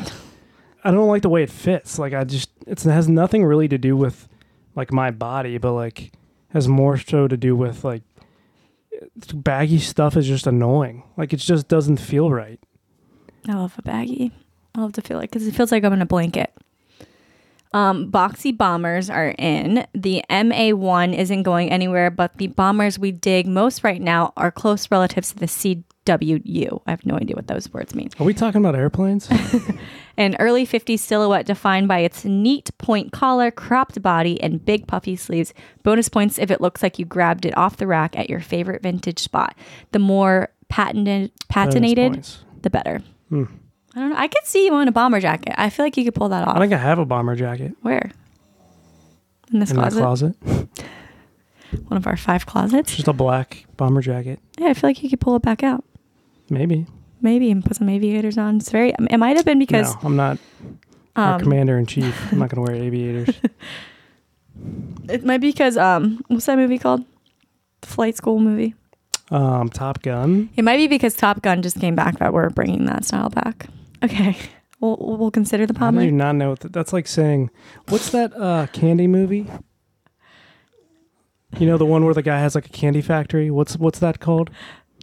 I 0.83 0.91
don't 0.91 1.07
like 1.07 1.21
the 1.21 1.29
way 1.29 1.43
it 1.43 1.49
fits. 1.49 1.97
Like, 1.97 2.13
I 2.13 2.23
just 2.23 2.49
it 2.67 2.81
has 2.83 3.07
nothing 3.07 3.43
really 3.43 3.67
to 3.67 3.77
do 3.77 3.95
with 3.97 4.27
like 4.75 4.91
my 4.91 5.11
body, 5.11 5.57
but 5.57 5.73
like 5.73 6.11
has 6.49 6.67
more 6.67 6.97
so 6.97 7.27
to 7.27 7.37
do 7.37 7.55
with 7.55 7.83
like 7.83 8.03
baggy 9.33 9.79
stuff 9.79 10.15
is 10.15 10.27
just 10.27 10.47
annoying. 10.47 11.03
Like, 11.17 11.33
it 11.33 11.37
just 11.37 11.67
doesn't 11.67 11.97
feel 11.97 12.29
right. 12.29 12.59
I 13.47 13.53
love 13.53 13.75
a 13.77 13.81
baggy. 13.81 14.31
I 14.73 14.81
love 14.81 14.93
to 14.93 15.01
feel 15.01 15.17
like 15.17 15.31
because 15.31 15.47
it 15.47 15.55
feels 15.55 15.71
like 15.71 15.83
I'm 15.83 15.93
in 15.93 16.01
a 16.01 16.05
blanket. 16.05 16.51
Um, 17.75 18.09
boxy 18.09 18.57
bombers 18.57 19.09
are 19.09 19.35
in. 19.37 19.85
The 19.93 20.23
MA1 20.29 21.13
isn't 21.13 21.43
going 21.43 21.69
anywhere, 21.69 22.09
but 22.09 22.37
the 22.37 22.47
bombers 22.47 22.97
we 22.97 23.11
dig 23.11 23.47
most 23.47 23.83
right 23.83 24.01
now 24.01 24.31
are 24.37 24.49
close 24.49 24.89
relatives 24.89 25.33
to 25.33 25.35
the 25.35 25.45
CWU. 25.45 26.81
I 26.87 26.89
have 26.89 27.05
no 27.05 27.17
idea 27.17 27.35
what 27.35 27.47
those 27.47 27.73
words 27.73 27.93
mean. 27.93 28.11
Are 28.17 28.25
we 28.25 28.33
talking 28.33 28.61
about 28.61 28.75
airplanes? 28.75 29.27
An 30.17 30.37
early 30.39 30.65
50s 30.65 30.99
silhouette 30.99 31.45
defined 31.45 31.89
by 31.89 31.99
its 31.99 32.23
neat 32.23 32.71
point 32.77 33.11
collar, 33.11 33.51
cropped 33.51 34.01
body, 34.01 34.41
and 34.41 34.63
big 34.63 34.87
puffy 34.87 35.17
sleeves. 35.17 35.53
Bonus 35.83 36.07
points 36.07 36.39
if 36.39 36.49
it 36.49 36.61
looks 36.61 36.81
like 36.81 36.97
you 36.97 37.03
grabbed 37.03 37.45
it 37.45 37.57
off 37.57 37.75
the 37.75 37.87
rack 37.87 38.17
at 38.17 38.29
your 38.29 38.39
favorite 38.39 38.83
vintage 38.83 39.19
spot. 39.19 39.53
The 39.91 39.99
more 39.99 40.47
patented, 40.69 41.33
patinated, 41.51 42.37
the 42.61 42.69
better. 42.69 43.01
Hmm. 43.27 43.43
I 43.95 43.99
don't 43.99 44.09
know. 44.09 44.17
I 44.17 44.27
could 44.27 44.45
see 44.45 44.65
you 44.65 44.75
in 44.79 44.87
a 44.87 44.91
bomber 44.91 45.19
jacket. 45.21 45.55
I 45.57 45.69
feel 45.69 45.85
like 45.85 45.95
you 45.97 46.03
could 46.03 46.15
pull 46.15 46.29
that 46.29 46.47
off. 46.47 46.57
I 46.57 46.59
think 46.59 46.73
I 46.73 46.77
have 46.77 46.99
a 46.99 47.05
bomber 47.05 47.35
jacket 47.35 47.73
Where? 47.81 48.11
In 49.53 49.59
this 49.59 49.71
in 49.71 49.77
closet? 49.77 49.99
closet. 49.99 50.35
One 51.87 51.97
of 51.97 52.07
our 52.07 52.17
five 52.17 52.45
closets. 52.45 52.95
Just 52.95 53.07
a 53.07 53.13
black 53.13 53.65
bomber 53.77 54.01
jacket. 54.01 54.39
Yeah, 54.59 54.67
I 54.67 54.73
feel 54.73 54.89
like 54.89 55.01
you 55.03 55.09
could 55.09 55.19
pull 55.21 55.35
it 55.35 55.41
back 55.41 55.63
out. 55.63 55.83
Maybe. 56.49 56.85
Maybe 57.21 57.49
and 57.51 57.63
put 57.63 57.77
some 57.77 57.89
aviators 57.89 58.37
on. 58.37 58.57
It's 58.57 58.69
very. 58.69 58.93
It 59.09 59.17
might 59.17 59.35
have 59.35 59.45
been 59.45 59.59
because 59.59 59.93
no, 59.95 59.99
I'm 60.03 60.15
not 60.15 60.37
our 61.15 61.35
um, 61.35 61.39
commander 61.41 61.77
in 61.77 61.85
chief. 61.85 62.31
I'm 62.31 62.39
not 62.39 62.49
going 62.49 62.65
to 62.65 62.71
wear 62.71 62.81
aviators. 62.83 63.35
it 65.09 65.23
might 65.23 65.39
be 65.39 65.51
because 65.51 65.77
um, 65.77 66.23
what's 66.27 66.45
that 66.45 66.57
movie 66.57 66.77
called? 66.77 67.03
The 67.81 67.87
flight 67.87 68.15
school 68.15 68.39
movie. 68.39 68.75
um, 69.31 69.69
Top 69.69 70.01
Gun. 70.01 70.49
It 70.55 70.63
might 70.63 70.77
be 70.77 70.87
because 70.87 71.15
Top 71.15 71.41
Gun 71.41 71.61
just 71.61 71.79
came 71.79 71.95
back 71.95 72.19
that 72.19 72.33
we're 72.33 72.49
bringing 72.49 72.85
that 72.85 73.05
style 73.05 73.29
back. 73.29 73.67
Okay, 74.03 74.37
we'll 74.79 74.97
we'll 74.99 75.31
consider 75.31 75.65
the 75.65 75.73
How 75.77 75.91
did 75.91 75.95
bomber. 75.97 76.03
you 76.05 76.11
not 76.11 76.35
know? 76.35 76.55
That? 76.55 76.73
That's 76.73 76.93
like 76.93 77.07
saying, 77.07 77.49
what's 77.89 78.09
that 78.11 78.33
uh, 78.35 78.67
candy 78.67 79.07
movie? 79.07 79.47
You 81.57 81.67
know 81.67 81.77
the 81.77 81.85
one 81.85 82.03
where 82.03 82.13
the 82.13 82.21
guy 82.21 82.39
has 82.39 82.55
like 82.55 82.65
a 82.65 82.69
candy 82.69 83.01
factory. 83.01 83.49
What's 83.49 83.77
what's 83.77 83.99
that 83.99 84.19
called? 84.19 84.49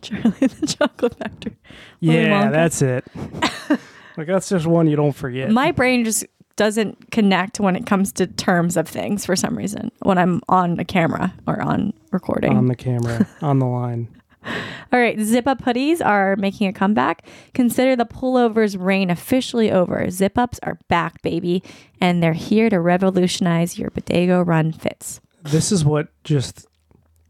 Charlie 0.02 0.30
the 0.48 0.66
Chocolate 0.66 1.14
Factory. 1.16 1.56
Willy 2.00 2.18
Yeah, 2.24 2.48
Wonka. 2.48 2.52
that's 2.52 2.82
it. 2.82 3.04
like 4.16 4.26
that's 4.26 4.48
just 4.48 4.66
one 4.66 4.88
you 4.88 4.96
don't 4.96 5.12
forget. 5.12 5.50
My 5.50 5.70
brain 5.70 6.04
just 6.04 6.26
doesn't 6.56 7.10
connect 7.12 7.60
when 7.60 7.76
it 7.76 7.86
comes 7.86 8.12
to 8.12 8.26
terms 8.26 8.76
of 8.76 8.86
things 8.88 9.24
for 9.24 9.34
some 9.36 9.56
reason 9.56 9.90
when 10.00 10.18
I'm 10.18 10.40
on 10.48 10.78
a 10.80 10.84
camera 10.84 11.32
or 11.46 11.62
on 11.62 11.92
recording. 12.10 12.56
on 12.56 12.66
the 12.66 12.74
camera, 12.76 13.26
on 13.40 13.58
the 13.60 13.66
line. 13.66 14.08
All 14.44 15.00
right, 15.00 15.18
zip 15.20 15.46
up 15.46 15.62
hoodies 15.62 16.04
are 16.04 16.36
making 16.36 16.68
a 16.68 16.72
comeback. 16.72 17.24
Consider 17.54 17.96
the 17.96 18.04
pullovers 18.04 18.76
reign 18.78 19.10
officially 19.10 19.70
over. 19.70 20.10
Zip 20.10 20.36
ups 20.36 20.60
are 20.62 20.78
back, 20.88 21.22
baby, 21.22 21.62
and 22.00 22.22
they're 22.22 22.34
here 22.34 22.68
to 22.68 22.78
revolutionize 22.78 23.78
your 23.78 23.90
bodega 23.90 24.44
run 24.44 24.72
fits. 24.72 25.20
This 25.42 25.72
is 25.72 25.84
what 25.84 26.08
just 26.24 26.66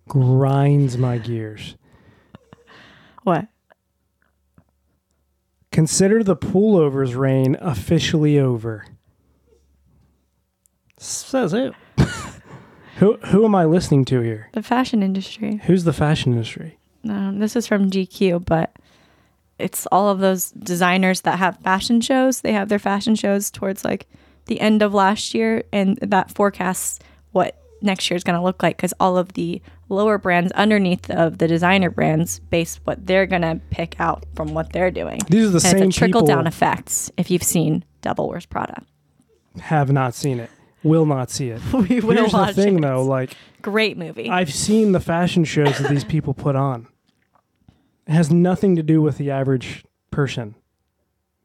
grinds 0.09 0.99
my 0.99 1.19
gears. 1.19 1.77
What? 3.23 3.47
Consider 5.71 6.23
the 6.23 6.37
pullovers 6.37 7.17
reign 7.17 7.57
officially 7.61 8.39
over. 8.39 8.85
Says 10.99 11.53
who? 11.53 11.73
who 12.97 13.17
who 13.19 13.45
am 13.45 13.55
I 13.55 13.65
listening 13.65 14.05
to 14.07 14.21
here? 14.21 14.51
The 14.53 14.63
fashion 14.63 15.03
industry. 15.03 15.61
Who's 15.65 15.85
the 15.85 15.93
fashion 15.93 16.33
industry? 16.33 16.79
Um, 17.09 17.39
this 17.39 17.57
is 17.57 17.67
from 17.67 17.91
GQ, 17.91 18.45
but 18.45 18.75
it's 19.59 19.87
all 19.93 20.09
of 20.09 20.19
those 20.19 20.51
designers 20.51 21.23
that 21.23 21.39
have 21.39 21.59
fashion 21.59 22.01
shows. 22.01 22.41
They 22.41 22.53
have 22.53 22.69
their 22.69 22.79
fashion 22.79 23.15
shows 23.15 23.51
towards 23.51 23.85
like 23.85 24.07
the 24.47 24.61
end 24.61 24.83
of 24.83 24.93
last 24.95 25.35
year, 25.35 25.65
and 25.73 25.99
that 25.99 26.31
forecasts 26.31 26.99
what 27.33 27.59
next 27.81 28.11
year 28.11 28.17
is 28.17 28.25
going 28.25 28.39
to 28.39 28.43
look 28.45 28.63
like 28.63 28.77
because 28.77 28.95
all 29.01 29.17
of 29.19 29.33
the 29.33 29.61
lower 29.89 30.19
brands 30.19 30.53
underneath 30.53 31.11
of 31.11 31.39
the 31.39 31.49
designer 31.49 31.91
brands 31.91 32.39
base 32.39 32.81
what 32.85 33.07
they're 33.07 33.27
going 33.27 33.43
to 33.43 33.61
pick 33.71 33.99
out 34.01 34.25
from 34.35 34.55
what 34.55 34.73
they're 34.73 34.91
doing. 34.91 35.21
These 35.29 35.47
are 35.47 35.51
the 35.51 35.55
and 35.55 35.63
same 35.63 35.83
it's 35.89 35.97
a 35.97 35.99
trickle 35.99 36.25
down 36.25 36.47
effects 36.47 37.11
if 37.17 37.31
you've 37.31 37.43
seen 37.43 37.85
Devil 38.01 38.29
Wears 38.29 38.47
Prada. 38.47 38.83
Have 39.61 39.93
not 39.93 40.15
seen 40.15 40.41
it. 40.41 40.51
Will 40.83 41.07
not 41.07 41.31
see 41.31 41.51
it. 41.51 41.61
We 41.73 42.01
will 42.01 42.17
Here's 42.17 42.33
the 42.33 42.53
thing 42.55 42.79
it. 42.79 42.83
though, 42.83 43.05
like 43.05 43.37
Great 43.61 43.97
movie. 43.97 44.29
I've 44.29 44.53
seen 44.53 44.93
the 44.93 45.01
fashion 45.01 45.45
shows 45.45 45.79
that 45.79 45.89
these 45.89 46.05
people 46.05 46.35
put 46.35 46.57
on. 46.57 46.89
It 48.13 48.17
has 48.17 48.31
nothing 48.31 48.77
to 48.77 48.83
do 48.83 49.01
with 49.01 49.17
the 49.17 49.31
average 49.31 49.87
person. 50.11 50.55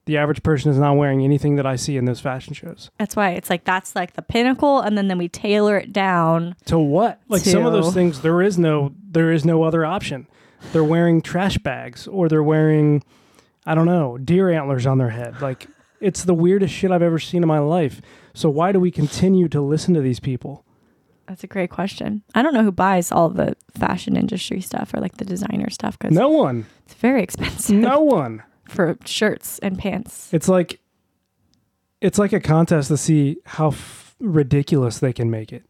The 0.05 0.17
average 0.17 0.43
person 0.43 0.69
is 0.69 0.77
not 0.77 0.97
wearing 0.97 1.21
anything 1.23 1.55
that 1.55 1.65
I 1.65 1.77
see 1.77 1.95
in 1.95 2.03
those 2.03 2.19
fashion 2.19 2.53
shows. 2.53 2.91
That's 2.97 3.15
why 3.15 3.29
it's 3.31 3.49
like 3.49 3.63
that's 3.63 3.95
like 3.95 4.15
the 4.15 4.21
pinnacle, 4.21 4.81
and 4.81 4.97
then 4.97 5.07
then 5.07 5.17
we 5.17 5.29
tailor 5.29 5.77
it 5.77 5.93
down. 5.93 6.57
To 6.65 6.77
what? 6.77 7.21
Like 7.29 7.41
some 7.43 7.65
of 7.65 7.71
those 7.71 7.87
To- 7.87 7.93
things 7.93 8.19
there 8.19 8.41
is 8.41 8.57
no 8.57 8.93
there 9.01 9.31
is 9.31 9.45
no 9.45 9.63
other 9.63 9.85
option. 9.85 10.27
They're 10.73 10.83
wearing 10.83 11.21
trash 11.21 11.57
bags 11.57 12.05
or 12.05 12.27
they're 12.27 12.43
wearing 12.43 13.01
I 13.65 13.73
don't 13.73 13.85
know, 13.85 14.17
deer 14.17 14.49
antlers 14.49 14.85
on 14.85 14.97
their 14.97 15.11
head. 15.11 15.41
Like 15.41 15.67
it's 16.01 16.25
the 16.25 16.33
weirdest 16.33 16.73
shit 16.73 16.91
I've 16.91 17.01
ever 17.01 17.17
seen 17.19 17.43
in 17.43 17.47
my 17.47 17.59
life. 17.59 18.01
So 18.33 18.49
why 18.49 18.73
do 18.73 18.81
we 18.81 18.91
continue 18.91 19.47
to 19.47 19.61
listen 19.61 19.93
to 19.93 20.01
these 20.01 20.19
people? 20.19 20.65
That's 21.27 21.43
a 21.43 21.47
great 21.47 21.69
question. 21.69 22.23
I 22.35 22.41
don't 22.41 22.53
know 22.53 22.63
who 22.63 22.71
buys 22.71 23.11
all 23.11 23.29
the 23.29 23.55
fashion 23.77 24.15
industry 24.15 24.61
stuff 24.61 24.93
or 24.93 25.01
like 25.01 25.17
the 25.17 25.25
designer 25.25 25.69
stuff 25.69 25.99
because 25.99 26.15
No 26.15 26.29
one. 26.29 26.65
it's 26.85 26.93
very 26.95 27.21
expensive. 27.21 27.75
No 27.75 27.99
one. 28.19 28.43
for 28.69 28.97
shirts 29.05 29.59
and 29.59 29.77
pants. 29.77 30.29
It's 30.33 30.47
like 30.47 30.79
it's 31.99 32.17
like 32.19 32.31
a 32.33 32.39
contest 32.39 32.87
to 32.89 32.97
see 32.97 33.37
how 33.45 33.69
f- 33.69 34.15
ridiculous 34.19 34.99
they 34.99 35.11
can 35.13 35.29
make 35.31 35.51
it. 35.51 35.63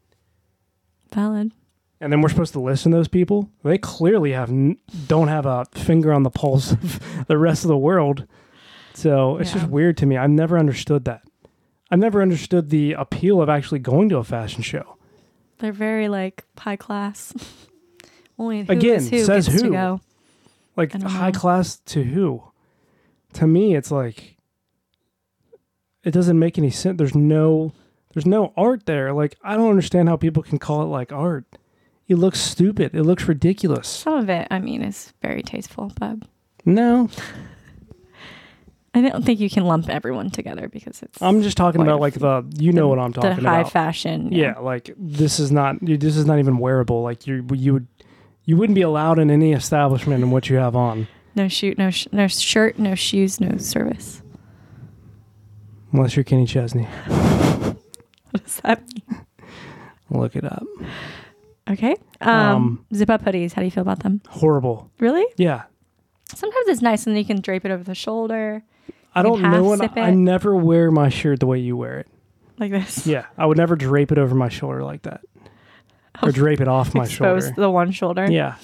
Valid. 1.12 1.52
And 2.00 2.12
then 2.12 2.20
we're 2.20 2.28
supposed 2.28 2.52
to 2.52 2.60
listen 2.60 2.92
to 2.92 2.98
those 2.98 3.08
people. 3.08 3.50
They 3.64 3.78
clearly 3.78 4.32
have 4.32 4.50
n- 4.50 4.76
don't 5.08 5.28
have 5.28 5.46
a 5.46 5.64
finger 5.74 6.12
on 6.12 6.22
the 6.22 6.30
pulse 6.30 6.72
of 6.72 7.26
the 7.26 7.38
rest 7.38 7.64
of 7.64 7.68
the 7.68 7.76
world. 7.78 8.26
So 8.94 9.38
it's 9.38 9.52
just 9.52 9.68
weird 9.68 9.96
to 9.98 10.06
me. 10.06 10.16
I've 10.16 10.30
never 10.30 10.58
understood 10.58 11.04
that. 11.06 11.22
I've 11.90 11.98
never 11.98 12.20
understood 12.20 12.68
the 12.70 12.92
appeal 12.92 13.40
of 13.40 13.48
actually 13.48 13.78
going 13.78 14.08
to 14.10 14.18
a 14.18 14.24
fashion 14.24 14.62
show. 14.62 14.97
They're 15.58 15.72
very 15.72 16.08
like 16.08 16.44
high 16.58 16.76
class. 16.76 17.32
Only 18.38 18.62
who 18.62 18.72
Again, 18.72 19.00
who 19.02 19.24
says 19.24 19.48
gets 19.48 19.60
to 19.60 19.66
who? 19.66 19.72
go. 19.72 20.00
Like 20.76 20.92
high 20.92 21.30
know. 21.30 21.38
class 21.38 21.78
to 21.86 22.04
who? 22.04 22.42
To 23.34 23.46
me, 23.46 23.74
it's 23.74 23.90
like 23.90 24.36
it 26.04 26.12
doesn't 26.12 26.38
make 26.38 26.56
any 26.58 26.70
sense. 26.70 26.96
There's 26.98 27.14
no 27.16 27.72
there's 28.14 28.26
no 28.26 28.52
art 28.56 28.86
there. 28.86 29.12
Like 29.12 29.36
I 29.42 29.56
don't 29.56 29.70
understand 29.70 30.08
how 30.08 30.16
people 30.16 30.42
can 30.42 30.58
call 30.58 30.82
it 30.82 30.86
like 30.86 31.12
art. 31.12 31.44
It 32.06 32.16
looks 32.16 32.40
stupid. 32.40 32.94
It 32.94 33.02
looks 33.02 33.28
ridiculous. 33.28 33.86
Some 33.86 34.14
of 34.14 34.30
it, 34.30 34.48
I 34.50 34.60
mean, 34.60 34.80
is 34.82 35.12
very 35.20 35.42
tasteful, 35.42 35.92
but 36.00 36.16
No, 36.64 37.10
I 38.94 39.02
don't 39.02 39.24
think 39.24 39.38
you 39.38 39.50
can 39.50 39.64
lump 39.64 39.88
everyone 39.88 40.30
together 40.30 40.68
because 40.68 41.02
it's 41.02 41.20
I'm 41.22 41.42
just 41.42 41.56
talking 41.56 41.80
about 41.82 42.00
like 42.00 42.14
the 42.14 42.44
you 42.56 42.72
know 42.72 42.88
what 42.88 42.98
I'm 42.98 43.12
talking 43.12 43.32
about. 43.32 43.42
the 43.42 43.48
high 43.48 43.60
about. 43.60 43.72
fashion. 43.72 44.32
yeah. 44.32 44.58
like 44.58 44.90
this 44.96 45.38
is 45.38 45.52
not 45.52 45.76
this 45.82 46.16
is 46.16 46.24
not 46.26 46.38
even 46.38 46.58
wearable. 46.58 47.02
Like 47.02 47.26
you 47.26 47.46
you 47.52 47.74
would 47.74 47.86
you 48.44 48.56
wouldn't 48.56 48.74
be 48.74 48.82
allowed 48.82 49.18
in 49.18 49.30
any 49.30 49.52
establishment 49.52 50.22
in 50.22 50.30
what 50.30 50.48
you 50.48 50.56
have 50.56 50.74
on 50.74 51.06
No 51.34 51.48
shoot, 51.48 51.76
no 51.78 51.90
sh- 51.90 52.08
no 52.12 52.26
shirt, 52.28 52.78
no 52.78 52.94
shoes, 52.94 53.40
no 53.40 53.58
service. 53.58 54.22
unless 55.92 56.16
you're 56.16 56.24
Kenny 56.24 56.46
Chesney. 56.46 56.86
What 58.30 58.44
does 58.44 58.60
that 58.60 58.82
mean? 58.86 59.24
Look 60.10 60.36
it 60.36 60.44
up. 60.44 60.62
Okay. 61.70 61.96
Um, 62.20 62.30
Um, 62.30 62.86
zip 62.94 63.08
up 63.08 63.22
hoodies. 63.24 63.54
How 63.54 63.62
do 63.62 63.64
you 63.64 63.70
feel 63.70 63.80
about 63.82 64.00
them? 64.00 64.20
Horrible. 64.28 64.90
Really? 65.00 65.24
Yeah. 65.36 65.62
Sometimes 66.34 66.68
it's 66.68 66.82
nice 66.82 67.06
and 67.06 67.16
you 67.16 67.24
can 67.24 67.40
drape 67.40 67.64
it 67.64 67.70
over 67.70 67.82
the 67.82 67.94
shoulder 67.94 68.62
I 69.14 69.22
don't 69.22 69.42
know 69.42 69.74
zip 69.76 69.92
I 69.96 70.10
never 70.10 70.54
wear 70.54 70.90
my 70.90 71.08
shirt 71.08 71.40
the 71.40 71.46
way 71.46 71.58
you 71.58 71.76
wear 71.76 72.00
it. 72.00 72.08
like 72.58 72.70
this. 72.70 73.06
Yeah, 73.06 73.26
I 73.36 73.46
would 73.46 73.56
never 73.56 73.74
drape 73.76 74.12
it 74.12 74.18
over 74.18 74.34
my 74.34 74.48
shoulder 74.48 74.82
like 74.84 75.02
that, 75.02 75.22
or 76.22 76.30
drape 76.32 76.60
it 76.60 76.68
off 76.68 76.94
my 76.94 77.04
Expose 77.04 77.44
shoulder. 77.44 77.60
the 77.60 77.70
one 77.70 77.90
shoulder. 77.90 78.30
Yeah, 78.30 78.56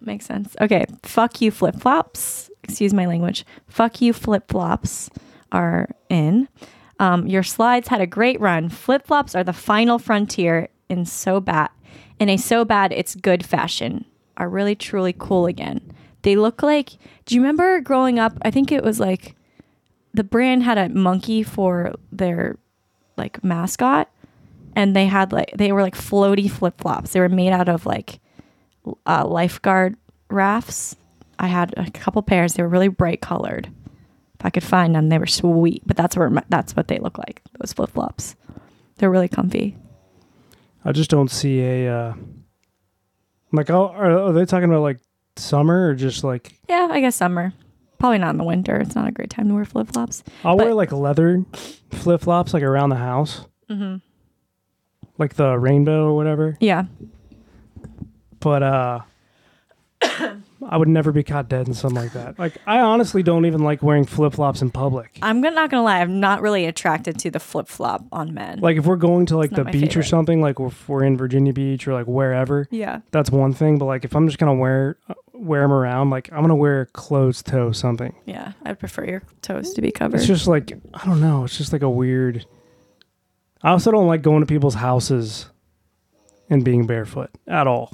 Makes 0.00 0.26
sense. 0.26 0.54
Okay. 0.60 0.84
Fuck 1.02 1.40
you 1.40 1.50
flip 1.50 1.76
flops. 1.76 2.50
Excuse 2.62 2.92
my 2.92 3.06
language. 3.06 3.44
Fuck 3.66 4.00
you 4.02 4.12
flip 4.12 4.48
flops 4.48 5.08
are 5.52 5.88
in. 6.08 6.48
Um, 7.00 7.26
your 7.26 7.42
slides 7.42 7.88
had 7.88 8.00
a 8.00 8.06
great 8.06 8.40
run. 8.40 8.68
Flip 8.68 9.06
flops 9.06 9.34
are 9.34 9.42
the 9.44 9.52
final 9.52 9.98
frontier 9.98 10.68
in 10.88 11.06
so 11.06 11.40
bad. 11.40 11.70
In 12.18 12.28
a 12.28 12.36
so 12.36 12.64
bad 12.64 12.92
it's 12.92 13.14
good 13.14 13.44
fashion. 13.44 14.04
Are 14.36 14.48
really 14.50 14.74
truly 14.74 15.14
cool 15.16 15.46
again. 15.46 15.85
They 16.26 16.34
look 16.34 16.60
like. 16.60 16.90
Do 17.24 17.36
you 17.36 17.40
remember 17.40 17.80
growing 17.80 18.18
up? 18.18 18.36
I 18.42 18.50
think 18.50 18.72
it 18.72 18.82
was 18.82 18.98
like 18.98 19.36
the 20.12 20.24
brand 20.24 20.64
had 20.64 20.76
a 20.76 20.88
monkey 20.88 21.44
for 21.44 21.94
their 22.10 22.58
like 23.16 23.44
mascot, 23.44 24.10
and 24.74 24.96
they 24.96 25.06
had 25.06 25.30
like 25.30 25.52
they 25.56 25.70
were 25.70 25.82
like 25.82 25.94
floaty 25.94 26.50
flip 26.50 26.80
flops. 26.80 27.12
They 27.12 27.20
were 27.20 27.28
made 27.28 27.52
out 27.52 27.68
of 27.68 27.86
like 27.86 28.18
uh, 29.06 29.24
lifeguard 29.24 29.94
rafts. 30.28 30.96
I 31.38 31.46
had 31.46 31.72
a 31.76 31.88
couple 31.92 32.22
pairs. 32.22 32.54
They 32.54 32.64
were 32.64 32.68
really 32.68 32.88
bright 32.88 33.20
colored. 33.20 33.68
If 34.40 34.44
I 34.44 34.50
could 34.50 34.64
find 34.64 34.96
them, 34.96 35.10
they 35.10 35.18
were 35.18 35.28
sweet. 35.28 35.84
But 35.86 35.96
that's 35.96 36.16
where 36.16 36.32
that's 36.48 36.74
what 36.74 36.88
they 36.88 36.98
look 36.98 37.18
like. 37.18 37.40
Those 37.60 37.72
flip 37.72 37.90
flops. 37.90 38.34
They're 38.96 39.12
really 39.12 39.28
comfy. 39.28 39.76
I 40.84 40.90
just 40.90 41.08
don't 41.08 41.30
see 41.30 41.60
a 41.60 41.88
uh, 41.88 42.14
like. 43.52 43.70
Are, 43.70 44.10
are 44.10 44.32
they 44.32 44.44
talking 44.44 44.68
about 44.68 44.82
like 44.82 44.98
summer 45.36 45.88
or 45.88 45.94
just 45.94 46.24
like? 46.24 46.54
Yeah, 46.68 46.88
I 46.90 47.00
guess 47.00 47.16
summer. 47.16 47.52
Probably 47.98 48.18
not 48.18 48.30
in 48.30 48.36
the 48.38 48.44
winter. 48.44 48.76
It's 48.76 48.94
not 48.94 49.08
a 49.08 49.12
great 49.12 49.30
time 49.30 49.48
to 49.48 49.54
wear 49.54 49.64
flip 49.64 49.88
flops. 49.92 50.22
I'll 50.44 50.56
wear 50.58 50.74
like 50.74 50.92
leather 50.92 51.44
flip 51.90 52.20
flops 52.20 52.52
like 52.52 52.62
around 52.62 52.90
the 52.90 52.96
house, 52.96 53.46
Mm-hmm. 53.70 53.96
like 55.18 55.34
the 55.34 55.58
rainbow 55.58 56.06
or 56.06 56.14
whatever. 56.16 56.56
Yeah. 56.60 56.84
But 58.40 58.62
uh, 58.62 59.00
I 60.62 60.76
would 60.76 60.88
never 60.88 61.12
be 61.12 61.22
caught 61.22 61.48
dead 61.48 61.68
in 61.68 61.74
something 61.74 62.02
like 62.02 62.12
that. 62.12 62.38
Like 62.38 62.56
I 62.66 62.80
honestly 62.80 63.22
don't 63.22 63.44
even 63.46 63.62
like 63.62 63.82
wearing 63.82 64.04
flip 64.04 64.34
flops 64.34 64.62
in 64.62 64.70
public. 64.70 65.18
I'm 65.22 65.40
gonna, 65.40 65.54
not 65.54 65.70
gonna 65.70 65.82
lie. 65.82 66.00
I'm 66.00 66.20
not 66.20 66.40
really 66.42 66.64
attracted 66.66 67.18
to 67.20 67.30
the 67.30 67.40
flip 67.40 67.68
flop 67.68 68.04
on 68.12 68.32
men. 68.34 68.60
Like 68.60 68.76
if 68.76 68.86
we're 68.86 68.96
going 68.96 69.26
to 69.26 69.36
like 69.36 69.50
It's 69.50 69.56
the 69.56 69.64
not 69.64 69.66
my 69.66 69.72
beach 69.72 69.90
or 69.90 70.02
favorite. 70.02 70.06
something, 70.06 70.40
like 70.40 70.58
if 70.58 70.88
we're 70.88 71.04
in 71.04 71.16
Virginia 71.16 71.52
Beach 71.52 71.86
or 71.86 71.92
like 71.92 72.06
wherever, 72.06 72.68
yeah. 72.70 73.00
that's 73.10 73.30
one 73.30 73.52
thing. 73.52 73.78
But 73.78 73.86
like 73.86 74.04
if 74.04 74.14
I'm 74.16 74.26
just 74.26 74.38
gonna 74.38 74.54
wear 74.54 74.98
uh, 75.08 75.14
wear 75.34 75.62
them 75.62 75.72
around, 75.72 76.10
like 76.10 76.32
I'm 76.32 76.40
gonna 76.40 76.56
wear 76.56 76.86
closed 76.86 77.46
toe 77.46 77.72
something. 77.72 78.14
Yeah. 78.24 78.52
I'd 78.64 78.78
prefer 78.78 79.04
your 79.04 79.22
toes 79.42 79.74
to 79.74 79.82
be 79.82 79.90
covered. 79.92 80.16
It's 80.18 80.26
just 80.26 80.46
like 80.46 80.72
I 80.94 81.04
don't 81.04 81.20
know. 81.20 81.44
It's 81.44 81.58
just 81.58 81.72
like 81.72 81.82
a 81.82 81.90
weird. 81.90 82.46
I 83.62 83.70
also 83.70 83.90
don't 83.90 84.06
like 84.06 84.22
going 84.22 84.40
to 84.40 84.46
people's 84.46 84.74
houses 84.74 85.50
and 86.48 86.64
being 86.64 86.86
barefoot 86.86 87.30
at 87.48 87.66
all. 87.66 87.92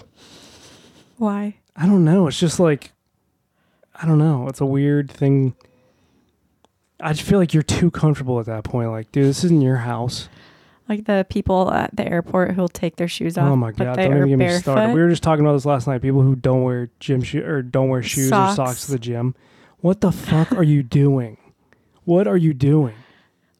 Why? 1.16 1.56
I 1.76 1.86
don't 1.86 2.04
know. 2.04 2.26
It's 2.26 2.38
just 2.38 2.60
like 2.60 2.92
I 3.94 4.06
don't 4.06 4.18
know. 4.18 4.48
It's 4.48 4.60
a 4.60 4.66
weird 4.66 5.10
thing. 5.10 5.54
I 7.00 7.12
just 7.12 7.28
feel 7.28 7.38
like 7.38 7.52
you're 7.52 7.62
too 7.62 7.90
comfortable 7.90 8.38
at 8.40 8.46
that 8.46 8.64
point. 8.64 8.90
Like, 8.90 9.10
dude, 9.12 9.26
this 9.26 9.44
isn't 9.44 9.60
your 9.60 9.76
house. 9.78 10.28
Like 10.88 11.04
the 11.04 11.26
people 11.28 11.72
at 11.72 11.94
the 11.96 12.06
airport 12.06 12.52
who'll 12.52 12.68
take 12.68 12.96
their 12.96 13.08
shoes 13.08 13.38
oh 13.38 13.42
off. 13.42 13.48
oh 13.48 13.56
my 13.56 13.72
god! 13.72 13.96
Don't 13.96 14.16
even 14.16 14.28
get 14.28 14.38
me 14.38 14.48
started. 14.58 14.94
We 14.94 15.00
were 15.00 15.08
just 15.08 15.22
talking 15.22 15.44
about 15.44 15.54
this 15.54 15.64
last 15.64 15.86
night. 15.86 16.02
People 16.02 16.22
who 16.22 16.36
don't 16.36 16.62
wear 16.62 16.90
gym 17.00 17.22
shoe 17.22 17.44
or 17.44 17.62
don't 17.62 17.88
wear 17.88 18.02
shoes 18.02 18.28
or 18.28 18.30
socks 18.30 18.56
Socks. 18.56 18.86
to 18.86 18.92
the 18.92 18.98
gym. 18.98 19.34
What 19.78 20.00
the 20.00 20.12
fuck 20.12 20.52
are 20.52 20.62
you 20.62 20.82
doing? 20.82 21.38
What 22.04 22.26
are 22.26 22.36
you 22.36 22.52
doing? 22.52 22.94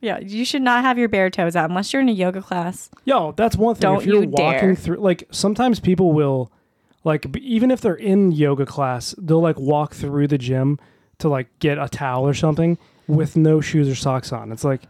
Yeah, 0.00 0.18
you 0.18 0.44
should 0.44 0.62
not 0.62 0.82
have 0.82 0.98
your 0.98 1.08
bare 1.08 1.30
toes 1.30 1.54
out 1.54 1.70
unless 1.70 1.92
you're 1.92 2.02
in 2.02 2.08
a 2.08 2.12
yoga 2.12 2.42
class. 2.42 2.90
Yo, 3.04 3.32
that's 3.32 3.56
one 3.56 3.76
thing. 3.76 3.82
Don't 3.82 4.00
if 4.00 4.06
you're 4.06 4.24
you 4.24 4.28
walking 4.28 4.60
dare. 4.60 4.74
through, 4.74 4.96
like 4.96 5.24
sometimes 5.30 5.78
people 5.78 6.12
will, 6.12 6.50
like 7.04 7.26
even 7.38 7.70
if 7.70 7.80
they're 7.80 7.94
in 7.94 8.32
yoga 8.32 8.66
class, 8.66 9.14
they'll 9.18 9.40
like 9.40 9.58
walk 9.58 9.94
through 9.94 10.28
the 10.28 10.38
gym 10.38 10.78
to 11.18 11.28
like 11.28 11.48
get 11.58 11.78
a 11.78 11.88
towel 11.88 12.26
or 12.26 12.34
something 12.34 12.78
with 13.06 13.36
no 13.36 13.60
shoes 13.60 13.88
or 13.88 13.94
socks 13.94 14.32
on. 14.32 14.52
It's 14.52 14.64
like, 14.64 14.82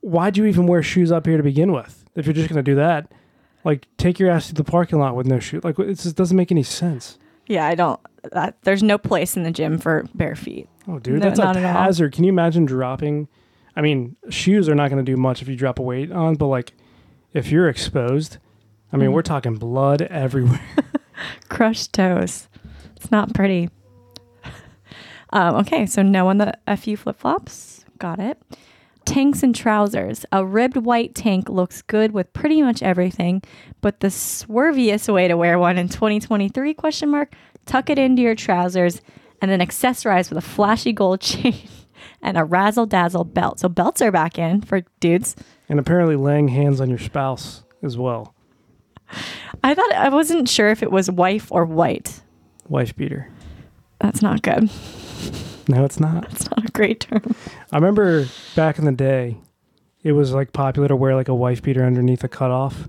why'd 0.00 0.36
you 0.36 0.44
even 0.46 0.66
wear 0.66 0.82
shoes 0.82 1.12
up 1.12 1.26
here 1.26 1.36
to 1.36 1.42
begin 1.42 1.72
with? 1.72 2.04
If 2.14 2.26
you're 2.26 2.34
just 2.34 2.48
gonna 2.48 2.62
do 2.62 2.74
that, 2.76 3.10
like 3.64 3.86
take 3.96 4.18
your 4.18 4.30
ass 4.30 4.48
to 4.48 4.54
the 4.54 4.64
parking 4.64 4.98
lot 4.98 5.16
with 5.16 5.26
no 5.26 5.38
shoes. 5.38 5.64
Like 5.64 5.78
it 5.78 5.94
just 5.94 6.16
doesn't 6.16 6.36
make 6.36 6.50
any 6.50 6.62
sense. 6.62 7.18
Yeah, 7.46 7.66
I 7.66 7.74
don't. 7.74 8.00
That, 8.32 8.56
there's 8.62 8.82
no 8.84 8.98
place 8.98 9.36
in 9.36 9.42
the 9.42 9.50
gym 9.50 9.78
for 9.78 10.06
bare 10.14 10.36
feet. 10.36 10.68
Oh, 10.86 10.98
dude, 11.00 11.14
No, 11.14 11.20
that's 11.28 11.40
a 11.40 11.44
not 11.44 11.56
at 11.56 11.64
all. 11.64 11.72
hazard. 11.82 12.12
Can 12.12 12.22
you 12.24 12.28
imagine 12.28 12.64
dropping? 12.66 13.26
I 13.74 13.80
mean, 13.80 14.14
shoes 14.30 14.68
are 14.68 14.74
not 14.76 14.90
going 14.90 15.04
to 15.04 15.10
do 15.12 15.16
much 15.16 15.42
if 15.42 15.48
you 15.48 15.56
drop 15.56 15.78
a 15.80 15.82
weight 15.82 16.12
on, 16.12 16.36
but 16.36 16.46
like 16.46 16.72
if 17.32 17.50
you're 17.50 17.68
exposed, 17.68 18.38
I 18.92 18.96
mean, 18.96 19.10
Mhm. 19.10 19.14
we're 19.14 19.22
talking 19.22 19.56
blood 19.56 20.02
everywhere. 20.02 20.60
Crushed 21.48 21.92
toes. 21.92 22.48
It's 22.96 23.10
not 23.10 23.32
pretty. 23.34 23.70
um, 25.32 25.56
okay, 25.56 25.86
so 25.86 26.02
no 26.02 26.28
on 26.28 26.38
the 26.38 26.52
a 26.66 26.76
few 26.76 26.96
flip 26.96 27.18
flops. 27.18 27.84
Got 27.98 28.18
it. 28.18 28.38
Tanks 29.04 29.42
and 29.42 29.54
trousers. 29.54 30.24
A 30.30 30.44
ribbed 30.44 30.76
white 30.76 31.14
tank 31.14 31.48
looks 31.48 31.82
good 31.82 32.12
with 32.12 32.32
pretty 32.32 32.62
much 32.62 32.82
everything, 32.82 33.42
but 33.80 34.00
the 34.00 34.08
swerviest 34.08 35.12
way 35.12 35.26
to 35.26 35.36
wear 35.36 35.58
one 35.58 35.76
in 35.78 35.88
2023 35.88 36.74
question 36.74 37.10
mark, 37.10 37.34
tuck 37.66 37.90
it 37.90 37.98
into 37.98 38.22
your 38.22 38.34
trousers 38.36 39.00
and 39.40 39.50
then 39.50 39.60
accessorize 39.60 40.28
with 40.28 40.38
a 40.38 40.46
flashy 40.46 40.92
gold 40.92 41.20
chain 41.32 41.56
and 42.20 42.36
a 42.36 42.44
razzle 42.44 42.86
dazzle 42.86 43.24
belt. 43.24 43.58
So 43.58 43.68
belts 43.68 44.00
are 44.02 44.12
back 44.12 44.38
in 44.38 44.60
for 44.62 44.82
dudes. 45.00 45.34
and 45.68 45.78
apparently, 45.80 46.14
laying 46.16 46.48
hands 46.48 46.80
on 46.80 46.88
your 46.90 46.98
spouse 47.00 47.64
as 47.82 47.96
well. 47.98 48.34
I 49.64 49.74
thought 49.74 49.92
I 49.92 50.08
wasn't 50.08 50.48
sure 50.48 50.70
if 50.70 50.82
it 50.82 50.90
was 50.90 51.10
wife 51.10 51.50
or 51.52 51.64
white. 51.64 52.20
Wife 52.68 52.96
beater. 52.96 53.28
That's 54.00 54.22
not 54.22 54.42
good. 54.42 54.70
No, 55.68 55.84
it's 55.84 56.00
not. 56.00 56.26
It's 56.32 56.50
not 56.50 56.64
a 56.68 56.72
great 56.72 57.00
term. 57.00 57.22
I 57.70 57.76
remember 57.76 58.26
back 58.56 58.78
in 58.78 58.84
the 58.84 58.92
day, 58.92 59.36
it 60.02 60.12
was 60.12 60.32
like 60.32 60.52
popular 60.52 60.88
to 60.88 60.96
wear 60.96 61.14
like 61.14 61.28
a 61.28 61.34
wife 61.34 61.62
beater 61.62 61.84
underneath 61.84 62.24
a 62.24 62.28
cutoff, 62.28 62.88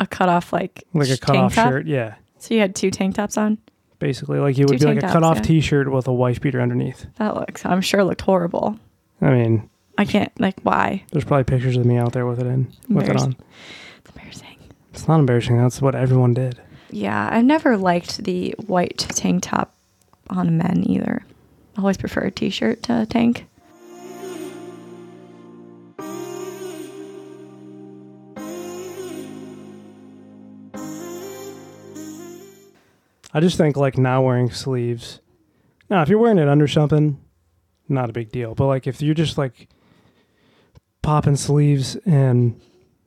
A 0.00 0.06
cutoff 0.06 0.52
like 0.52 0.84
like 0.94 1.10
a 1.10 1.18
cutoff 1.18 1.54
top? 1.54 1.68
shirt. 1.70 1.86
Yeah, 1.86 2.14
So 2.38 2.54
you 2.54 2.60
had 2.60 2.74
two 2.74 2.90
tank 2.90 3.16
tops 3.16 3.36
on. 3.36 3.58
basically, 3.98 4.38
like 4.38 4.56
it 4.58 4.68
would 4.68 4.78
Two 4.78 4.86
be 4.86 4.94
like 4.94 4.98
a 4.98 5.00
tops, 5.02 5.12
cutoff 5.12 5.36
yeah. 5.38 5.42
T-shirt 5.42 5.90
with 5.92 6.06
a 6.08 6.12
wife 6.12 6.40
beater 6.40 6.60
underneath. 6.60 7.06
That 7.16 7.34
looks, 7.34 7.66
I'm 7.66 7.80
sure, 7.80 8.04
looked 8.04 8.22
horrible. 8.22 8.78
I 9.20 9.30
mean, 9.30 9.68
I 9.98 10.04
can't 10.04 10.32
like 10.40 10.58
why. 10.62 11.02
there's 11.10 11.24
probably 11.24 11.44
pictures 11.44 11.76
of 11.76 11.84
me 11.84 11.96
out 11.96 12.12
there 12.12 12.24
with 12.26 12.38
it 12.40 12.46
in, 12.46 12.72
with 12.88 13.08
it 13.08 13.16
on. 13.16 13.36
It's 14.98 15.06
not 15.06 15.20
embarrassing. 15.20 15.56
That's 15.56 15.80
what 15.80 15.94
everyone 15.94 16.34
did. 16.34 16.60
Yeah, 16.90 17.28
I've 17.30 17.44
never 17.44 17.76
liked 17.76 18.24
the 18.24 18.56
white 18.66 18.98
tank 18.98 19.44
top 19.44 19.72
on 20.28 20.58
men 20.58 20.82
either. 20.90 21.24
I 21.76 21.80
always 21.80 21.96
prefer 21.96 22.22
a 22.22 22.30
t-shirt 22.32 22.82
to 22.82 23.02
a 23.02 23.06
tank. 23.06 23.46
I 33.32 33.38
just 33.40 33.56
think 33.56 33.76
like 33.76 33.96
not 33.96 34.24
wearing 34.24 34.50
sleeves. 34.50 35.20
Now, 35.88 36.02
if 36.02 36.08
you're 36.08 36.18
wearing 36.18 36.38
it 36.38 36.48
under 36.48 36.66
something, 36.66 37.20
not 37.88 38.10
a 38.10 38.12
big 38.12 38.32
deal. 38.32 38.56
But 38.56 38.66
like 38.66 38.88
if 38.88 39.00
you're 39.00 39.14
just 39.14 39.38
like 39.38 39.68
popping 41.02 41.36
sleeves 41.36 41.94
and 42.04 42.60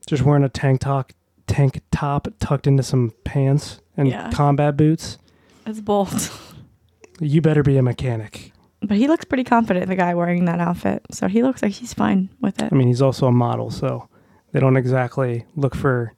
just 0.08 0.24
wearing 0.24 0.46
a 0.46 0.50
tank 0.50 0.80
top, 0.80 1.12
tank 1.52 1.82
top 1.92 2.28
tucked 2.40 2.66
into 2.68 2.84
some 2.84 3.14
pants 3.24 3.80
and 3.98 4.08
Yeah. 4.08 4.32
combat 4.32 4.78
boots, 4.78 5.18
It's 5.66 5.80
bold. 5.82 6.32
you 7.20 7.42
better 7.42 7.62
be 7.64 7.78
a 7.78 7.84
mechanic. 7.84 8.52
But 8.82 8.98
he 8.98 9.08
looks 9.08 9.26
pretty 9.26 9.44
confident, 9.44 9.88
the 9.88 9.96
guy 9.96 10.16
wearing 10.16 10.46
that 10.46 10.60
outfit. 10.60 11.04
So 11.12 11.28
he 11.28 11.44
looks 11.44 11.62
like 11.62 11.74
he's 11.74 11.94
fine 11.94 12.30
with 12.42 12.62
it. 12.62 12.70
I 12.72 12.76
mean, 12.76 12.88
he's 12.88 13.02
also 13.02 13.28
a 13.28 13.32
model, 13.32 13.70
so 13.70 14.08
they 14.54 14.60
don't 14.60 14.76
exactly 14.78 15.46
look 15.56 15.76
for 15.76 16.14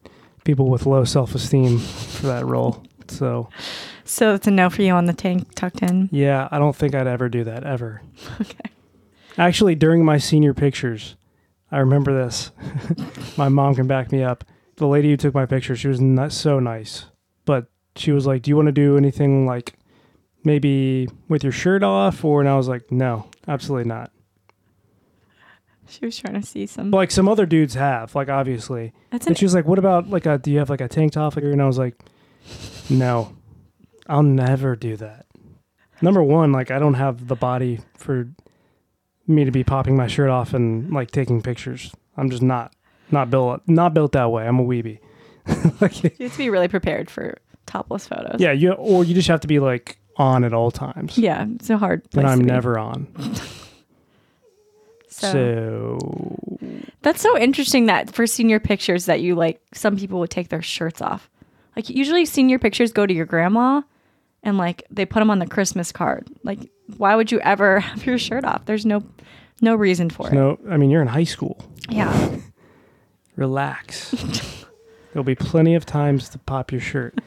people 0.45 0.69
with 0.69 0.85
low 0.85 1.03
self 1.03 1.35
esteem 1.35 1.77
for 1.79 2.27
that 2.27 2.45
role. 2.45 2.83
So 3.09 3.49
So 4.05 4.33
it's 4.33 4.47
a 4.47 4.51
no 4.51 4.69
for 4.69 4.81
you 4.81 4.93
on 4.93 5.05
the 5.05 5.13
tank 5.13 5.55
tucked 5.55 5.81
in. 5.81 6.09
yeah, 6.11 6.47
I 6.51 6.59
don't 6.59 6.75
think 6.75 6.93
I'd 6.95 7.07
ever 7.07 7.27
do 7.29 7.43
that 7.45 7.63
ever. 7.63 8.01
Okay. 8.41 8.69
Actually, 9.37 9.73
during 9.75 10.05
my 10.05 10.17
senior 10.19 10.53
pictures, 10.53 11.15
I 11.71 11.79
remember 11.79 12.13
this. 12.13 12.51
my 13.37 13.49
mom 13.49 13.73
can 13.75 13.87
back 13.87 14.11
me 14.11 14.23
up. 14.23 14.43
The 14.77 14.87
lady 14.87 15.09
who 15.11 15.17
took 15.17 15.33
my 15.33 15.45
picture, 15.45 15.75
she 15.75 15.87
was 15.87 16.01
not 16.01 16.31
so 16.31 16.59
nice, 16.59 17.05
but 17.45 17.67
she 17.95 18.11
was 18.11 18.25
like, 18.25 18.41
"Do 18.41 18.49
you 18.49 18.55
want 18.55 18.67
to 18.67 18.71
do 18.71 18.97
anything 18.97 19.45
like 19.45 19.75
maybe 20.43 21.07
with 21.29 21.43
your 21.43 21.51
shirt 21.51 21.83
off?" 21.83 22.23
Or 22.25 22.39
and 22.39 22.49
I 22.49 22.55
was 22.57 22.67
like, 22.67 22.91
"No, 22.91 23.27
absolutely 23.47 23.87
not." 23.87 24.11
She 25.87 26.05
was 26.05 26.17
trying 26.17 26.35
to 26.41 26.47
see 26.47 26.65
some. 26.65 26.89
But, 26.91 26.97
like 26.97 27.11
some 27.11 27.27
other 27.27 27.45
dudes 27.45 27.75
have, 27.75 28.15
like 28.15 28.29
obviously. 28.29 28.93
That's 29.11 29.27
and 29.27 29.35
an- 29.35 29.39
she 29.39 29.45
was 29.45 29.53
like, 29.53 29.65
"What 29.65 29.79
about 29.79 30.09
like 30.09 30.25
a? 30.25 30.37
Do 30.37 30.49
you 30.51 30.59
have 30.59 30.69
like 30.69 30.81
a 30.81 30.87
tank 30.87 31.11
top?" 31.13 31.37
And 31.37 31.61
I 31.61 31.67
was 31.67 31.77
like, 31.77 31.95
"No, 32.89 33.35
I'll 34.07 34.23
never 34.23 34.75
do 34.75 34.95
that." 34.97 35.25
Number 36.01 36.23
one, 36.23 36.51
like 36.51 36.71
I 36.71 36.79
don't 36.79 36.95
have 36.95 37.27
the 37.27 37.35
body 37.35 37.79
for 37.97 38.29
me 39.27 39.45
to 39.45 39.51
be 39.51 39.63
popping 39.63 39.95
my 39.95 40.07
shirt 40.07 40.29
off 40.29 40.53
and 40.53 40.91
like 40.91 41.11
taking 41.11 41.41
pictures. 41.41 41.93
I'm 42.17 42.29
just 42.29 42.41
not 42.41 42.73
not 43.13 43.29
built 43.29 43.61
not 43.67 43.93
built 43.93 44.11
that 44.13 44.31
way. 44.31 44.45
I'm 44.47 44.59
a 44.59 44.63
weeby. 44.63 44.99
like, 45.81 46.03
You 46.03 46.11
have 46.19 46.31
to 46.33 46.37
be 46.37 46.49
really 46.49 46.67
prepared 46.67 47.09
for 47.09 47.37
topless 47.65 48.07
photos. 48.07 48.39
yeah, 48.39 48.51
you 48.51 48.71
or 48.73 49.03
you 49.05 49.13
just 49.13 49.27
have 49.29 49.39
to 49.41 49.47
be 49.47 49.59
like 49.59 49.97
on 50.17 50.43
at 50.43 50.53
all 50.53 50.71
times. 50.71 51.17
Yeah, 51.17 51.45
it's 51.55 51.69
a 51.69 51.77
hard. 51.77 52.03
and 52.15 52.27
I'm 52.27 52.39
to 52.39 52.45
be. 52.45 52.51
never 52.51 52.77
on. 52.77 53.07
So, 55.09 55.99
So 55.99 56.59
that's 57.03 57.21
so 57.21 57.37
interesting 57.37 57.85
that 57.85 58.13
for 58.15 58.25
senior 58.25 58.59
pictures 58.59 59.05
that 59.05 59.21
you 59.21 59.35
like 59.35 59.61
some 59.71 59.95
people 59.95 60.19
would 60.19 60.31
take 60.31 60.49
their 60.49 60.63
shirts 60.63 61.01
off. 61.03 61.29
Like 61.75 61.87
usually 61.89 62.25
senior 62.25 62.57
pictures 62.57 62.91
go 62.91 63.05
to 63.05 63.13
your 63.13 63.27
grandma 63.27 63.83
and 64.41 64.57
like 64.57 64.83
they 64.89 65.05
put 65.05 65.19
them 65.19 65.29
on 65.29 65.37
the 65.37 65.45
Christmas 65.45 65.91
card. 65.91 66.27
Like 66.43 66.71
why 66.97 67.15
would 67.15 67.31
you 67.31 67.39
ever 67.41 67.79
have 67.91 68.03
your 68.05 68.17
shirt 68.17 68.43
off? 68.43 68.65
There's 68.65 68.87
no 68.87 69.03
no 69.61 69.75
reason 69.75 70.09
for 70.09 70.29
it. 70.29 70.33
no, 70.33 70.57
I 70.67 70.77
mean 70.77 70.89
you're 70.89 71.03
in 71.03 71.07
high 71.07 71.25
school. 71.25 71.61
Yeah. 71.89 72.37
Relax. 73.35 74.11
There'll 75.13 75.23
be 75.23 75.35
plenty 75.35 75.75
of 75.75 75.85
times 75.85 76.29
to 76.29 76.39
pop 76.39 76.71
your 76.71 76.81
shirt. 76.81 77.17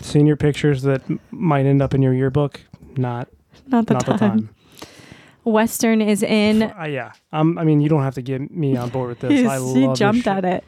Senior 0.00 0.36
pictures 0.36 0.82
that 0.82 1.02
m- 1.08 1.20
might 1.30 1.64
end 1.66 1.80
up 1.80 1.94
in 1.94 2.02
your 2.02 2.12
yearbook, 2.14 2.60
not 2.96 3.28
Not 3.66 3.86
the 3.86 3.94
not 3.94 4.04
time. 4.06 4.12
the 4.14 4.18
time. 4.18 4.48
Western 5.44 6.02
is 6.02 6.22
in 6.22 6.62
Uh, 6.64 6.84
yeah, 6.84 7.12
um, 7.32 7.56
I 7.58 7.64
mean 7.64 7.80
you 7.80 7.88
don't 7.88 8.02
have 8.02 8.14
to 8.16 8.22
get 8.22 8.50
me 8.50 8.76
on 8.76 8.90
board 8.90 9.08
with 9.08 9.20
this. 9.20 9.46
I 9.48 9.56
love 9.56 9.76
he 9.76 9.86
this 9.86 9.98
jumped 9.98 10.24
shit. 10.24 10.26
at 10.26 10.44
it. 10.44 10.64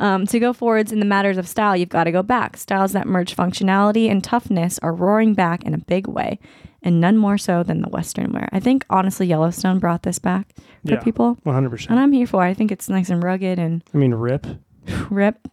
Um, 0.00 0.26
to 0.26 0.40
go 0.40 0.52
forwards 0.52 0.90
in 0.90 0.98
the 0.98 1.06
matters 1.06 1.38
of 1.38 1.46
style, 1.46 1.76
you've 1.76 1.88
got 1.88 2.04
to 2.04 2.10
go 2.12 2.24
back. 2.24 2.56
Styles 2.56 2.92
that 2.92 3.06
merge 3.06 3.36
functionality 3.36 4.10
and 4.10 4.24
toughness 4.24 4.80
are 4.80 4.92
roaring 4.92 5.34
back 5.34 5.62
in 5.62 5.74
a 5.74 5.78
big 5.78 6.08
way, 6.08 6.40
and 6.82 7.00
none 7.00 7.16
more 7.16 7.38
so 7.38 7.62
than 7.62 7.80
the 7.82 7.88
Western 7.88 8.32
wear. 8.32 8.48
I 8.52 8.60
think 8.60 8.84
honestly, 8.90 9.26
Yellowstone 9.26 9.78
brought 9.78 10.02
this 10.02 10.18
back 10.18 10.52
for 10.86 10.94
Yeah, 10.94 11.00
people, 11.00 11.38
One 11.42 11.54
hundred 11.54 11.66
and 11.66 11.72
percent. 11.72 11.90
And 11.92 12.00
I'm 12.00 12.12
here 12.12 12.26
for 12.26 12.44
it. 12.44 12.50
I 12.50 12.54
think 12.54 12.72
it's 12.72 12.88
nice 12.88 13.08
and 13.10 13.22
rugged 13.22 13.58
and 13.58 13.82
I 13.94 13.98
mean, 13.98 14.14
Rip. 14.14 14.46
rip. 15.10 15.48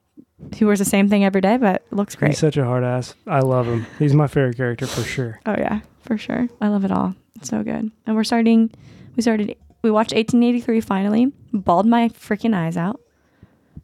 He 0.54 0.64
wears 0.66 0.80
the 0.80 0.86
same 0.86 1.10
thing 1.10 1.26
every 1.26 1.42
day, 1.42 1.58
but 1.58 1.84
looks 1.92 2.16
great. 2.16 2.30
He's 2.30 2.40
such 2.40 2.56
a 2.58 2.64
hard 2.64 2.84
ass. 2.84 3.14
I 3.28 3.42
love 3.42 3.68
him. 3.68 3.86
He's 4.00 4.14
my 4.14 4.28
favorite 4.28 4.56
character 4.58 4.88
for 4.88 5.02
sure. 5.04 5.40
Oh 5.46 5.56
yeah, 5.58 5.82
for 6.02 6.18
sure. 6.18 6.48
I 6.62 6.70
love 6.70 6.86
it 6.86 6.92
all. 6.92 7.14
It's 7.36 7.50
so 7.50 7.62
good. 7.62 7.92
And 8.06 8.16
we're 8.16 8.24
starting. 8.24 8.72
We 9.16 9.22
started. 9.22 9.56
We 9.82 9.92
watched 9.92 10.14
1883 10.14 10.82
finally. 10.82 11.34
Bawled 11.54 11.86
my 11.86 12.10
freaking 12.10 12.56
eyes 12.56 12.78
out. 12.78 13.02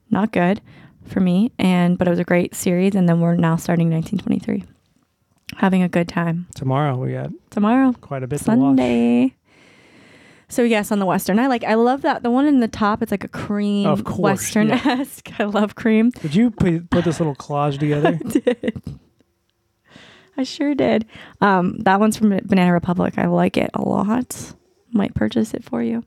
Not 0.09 0.31
good 0.31 0.61
for 1.05 1.19
me. 1.19 1.51
And 1.59 1.97
but 1.97 2.07
it 2.07 2.09
was 2.11 2.19
a 2.19 2.23
great 2.23 2.55
series. 2.55 2.95
And 2.95 3.07
then 3.07 3.19
we're 3.19 3.35
now 3.35 3.57
starting 3.57 3.89
1923. 3.91 4.63
Having 5.57 5.83
a 5.83 5.89
good 5.89 6.07
time 6.07 6.47
Tomorrow 6.55 6.97
we 6.97 7.13
got 7.13 7.29
tomorrow. 7.51 7.93
quite 8.01 8.23
a 8.23 8.27
bit. 8.27 8.39
Sunday. 8.39 9.35
So 10.47 10.63
yes, 10.63 10.91
on 10.91 10.99
the 10.99 11.05
western, 11.05 11.39
I 11.39 11.47
like. 11.47 11.63
I 11.63 11.73
love 11.75 12.01
that 12.03 12.23
the 12.23 12.29
one 12.29 12.45
in 12.45 12.59
the 12.59 12.67
top. 12.67 13.01
It's 13.01 13.11
like 13.11 13.23
a 13.23 13.27
cream 13.29 13.87
Of 13.87 14.03
course, 14.03 14.19
western 14.19 14.71
esque. 14.71 15.31
I 15.39 15.45
love 15.45 15.75
cream. 15.75 16.09
Did 16.11 16.35
you 16.35 16.51
put, 16.51 16.89
put 16.89 17.05
this 17.05 17.19
little 17.19 17.35
collage 17.35 17.79
together? 17.79 18.19
I 18.25 18.29
did. 18.29 18.99
I 20.37 20.43
sure 20.43 20.75
did. 20.75 21.05
Um, 21.41 21.77
that 21.79 21.99
one's 21.99 22.17
from 22.17 22.37
Banana 22.43 22.73
Republic. 22.73 23.17
I 23.17 23.27
like 23.27 23.55
it 23.57 23.69
a 23.73 23.81
lot. 23.81 24.53
Might 24.91 25.15
purchase 25.15 25.53
it 25.53 25.63
for 25.63 25.81
you. 25.81 26.03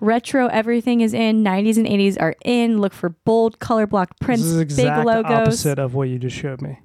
Retro 0.00 0.46
everything 0.46 1.00
is 1.00 1.12
in. 1.12 1.42
90s 1.42 1.76
and 1.76 1.86
80s 1.86 2.16
are 2.20 2.36
in. 2.44 2.80
Look 2.80 2.92
for 2.92 3.10
bold 3.10 3.58
color 3.58 3.86
block 3.86 4.18
prints, 4.20 4.44
this 4.44 4.52
is 4.52 4.60
exact 4.60 5.00
big 5.00 5.06
logos. 5.06 5.30
opposite 5.32 5.78
of 5.78 5.94
what 5.94 6.08
you 6.08 6.18
just 6.18 6.36
showed 6.36 6.62
me. 6.62 6.78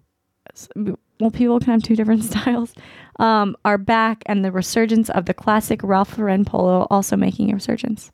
Well, 1.24 1.32
people 1.32 1.58
can 1.62 1.72
have 1.72 1.84
two 1.84 1.96
different 1.96 2.22
styles. 2.32 2.74
Um, 3.18 3.56
are 3.64 3.78
back, 3.78 4.24
and 4.26 4.44
the 4.44 4.52
resurgence 4.52 5.10
of 5.10 5.24
the 5.26 5.34
classic 5.34 5.82
Ralph 5.82 6.18
Lauren 6.18 6.44
polo 6.44 6.86
also 6.92 7.16
making 7.16 7.50
a 7.50 7.54
resurgence. 7.54 8.12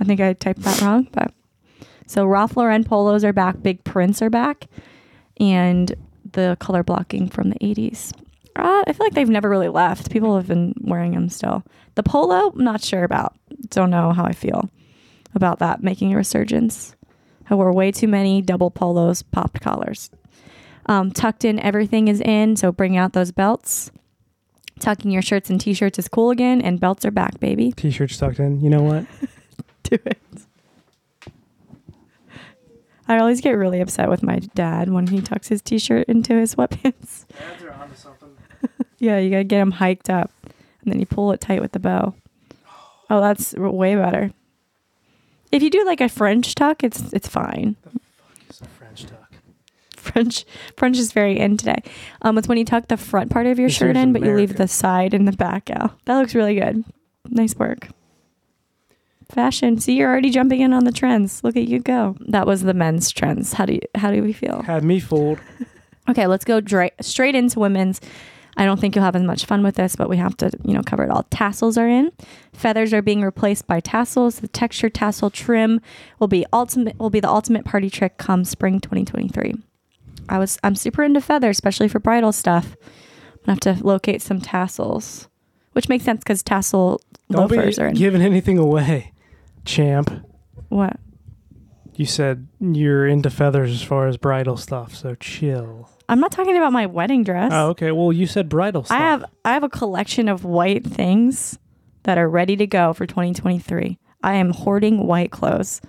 I 0.00 0.04
think 0.04 0.18
I 0.18 0.32
typed 0.32 0.62
that 0.62 0.80
wrong, 0.80 1.08
but 1.12 1.34
so 2.06 2.24
Ralph 2.24 2.56
Lauren 2.56 2.82
polos 2.82 3.24
are 3.24 3.34
back. 3.34 3.60
Big 3.60 3.84
prints 3.84 4.22
are 4.22 4.30
back, 4.30 4.68
and 5.38 5.94
the 6.32 6.56
color 6.60 6.82
blocking 6.82 7.28
from 7.28 7.50
the 7.50 7.58
80s. 7.58 8.14
Uh, 8.56 8.84
I 8.86 8.92
feel 8.94 9.04
like 9.04 9.12
they've 9.12 9.28
never 9.28 9.50
really 9.50 9.68
left. 9.68 10.10
People 10.10 10.34
have 10.36 10.46
been 10.46 10.72
wearing 10.80 11.12
them 11.12 11.28
still. 11.28 11.62
The 11.96 12.02
polo, 12.02 12.52
I'm 12.52 12.64
not 12.64 12.80
sure 12.80 13.04
about. 13.04 13.34
Don't 13.68 13.90
know 13.90 14.12
how 14.12 14.24
I 14.24 14.32
feel 14.32 14.70
about 15.34 15.58
that 15.58 15.82
making 15.82 16.14
a 16.14 16.16
resurgence. 16.16 16.96
I 17.50 17.54
wore 17.54 17.70
way 17.70 17.92
too 17.92 18.08
many 18.08 18.40
double 18.40 18.70
polos, 18.70 19.20
popped 19.20 19.60
collars. 19.60 20.08
Um, 20.86 21.10
tucked 21.10 21.44
in, 21.44 21.58
everything 21.60 22.08
is 22.08 22.20
in. 22.20 22.56
So 22.56 22.72
bring 22.72 22.96
out 22.96 23.12
those 23.12 23.32
belts. 23.32 23.90
Tucking 24.80 25.10
your 25.10 25.22
shirts 25.22 25.48
and 25.48 25.60
t-shirts 25.60 25.98
is 25.98 26.08
cool 26.08 26.30
again, 26.30 26.60
and 26.60 26.80
belts 26.80 27.04
are 27.04 27.12
back, 27.12 27.38
baby. 27.38 27.72
T-shirts 27.72 28.16
tucked 28.16 28.40
in. 28.40 28.60
You 28.60 28.70
know 28.70 28.82
what? 28.82 29.06
Do 29.84 29.98
it. 30.04 30.18
I 33.06 33.18
always 33.18 33.40
get 33.40 33.52
really 33.52 33.80
upset 33.80 34.08
with 34.08 34.22
my 34.22 34.38
dad 34.54 34.90
when 34.90 35.06
he 35.06 35.20
tucks 35.20 35.48
his 35.48 35.62
t-shirt 35.62 36.06
into 36.08 36.34
his 36.34 36.54
sweatpants. 36.54 37.26
yeah, 38.98 39.18
you 39.18 39.30
gotta 39.30 39.44
get 39.44 39.60
him 39.60 39.72
hiked 39.72 40.10
up, 40.10 40.30
and 40.82 40.92
then 40.92 40.98
you 41.00 41.06
pull 41.06 41.32
it 41.32 41.40
tight 41.40 41.60
with 41.60 41.72
the 41.72 41.80
bow. 41.80 42.14
Oh, 43.10 43.20
that's 43.20 43.54
way 43.54 43.94
better. 43.94 44.32
If 45.50 45.62
you 45.62 45.70
do 45.70 45.84
like 45.84 46.00
a 46.00 46.08
French 46.08 46.54
tuck, 46.54 46.82
it's 46.82 47.12
it's 47.12 47.28
fine. 47.28 47.76
It's 48.48 48.60
a 48.60 48.66
French 48.66 49.04
tuck. 49.04 49.34
French 50.12 50.44
French 50.76 50.98
is 50.98 51.12
very 51.12 51.38
in 51.38 51.56
today. 51.56 51.82
Um, 52.22 52.38
it's 52.38 52.48
when 52.48 52.58
you 52.58 52.64
tuck 52.64 52.88
the 52.88 52.96
front 52.96 53.30
part 53.30 53.46
of 53.46 53.58
your 53.58 53.68
This 53.68 53.76
shirt 53.76 53.96
in, 53.96 54.12
but 54.12 54.22
you 54.22 54.34
leave 54.34 54.56
the 54.56 54.68
side 54.68 55.14
and 55.14 55.26
the 55.26 55.32
back 55.32 55.70
out. 55.70 55.92
That 56.04 56.18
looks 56.18 56.34
really 56.34 56.54
good. 56.54 56.84
Nice 57.28 57.54
work. 57.56 57.88
Fashion. 59.30 59.78
See, 59.78 59.94
you're 59.96 60.10
already 60.10 60.30
jumping 60.30 60.60
in 60.60 60.72
on 60.74 60.84
the 60.84 60.92
trends. 60.92 61.42
Look 61.42 61.56
at 61.56 61.66
you 61.66 61.78
go. 61.78 62.16
That 62.28 62.46
was 62.46 62.62
the 62.62 62.74
men's 62.74 63.10
trends. 63.10 63.54
How 63.54 63.64
do 63.64 63.74
you, 63.74 63.80
how 63.94 64.10
do 64.10 64.22
we 64.22 64.32
feel? 64.32 64.62
Had 64.62 64.84
me 64.84 65.00
fooled. 65.00 65.38
Okay, 66.08 66.26
let's 66.26 66.44
go 66.44 66.60
dra- 66.60 66.90
straight 67.00 67.36
into 67.36 67.60
women's. 67.60 68.00
I 68.56 68.64
don't 68.64 68.80
think 68.80 68.96
you'll 68.96 69.04
have 69.04 69.14
as 69.14 69.22
much 69.22 69.46
fun 69.46 69.62
with 69.62 69.76
this, 69.76 69.94
but 69.94 70.08
we 70.08 70.16
have 70.16 70.36
to, 70.38 70.50
you 70.64 70.74
know, 70.74 70.82
cover 70.82 71.04
it 71.04 71.10
all. 71.10 71.22
Tassels 71.30 71.78
are 71.78 71.88
in. 71.88 72.10
Feathers 72.52 72.92
are 72.92 73.00
being 73.02 73.22
replaced 73.22 73.68
by 73.68 73.78
tassels. 73.78 74.40
The 74.40 74.48
texture 74.48 74.90
tassel 74.90 75.30
trim 75.30 75.80
will 76.18 76.26
be 76.26 76.44
ultimate 76.52 76.98
will 76.98 77.08
be 77.08 77.20
the 77.20 77.28
ultimate 77.30 77.64
party 77.64 77.88
trick 77.88 78.18
come 78.18 78.44
spring 78.44 78.80
2023. 78.80 79.54
I 80.28 80.38
was 80.38 80.58
I'm 80.62 80.74
super 80.74 81.02
into 81.02 81.20
feathers, 81.20 81.56
especially 81.56 81.88
for 81.88 81.98
bridal 81.98 82.32
stuff. 82.32 82.76
I'm 83.46 83.56
gonna 83.56 83.58
have 83.72 83.78
to 83.78 83.86
locate 83.86 84.22
some 84.22 84.40
tassels, 84.40 85.28
which 85.72 85.88
makes 85.88 86.04
sense 86.04 86.20
because 86.20 86.42
tassel 86.42 87.00
Don't 87.30 87.50
be 87.50 87.56
loafers 87.56 87.78
are 87.78 87.88
in. 87.88 87.94
giving 87.94 88.22
anything 88.22 88.58
away, 88.58 89.12
champ. 89.64 90.10
what? 90.68 90.96
You 91.94 92.06
said 92.06 92.48
you're 92.60 93.06
into 93.06 93.28
feathers 93.30 93.70
as 93.70 93.82
far 93.82 94.06
as 94.08 94.16
bridal 94.16 94.56
stuff, 94.56 94.94
so 94.94 95.14
chill. 95.16 95.90
I'm 96.08 96.20
not 96.20 96.32
talking 96.32 96.56
about 96.56 96.72
my 96.72 96.86
wedding 96.86 97.22
dress. 97.22 97.50
Oh, 97.54 97.68
okay. 97.70 97.92
Well, 97.92 98.12
you 98.12 98.26
said 98.26 98.48
bridal 98.48 98.84
stuff. 98.84 98.98
I 98.98 99.02
have 99.02 99.24
I 99.44 99.52
have 99.52 99.62
a 99.62 99.68
collection 99.68 100.28
of 100.28 100.44
white 100.44 100.84
things 100.84 101.58
that 102.04 102.18
are 102.18 102.28
ready 102.28 102.56
to 102.56 102.66
go 102.66 102.92
for 102.92 103.06
2023. 103.06 103.98
I 104.22 104.34
am 104.34 104.50
hoarding 104.50 105.06
white 105.06 105.30
clothes. 105.30 105.80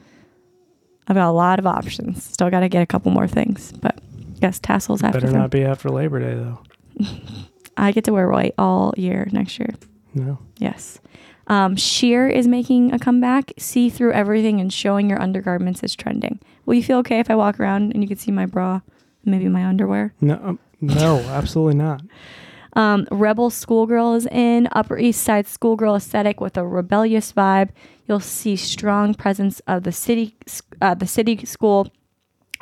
I've 1.08 1.16
got 1.16 1.30
a 1.30 1.32
lot 1.32 1.60
of 1.60 1.68
options. 1.68 2.24
Still 2.24 2.50
got 2.50 2.62
to 2.62 2.70
get 2.70 2.82
a 2.82 2.86
couple 2.86 3.12
more 3.12 3.28
things, 3.28 3.72
but 3.74 4.00
yes, 4.44 4.60
tassels 4.60 5.02
after. 5.02 5.22
Better 5.22 5.32
them. 5.32 5.42
not 5.42 5.50
be 5.50 5.64
after 5.64 5.90
Labor 5.90 6.20
Day 6.20 6.36
though. 6.36 6.60
I 7.78 7.92
get 7.92 8.04
to 8.04 8.14
wear 8.14 8.30
white 8.30 8.54
all 8.58 8.94
year 8.98 9.28
next 9.32 9.58
year. 9.58 9.74
No. 10.14 10.38
Yes. 10.60 11.00
Um, 11.48 11.76
sheer 11.76 12.28
is 12.28 12.48
making 12.48 12.94
a 12.94 13.00
comeback. 13.00 13.52
See 13.58 13.90
through 13.90 14.14
everything 14.14 14.62
and 14.62 14.72
showing 14.72 15.10
your 15.10 15.22
undergarments 15.22 15.84
is 15.84 15.96
trending. 15.96 16.40
Will 16.66 16.76
you 16.76 16.84
feel 16.84 17.00
okay 17.00 17.20
if 17.20 17.30
I 17.32 17.36
walk 17.36 17.60
around 17.60 17.94
and 17.94 18.04
you 18.04 18.08
can 18.08 18.18
see 18.18 18.32
my 18.32 18.46
bra, 18.46 18.82
maybe 19.26 19.48
my 19.50 19.66
underwear? 19.66 20.14
No. 20.22 20.40
um, 20.44 20.60
no. 20.80 21.18
Absolutely 21.28 21.76
not. 21.76 22.02
Um, 22.76 23.08
Rebel 23.12 23.50
Schoolgirl 23.50 24.16
is 24.16 24.26
in 24.28 24.68
Upper 24.72 24.98
East 24.98 25.24
Side 25.24 25.48
schoolgirl 25.48 25.96
aesthetic 25.96 26.42
with 26.42 26.58
a 26.58 26.66
rebellious 26.66 27.32
vibe. 27.34 27.70
You'll 28.08 28.20
see 28.20 28.56
strong 28.56 29.14
presence 29.14 29.62
of 29.68 29.84
the 29.84 29.92
city, 29.92 30.36
uh, 30.82 30.96
the 30.96 31.08
city 31.08 31.46
school 31.46 31.92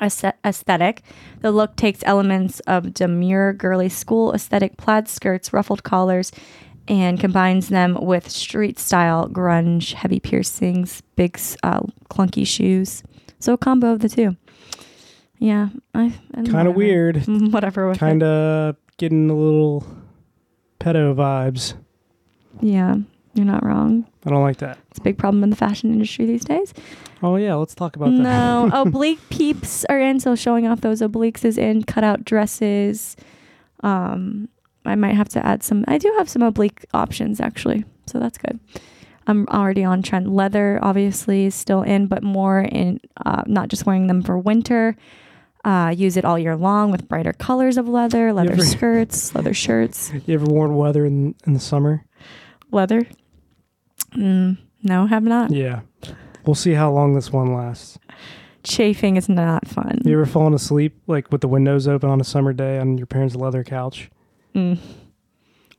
aesthetic. 0.02 1.04
The 1.42 1.52
look 1.52 1.76
takes 1.76 2.02
elements 2.06 2.60
of 2.62 2.94
demure 2.94 3.54
girly 3.54 3.90
school 3.90 4.34
aesthetic 4.34 4.78
plaid 4.78 5.08
skirts, 5.08 5.54
ruffled 5.54 5.84
collars, 5.84 6.32
and 6.88 7.20
combines 7.20 7.70
them 7.70 7.98
with 8.02 8.30
street 8.30 8.80
style 8.80 9.28
grunge, 9.30 9.94
heavy 9.94 10.20
piercings, 10.20 11.02
big 11.16 11.40
uh, 11.64 11.82
clunky 12.10 12.46
shoes. 12.46 13.04
So 13.40 13.54
a 13.54 13.58
combo 13.58 13.92
of 13.92 14.00
the 14.00 14.10
two. 14.10 14.36
Yeah, 15.40 15.70
I 15.96 16.14
Kind 16.34 16.68
of 16.68 16.76
weird. 16.76 17.24
Whatever. 17.28 17.96
Kind 17.96 18.22
of 18.22 18.76
getting 18.98 19.30
a 19.30 19.36
little 19.36 19.84
pedo 20.80 21.16
vibes. 21.16 21.74
Yeah, 22.60 22.98
you're 23.34 23.46
not 23.46 23.64
wrong. 23.66 24.06
I 24.26 24.30
don't 24.30 24.42
like 24.42 24.58
that. 24.58 24.78
It's 24.90 25.00
a 25.00 25.02
big 25.04 25.18
problem 25.18 25.44
in 25.44 25.50
the 25.50 25.56
fashion 25.56 25.92
industry 25.92 26.26
these 26.26 26.44
days. 26.44 26.74
Oh 27.24 27.36
yeah, 27.38 27.56
let's 27.56 27.74
talk 27.76 27.96
about 27.96 28.10
that. 28.12 28.18
No, 28.18 28.70
oblique 28.74 29.20
peeps 29.30 29.86
are 29.90 30.00
in, 30.00 30.20
so 30.20 30.36
showing 30.36 30.68
off 30.68 30.82
those 30.82 31.02
obliques 31.02 31.46
is 31.46 31.58
in. 31.58 31.84
Cutout 31.84 32.26
dresses. 32.26 33.16
Um, 33.84 34.50
I 34.86 34.96
might 34.96 35.16
have 35.16 35.30
to 35.30 35.46
add 35.46 35.64
some. 35.64 35.86
I 35.88 35.98
do 35.98 36.14
have 36.18 36.28
some 36.30 36.42
oblique 36.42 36.86
options 36.94 37.40
actually, 37.40 37.86
so 38.08 38.20
that's 38.20 38.38
good. 38.38 38.60
I'm 39.28 39.48
already 39.50 39.84
on 39.84 40.02
trend. 40.02 40.34
Leather 40.36 40.80
obviously 40.82 41.46
is 41.46 41.56
still 41.56 41.84
in, 41.84 42.08
but 42.08 42.24
more 42.24 42.60
in 42.62 43.00
uh, 43.26 43.44
not 43.46 43.70
just 43.70 43.86
wearing 43.86 44.08
them 44.08 44.24
for 44.24 44.38
winter. 44.38 44.96
Uh, 45.64 45.94
use 45.96 46.18
it 46.18 46.26
all 46.26 46.40
year 46.40 46.56
long 46.56 46.92
with 46.92 47.08
brighter 47.08 47.34
colors 47.34 47.78
of 47.78 47.88
leather, 47.88 48.34
leather 48.34 48.54
ever- 48.54 48.64
skirts, 48.64 49.36
leather 49.36 49.54
shirts, 49.54 50.12
You 50.26 50.34
ever 50.34 50.46
worn 50.46 50.76
leather 50.76 51.06
in 51.06 51.36
in 51.46 51.54
the 51.54 51.60
summer? 51.60 52.04
leather. 52.72 53.06
Mm, 54.16 54.58
no, 54.84 55.06
have 55.06 55.24
not. 55.24 55.52
Yeah. 55.52 55.82
We'll 56.46 56.56
see 56.56 56.74
how 56.74 56.92
long 56.92 57.14
this 57.14 57.32
one 57.32 57.54
lasts. 57.54 58.00
Chafing 58.64 59.18
is 59.18 59.28
not 59.28 59.68
fun. 59.68 60.00
You 60.06 60.14
ever 60.14 60.26
fallen 60.26 60.54
asleep 60.54 60.96
like 61.08 61.32
with 61.32 61.42
the 61.42 61.48
windows 61.48 61.88
open 61.88 62.10
on 62.10 62.22
a 62.22 62.24
summer 62.24 62.54
day 62.54 62.80
on 62.80 62.98
your 62.98 63.08
parents' 63.08 63.36
leather 63.36 63.64
couch? 63.64 64.10
Mm. 64.56 64.78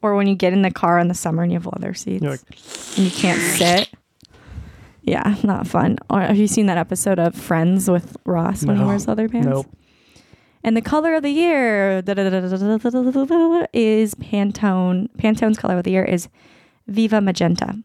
Or 0.03 0.16
when 0.16 0.26
you 0.26 0.35
get 0.35 0.53
in 0.53 0.62
the 0.62 0.70
car 0.70 0.99
in 0.99 1.09
the 1.09 1.14
summer 1.14 1.43
and 1.43 1.53
you 1.53 1.59
have 1.59 1.66
leather 1.66 1.95
seats 1.95 2.24
like, 2.24 2.41
and 2.97 3.07
you 3.07 3.11
can't 3.11 3.41
sit. 3.41 3.91
Yeah, 5.03 5.37
not 5.43 5.66
fun. 5.66 5.99
Or 6.11 6.20
have 6.20 6.37
you 6.37 6.47
seen 6.47 6.66
that 6.66 6.78
episode 6.78 7.18
of 7.18 7.35
Friends 7.35 7.91
with 7.91 8.16
Ross 8.24 8.64
when 8.64 8.76
no, 8.76 8.83
he 8.83 8.89
wears 8.89 9.09
leather 9.09 9.28
pants? 9.28 9.49
Nope. 9.49 9.66
And 10.64 10.76
the 10.76 10.83
color 10.83 11.14
of 11.14 11.22
the 11.24 11.30
year 11.30 11.99
is 11.99 12.05
Pantone. 14.14 15.09
Pantone's 15.18 15.59
color 15.59 15.78
of 15.78 15.85
the 15.85 15.91
year 15.91 16.05
is 16.05 16.28
Viva 16.87 17.20
Magenta. 17.20 17.83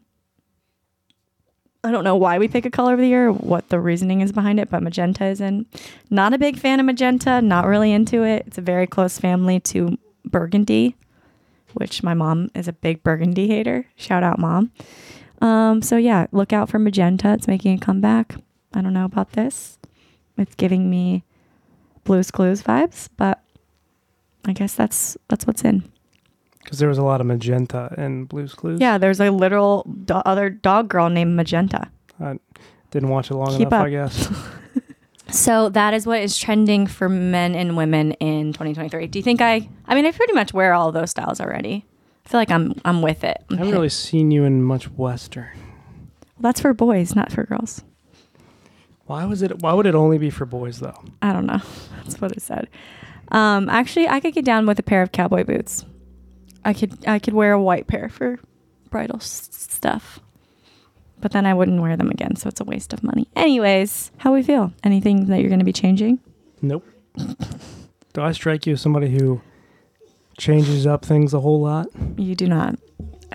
I 1.88 1.90
don't 1.90 2.04
know 2.04 2.16
why 2.16 2.36
we 2.36 2.48
pick 2.48 2.66
a 2.66 2.70
color 2.70 2.92
of 2.92 3.00
the 3.00 3.08
year, 3.08 3.32
what 3.32 3.70
the 3.70 3.80
reasoning 3.80 4.20
is 4.20 4.30
behind 4.30 4.60
it, 4.60 4.68
but 4.68 4.82
magenta 4.82 5.24
is 5.24 5.40
in. 5.40 5.64
Not 6.10 6.34
a 6.34 6.38
big 6.38 6.58
fan 6.58 6.80
of 6.80 6.84
magenta, 6.84 7.40
not 7.40 7.64
really 7.64 7.92
into 7.92 8.24
it. 8.24 8.44
It's 8.46 8.58
a 8.58 8.60
very 8.60 8.86
close 8.86 9.18
family 9.18 9.58
to 9.60 9.96
burgundy, 10.22 10.96
which 11.72 12.02
my 12.02 12.12
mom 12.12 12.50
is 12.54 12.68
a 12.68 12.74
big 12.74 13.02
burgundy 13.02 13.48
hater. 13.48 13.86
Shout 13.96 14.22
out, 14.22 14.38
mom. 14.38 14.70
Um, 15.40 15.80
so 15.80 15.96
yeah, 15.96 16.26
look 16.30 16.52
out 16.52 16.68
for 16.68 16.78
magenta. 16.78 17.32
It's 17.32 17.48
making 17.48 17.78
a 17.78 17.80
comeback. 17.80 18.34
I 18.74 18.82
don't 18.82 18.92
know 18.92 19.06
about 19.06 19.32
this. 19.32 19.78
It's 20.36 20.54
giving 20.56 20.90
me 20.90 21.24
Blue's 22.04 22.30
Clues 22.30 22.62
vibes, 22.62 23.08
but 23.16 23.42
I 24.44 24.52
guess 24.52 24.74
that's 24.74 25.16
that's 25.28 25.46
what's 25.46 25.64
in. 25.64 25.90
Because 26.68 26.80
there 26.80 26.88
was 26.90 26.98
a 26.98 27.02
lot 27.02 27.22
of 27.22 27.26
magenta 27.26 27.94
in 27.96 28.26
Blue's 28.26 28.52
Clues. 28.52 28.78
Yeah, 28.78 28.98
there's 28.98 29.20
a 29.20 29.30
literal 29.30 29.84
do- 30.04 30.12
other 30.26 30.50
dog 30.50 30.90
girl 30.90 31.08
named 31.08 31.34
Magenta. 31.34 31.88
I 32.20 32.38
didn't 32.90 33.08
watch 33.08 33.30
it 33.30 33.36
long 33.36 33.56
Keep 33.56 33.68
enough, 33.68 33.72
up. 33.72 33.86
I 33.86 33.90
guess. 33.90 34.28
So 35.30 35.68
that 35.68 35.92
is 35.92 36.06
what 36.06 36.22
is 36.22 36.38
trending 36.38 36.86
for 36.86 37.06
men 37.06 37.54
and 37.54 37.76
women 37.76 38.12
in 38.12 38.54
2023. 38.54 39.08
Do 39.08 39.18
you 39.18 39.22
think 39.22 39.42
I? 39.42 39.68
I 39.86 39.94
mean, 39.94 40.06
I 40.06 40.10
pretty 40.10 40.32
much 40.32 40.54
wear 40.54 40.72
all 40.72 40.90
those 40.90 41.10
styles 41.10 41.38
already. 41.38 41.84
I 42.24 42.28
feel 42.30 42.40
like 42.40 42.50
I'm 42.50 42.74
I'm 42.84 43.02
with 43.02 43.24
it. 43.24 43.36
I 43.38 43.44
I'm 43.52 43.58
haven't 43.58 43.66
hip. 43.66 43.74
really 43.74 43.88
seen 43.90 44.30
you 44.30 44.44
in 44.44 44.62
much 44.62 44.90
Western. 44.92 45.50
Well, 45.54 46.40
that's 46.40 46.62
for 46.62 46.72
boys, 46.72 47.14
not 47.14 47.30
for 47.30 47.44
girls. 47.44 47.82
Why 49.04 49.26
was 49.26 49.42
it? 49.42 49.60
Why 49.62 49.74
would 49.74 49.84
it 49.84 49.94
only 49.94 50.16
be 50.16 50.30
for 50.30 50.46
boys 50.46 50.80
though? 50.80 50.98
I 51.20 51.34
don't 51.34 51.44
know. 51.46 51.60
That's 52.04 52.20
what 52.22 52.32
it 52.32 52.40
said. 52.40 52.68
Um, 53.30 53.68
actually, 53.68 54.08
I 54.08 54.20
could 54.20 54.32
get 54.32 54.46
down 54.46 54.64
with 54.66 54.78
a 54.78 54.82
pair 54.82 55.02
of 55.02 55.12
cowboy 55.12 55.44
boots. 55.44 55.84
I 56.64 56.72
could 56.72 57.06
I 57.06 57.18
could 57.18 57.34
wear 57.34 57.52
a 57.52 57.62
white 57.62 57.86
pair 57.86 58.08
for 58.08 58.38
bridal 58.90 59.16
s- 59.16 59.48
stuff, 59.52 60.20
but 61.20 61.32
then 61.32 61.46
I 61.46 61.54
wouldn't 61.54 61.80
wear 61.80 61.96
them 61.96 62.10
again, 62.10 62.36
so 62.36 62.48
it's 62.48 62.60
a 62.60 62.64
waste 62.64 62.92
of 62.92 63.02
money. 63.02 63.28
Anyways, 63.36 64.10
how 64.18 64.32
we 64.32 64.42
feel? 64.42 64.72
Anything 64.84 65.26
that 65.26 65.40
you're 65.40 65.48
going 65.50 65.58
to 65.60 65.64
be 65.64 65.72
changing? 65.72 66.18
Nope. 66.62 66.86
Do 68.12 68.22
I 68.22 68.32
strike 68.32 68.66
you 68.66 68.74
as 68.74 68.80
somebody 68.80 69.10
who 69.10 69.40
changes 70.38 70.86
up 70.86 71.04
things 71.04 71.34
a 71.34 71.40
whole 71.40 71.60
lot? 71.60 71.86
You 72.16 72.34
do 72.34 72.48
not. 72.48 72.76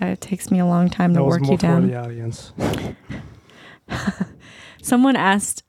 Uh, 0.02 0.06
it 0.06 0.20
takes 0.20 0.50
me 0.50 0.58
a 0.58 0.66
long 0.66 0.90
time 0.90 1.12
That 1.12 1.20
to 1.20 1.24
was 1.24 1.32
work 1.34 1.42
more 1.42 1.52
you 1.52 1.58
for 1.58 1.62
down. 1.62 1.86
the 1.88 1.96
audience. 1.96 2.52
Someone 4.82 5.16
asked 5.16 5.62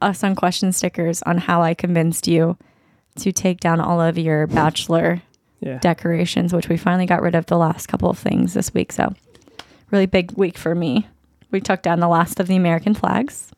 us 0.00 0.22
on 0.24 0.34
question 0.34 0.72
stickers 0.72 1.22
on 1.22 1.38
how 1.38 1.62
I 1.62 1.74
convinced 1.74 2.26
you 2.26 2.56
to 3.16 3.32
take 3.32 3.60
down 3.60 3.80
all 3.80 4.00
of 4.00 4.18
your 4.18 4.46
bachelor 4.46 5.22
Yeah. 5.60 5.78
decorations, 5.78 6.52
which 6.52 6.68
we 6.68 6.76
finally 6.76 7.06
got 7.06 7.22
rid 7.22 7.34
of 7.34 7.46
the 7.46 7.56
last 7.56 7.86
couple 7.88 8.10
of 8.10 8.18
things 8.18 8.52
this 8.54 8.72
week. 8.74 8.92
So, 8.92 9.14
really 9.90 10.06
big 10.06 10.32
week 10.32 10.58
for 10.58 10.74
me. 10.74 11.06
We 11.50 11.60
took 11.60 11.80
down 11.82 12.00
the 12.00 12.08
last 12.08 12.38
of 12.40 12.46
the 12.46 12.56
American 12.56 12.92
flags. 12.94 13.50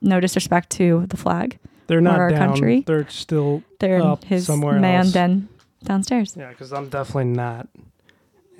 No 0.00 0.20
disrespect 0.20 0.70
to 0.70 1.04
the 1.08 1.16
flag. 1.16 1.58
They're 1.88 2.00
not 2.00 2.18
our 2.18 2.30
down. 2.30 2.50
country. 2.50 2.84
They're 2.86 3.08
still 3.08 3.62
They're 3.80 4.00
up 4.02 4.22
in 4.22 4.28
his 4.28 4.46
somewhere 4.46 4.78
man 4.78 5.00
else. 5.06 5.12
den 5.12 5.48
downstairs. 5.84 6.34
Yeah, 6.36 6.50
because 6.50 6.72
I'm 6.72 6.88
definitely 6.88 7.24
not 7.32 7.68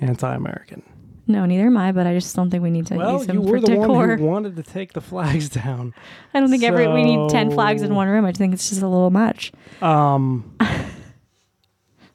anti-American. 0.01 0.83
No, 1.29 1.45
neither 1.45 1.65
am 1.67 1.75
I, 1.75 1.91
but 1.91 2.07
I 2.07 2.13
just 2.13 2.33
don't 2.35 2.49
think 2.49 2.63
we 2.63 2.69
need 2.69 2.87
to 2.87 2.95
Well, 2.95 3.17
use 3.17 3.27
them 3.27 3.37
you 3.39 3.43
for 3.43 3.51
were 3.51 3.59
the 3.59 3.67
decor. 3.67 3.87
one 3.87 4.17
who 4.17 4.25
wanted 4.25 4.55
to 4.55 4.63
take 4.63 4.93
the 4.93 5.01
flags 5.01 5.49
down. 5.63 5.93
I 6.33 6.39
don't 6.39 6.49
think 6.49 6.63
every 6.63 6.87
we 6.87 7.03
need 7.03 7.29
ten 7.29 7.51
flags 7.51 7.81
in 7.81 7.93
one 7.93 8.07
room. 8.07 8.23
I 8.25 8.31
just 8.31 8.39
think 8.39 8.53
it's 8.53 8.69
just 8.69 8.81
a 8.81 8.87
little 8.87 9.09
much. 9.11 9.51
Um, 9.81 10.55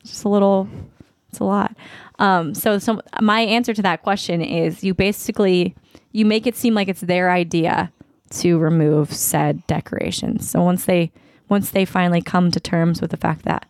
just 0.05 0.25
a 0.25 0.29
little 0.29 0.69
it's 1.29 1.41
a 1.41 1.45
lot. 1.45 1.75
Um 2.19 2.55
so 2.55 2.79
some 2.79 3.01
my 3.21 3.41
answer 3.41 3.75
to 3.75 3.83
that 3.83 4.03
question 4.03 4.43
is 4.43 4.85
you 4.85 4.95
basically 4.95 5.75
you 6.13 6.27
make 6.27 6.47
it 6.47 6.57
seem 6.57 6.75
like 6.75 6.89
it's 6.89 7.01
their 7.01 7.31
idea 7.31 7.93
to 8.31 8.59
remove 8.59 9.13
said 9.13 9.67
decorations. 9.67 10.49
So 10.49 10.63
once 10.63 10.85
they 10.85 11.13
once 11.49 11.71
they 11.71 11.85
finally 11.85 12.23
come 12.23 12.51
to 12.51 12.61
terms 12.61 13.01
with 13.01 13.11
the 13.11 13.17
fact 13.17 13.45
that 13.45 13.67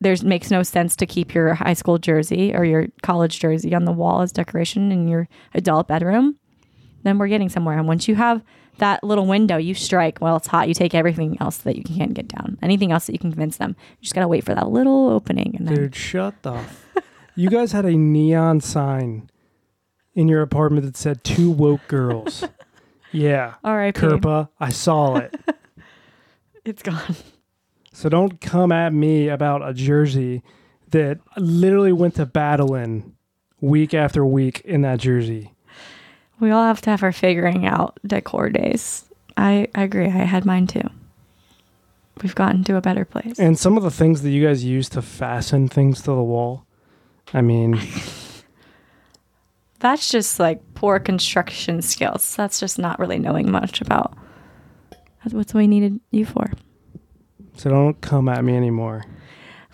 there's 0.00 0.22
makes 0.22 0.50
no 0.50 0.62
sense 0.62 0.94
to 0.96 1.06
keep 1.06 1.34
your 1.34 1.54
high 1.54 1.72
school 1.72 1.98
jersey 1.98 2.54
or 2.54 2.64
your 2.64 2.86
college 3.02 3.40
jersey 3.40 3.74
on 3.74 3.84
the 3.84 3.92
wall 3.92 4.20
as 4.20 4.30
decoration 4.30 4.92
in 4.92 5.08
your 5.08 5.28
adult 5.54 5.88
bedroom 5.88 6.38
then 7.06 7.18
we're 7.18 7.28
getting 7.28 7.48
somewhere. 7.48 7.78
And 7.78 7.86
once 7.86 8.08
you 8.08 8.16
have 8.16 8.42
that 8.78 9.02
little 9.02 9.26
window 9.26 9.56
you 9.56 9.74
strike 9.74 10.18
while 10.18 10.36
it's 10.36 10.46
hot 10.46 10.68
you 10.68 10.74
take 10.74 10.94
everything 10.94 11.36
else 11.40 11.58
that 11.58 11.76
you 11.76 11.82
can 11.82 12.12
get 12.12 12.28
down 12.28 12.58
anything 12.62 12.92
else 12.92 13.06
that 13.06 13.12
you 13.12 13.18
can 13.18 13.30
convince 13.30 13.56
them 13.56 13.74
you 13.98 14.02
just 14.02 14.14
gotta 14.14 14.28
wait 14.28 14.44
for 14.44 14.54
that 14.54 14.68
little 14.68 15.08
opening 15.08 15.54
and 15.56 15.66
then 15.68 15.74
dude, 15.74 15.94
shut 15.96 16.34
the. 16.42 16.54
f- 16.54 16.86
you 17.34 17.50
guys 17.50 17.72
had 17.72 17.84
a 17.84 17.96
neon 17.96 18.60
sign 18.60 19.30
in 20.14 20.26
your 20.28 20.42
apartment 20.42 20.86
that 20.86 20.96
said 20.96 21.22
two 21.22 21.50
woke 21.50 21.86
girls. 21.86 22.42
yeah. 23.12 23.54
All 23.62 23.76
right. 23.76 23.94
Kerpa, 23.94 24.48
I 24.58 24.70
saw 24.70 25.16
it. 25.16 25.38
it's 26.64 26.82
gone 26.82 27.14
So 27.92 28.08
don't 28.08 28.40
come 28.40 28.72
at 28.72 28.92
me 28.92 29.28
about 29.28 29.68
a 29.68 29.74
jersey 29.74 30.42
that 30.88 31.18
literally 31.36 31.92
went 31.92 32.14
to 32.14 32.24
battle 32.24 32.74
in 32.74 33.14
week 33.60 33.92
after 33.92 34.24
week 34.24 34.62
in 34.64 34.80
that 34.82 34.98
jersey. 34.98 35.52
We 36.40 36.50
all 36.50 36.64
have 36.64 36.80
to 36.82 36.90
have 36.90 37.02
our 37.02 37.12
figuring 37.12 37.66
out 37.66 37.98
decor 38.06 38.50
days 38.50 39.04
i, 39.36 39.68
I 39.74 39.82
agree 39.82 40.06
i 40.06 40.08
had 40.08 40.44
mine 40.44 40.66
too 40.66 40.88
we've 42.22 42.34
gotten 42.34 42.64
to 42.64 42.76
a 42.76 42.80
better 42.80 43.04
place 43.04 43.38
And 43.38 43.58
some 43.58 43.76
of 43.76 43.82
the 43.82 43.90
things 43.90 44.22
that 44.22 44.30
you 44.30 44.46
guys 44.46 44.64
use 44.64 44.88
to 44.90 45.02
fasten 45.02 45.68
things 45.68 46.00
to 46.02 46.12
the 46.12 46.22
wall. 46.22 46.64
I 47.34 47.42
mean, 47.42 47.78
that's 49.80 50.08
just 50.08 50.40
like 50.40 50.62
poor 50.74 50.98
construction 50.98 51.82
skills 51.82 52.34
that's 52.34 52.58
just 52.58 52.78
not 52.78 52.98
really 52.98 53.18
knowing 53.18 53.50
much 53.50 53.82
about 53.82 54.16
that's 55.22 55.34
what 55.34 55.52
we 55.52 55.66
needed 55.66 56.00
you 56.10 56.24
for 56.24 56.50
so 57.56 57.70
don't 57.70 58.00
come 58.00 58.28
at 58.28 58.44
me 58.44 58.56
anymore. 58.56 59.04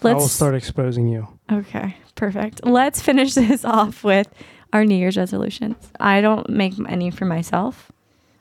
I 0.02 0.14
will 0.14 0.20
let's 0.20 0.32
start 0.32 0.54
exposing 0.54 1.08
you. 1.08 1.28
Okay, 1.50 1.96
perfect. 2.14 2.64
Let's 2.64 3.00
finish 3.02 3.34
this 3.34 3.64
off 3.64 4.04
with 4.04 4.28
our 4.72 4.84
New 4.84 4.94
Year's 4.96 5.16
resolutions. 5.16 5.76
I 6.00 6.20
don't 6.20 6.48
make 6.48 6.74
any 6.88 7.10
for 7.10 7.24
myself. 7.24 7.90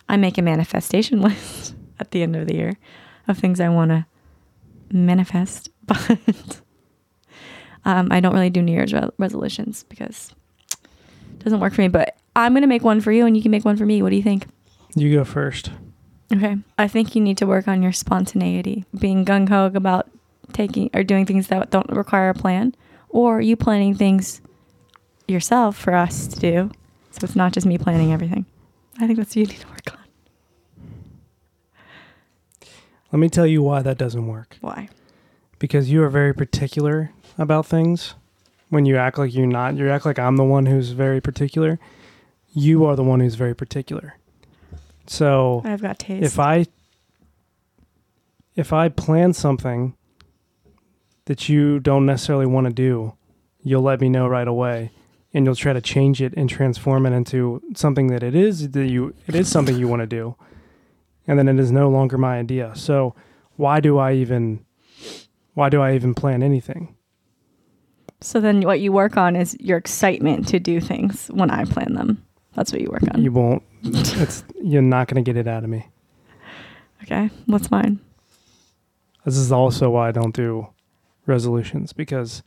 I 0.07 0.17
make 0.17 0.37
a 0.37 0.41
manifestation 0.41 1.21
list 1.27 1.75
at 1.99 2.11
the 2.11 2.23
end 2.23 2.35
of 2.35 2.47
the 2.47 2.55
year 2.55 2.77
of 3.27 3.37
things 3.37 3.59
I 3.59 3.69
want 3.69 3.91
to 3.91 4.05
manifest. 4.91 5.69
But 5.87 6.61
Um, 7.83 8.09
I 8.11 8.19
don't 8.19 8.33
really 8.33 8.51
do 8.51 8.61
New 8.61 8.71
Year's 8.73 8.93
re- 8.93 9.09
resolutions 9.17 9.83
because 9.89 10.33
it 11.33 11.39
doesn't 11.43 11.59
work 11.59 11.73
for 11.73 11.81
me. 11.81 11.87
But 11.87 12.15
I'm 12.35 12.53
gonna 12.53 12.67
make 12.67 12.83
one 12.83 13.01
for 13.01 13.11
you, 13.11 13.25
and 13.25 13.35
you 13.35 13.41
can 13.41 13.49
make 13.51 13.65
one 13.65 13.75
for 13.75 13.85
me. 13.87 14.01
What 14.03 14.11
do 14.11 14.15
you 14.15 14.21
think? 14.21 14.45
You 14.95 15.11
go 15.15 15.23
first. 15.23 15.71
Okay. 16.33 16.57
I 16.77 16.87
think 16.87 17.15
you 17.15 17.21
need 17.21 17.37
to 17.39 17.47
work 17.47 17.67
on 17.67 17.81
your 17.81 17.91
spontaneity, 17.91 18.85
being 18.99 19.25
gung 19.25 19.49
ho 19.49 19.65
about 19.73 20.09
taking 20.53 20.89
or 20.93 21.03
doing 21.03 21.25
things 21.25 21.47
that 21.47 21.71
don't 21.71 21.89
require 21.89 22.29
a 22.29 22.33
plan, 22.35 22.75
or 23.09 23.41
you 23.41 23.55
planning 23.55 23.95
things 23.95 24.41
yourself 25.27 25.77
for 25.77 25.93
us 25.93 26.27
to 26.27 26.39
do. 26.39 26.71
So 27.11 27.19
it's 27.23 27.35
not 27.35 27.53
just 27.53 27.65
me 27.65 27.77
planning 27.77 28.13
everything. 28.13 28.45
I 28.99 29.07
think 29.07 29.17
that's 29.17 29.31
what 29.31 29.35
you 29.35 29.45
need 29.45 29.59
to 29.59 29.67
work 29.67 29.91
on. 29.91 29.99
Let 33.11 33.19
me 33.19 33.29
tell 33.29 33.45
you 33.45 33.61
why 33.61 33.81
that 33.81 33.97
doesn't 33.97 34.27
work. 34.27 34.57
Why? 34.61 34.89
Because 35.59 35.91
you 35.91 36.01
are 36.03 36.09
very 36.09 36.33
particular 36.33 37.11
about 37.37 37.65
things. 37.65 38.15
When 38.69 38.85
you 38.85 38.95
act 38.95 39.17
like 39.17 39.33
you're 39.33 39.47
not, 39.47 39.75
you 39.75 39.89
act 39.89 40.05
like 40.05 40.17
I'm 40.17 40.37
the 40.37 40.45
one 40.45 40.65
who's 40.65 40.91
very 40.91 41.19
particular. 41.19 41.77
You 42.53 42.85
are 42.85 42.95
the 42.95 43.03
one 43.03 43.19
who's 43.19 43.35
very 43.35 43.53
particular. 43.53 44.15
So 45.07 45.61
I've 45.65 45.81
got 45.81 45.99
taste. 45.99 46.23
if 46.23 46.39
I 46.39 46.67
if 48.55 48.71
I 48.71 48.87
plan 48.87 49.33
something 49.33 49.95
that 51.25 51.49
you 51.49 51.79
don't 51.79 52.05
necessarily 52.05 52.45
want 52.45 52.67
to 52.67 52.73
do, 52.73 53.13
you'll 53.61 53.81
let 53.81 53.99
me 53.99 54.07
know 54.07 54.27
right 54.27 54.47
away 54.47 54.91
and 55.33 55.45
you'll 55.45 55.55
try 55.55 55.73
to 55.73 55.81
change 55.81 56.21
it 56.21 56.33
and 56.35 56.49
transform 56.49 57.05
it 57.05 57.13
into 57.13 57.61
something 57.75 58.07
that 58.07 58.23
it 58.23 58.35
is 58.35 58.71
that 58.71 58.87
you 58.87 59.13
it 59.27 59.35
is 59.35 59.49
something 59.49 59.77
you 59.77 59.87
want 59.87 60.01
to 60.01 60.07
do. 60.07 60.35
And 61.27 61.37
then 61.37 61.47
it 61.47 61.59
is 61.59 61.71
no 61.71 61.89
longer 61.89 62.17
my 62.17 62.39
idea. 62.39 62.73
So 62.75 63.15
why 63.55 63.79
do 63.79 63.97
I 63.97 64.13
even 64.13 64.65
why 65.53 65.69
do 65.69 65.81
I 65.81 65.95
even 65.95 66.13
plan 66.13 66.43
anything? 66.43 66.95
so 68.23 68.39
then 68.39 68.61
what 68.61 68.79
you 68.79 68.91
work 68.91 69.17
on 69.17 69.35
is 69.35 69.57
your 69.59 69.79
excitement 69.79 70.47
to 70.47 70.59
do 70.59 70.79
things 70.79 71.27
when 71.33 71.49
I 71.49 71.65
plan 71.65 71.95
them. 71.95 72.23
That's 72.53 72.71
what 72.71 72.79
you 72.79 72.89
work 72.91 73.03
on. 73.13 73.23
You 73.23 73.31
won't 73.31 73.63
it's 73.83 74.43
you're 74.61 74.81
not 74.81 75.07
going 75.07 75.23
to 75.23 75.27
get 75.27 75.39
it 75.39 75.47
out 75.47 75.63
of 75.63 75.69
me. 75.69 75.87
okay. 77.03 77.29
What's 77.47 77.71
mine? 77.71 77.99
This 79.25 79.37
is 79.37 79.51
also 79.51 79.89
why 79.91 80.09
I 80.09 80.11
don't 80.11 80.35
do 80.35 80.67
resolutions 81.25 81.93
because 81.93 82.43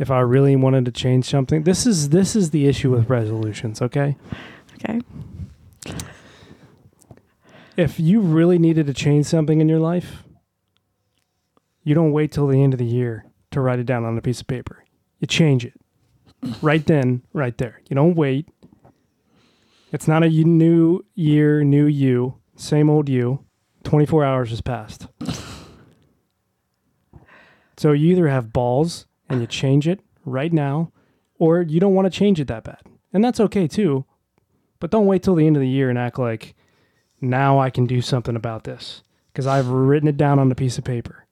if 0.00 0.10
I 0.10 0.20
really 0.20 0.56
wanted 0.56 0.86
to 0.86 0.90
change 0.90 1.26
something, 1.26 1.64
this 1.64 1.86
is 1.86 2.08
this 2.08 2.34
is 2.34 2.50
the 2.50 2.66
issue 2.66 2.90
with 2.90 3.10
resolutions, 3.10 3.82
okay? 3.82 4.16
Okay. 4.76 4.98
If 7.76 8.00
you 8.00 8.20
really 8.20 8.58
needed 8.58 8.86
to 8.86 8.94
change 8.94 9.26
something 9.26 9.60
in 9.60 9.68
your 9.68 9.78
life, 9.78 10.24
you 11.84 11.94
don't 11.94 12.12
wait 12.12 12.32
till 12.32 12.46
the 12.46 12.62
end 12.62 12.72
of 12.72 12.78
the 12.78 12.86
year 12.86 13.26
to 13.50 13.60
write 13.60 13.78
it 13.78 13.84
down 13.84 14.04
on 14.04 14.16
a 14.16 14.22
piece 14.22 14.40
of 14.40 14.46
paper. 14.46 14.84
You 15.18 15.26
change 15.26 15.66
it. 15.66 15.74
right 16.62 16.84
then, 16.86 17.22
right 17.34 17.56
there. 17.58 17.82
You 17.90 17.94
don't 17.94 18.14
wait. 18.16 18.48
It's 19.92 20.08
not 20.08 20.24
a 20.24 20.28
new 20.30 21.04
year, 21.14 21.62
new 21.62 21.84
you, 21.84 22.36
same 22.56 22.88
old 22.88 23.10
you. 23.10 23.44
24 23.84 24.24
hours 24.24 24.48
has 24.48 24.62
passed. 24.62 25.08
So 27.76 27.92
you 27.92 28.10
either 28.12 28.28
have 28.28 28.52
balls 28.52 29.06
and 29.30 29.40
you 29.40 29.46
change 29.46 29.88
it 29.88 30.00
right 30.24 30.52
now, 30.52 30.92
or 31.38 31.62
you 31.62 31.80
don't 31.80 31.94
want 31.94 32.12
to 32.12 32.18
change 32.18 32.40
it 32.40 32.48
that 32.48 32.64
bad. 32.64 32.80
And 33.12 33.24
that's 33.24 33.40
okay 33.40 33.66
too. 33.66 34.04
But 34.80 34.90
don't 34.90 35.06
wait 35.06 35.22
till 35.22 35.34
the 35.34 35.46
end 35.46 35.56
of 35.56 35.62
the 35.62 35.68
year 35.68 35.88
and 35.88 35.98
act 35.98 36.18
like 36.18 36.54
now 37.20 37.58
I 37.58 37.70
can 37.70 37.86
do 37.86 38.02
something 38.02 38.36
about 38.36 38.64
this 38.64 39.02
because 39.32 39.46
I've 39.46 39.68
written 39.68 40.08
it 40.08 40.16
down 40.16 40.38
on 40.38 40.50
a 40.50 40.54
piece 40.54 40.78
of 40.78 40.84
paper. 40.84 41.26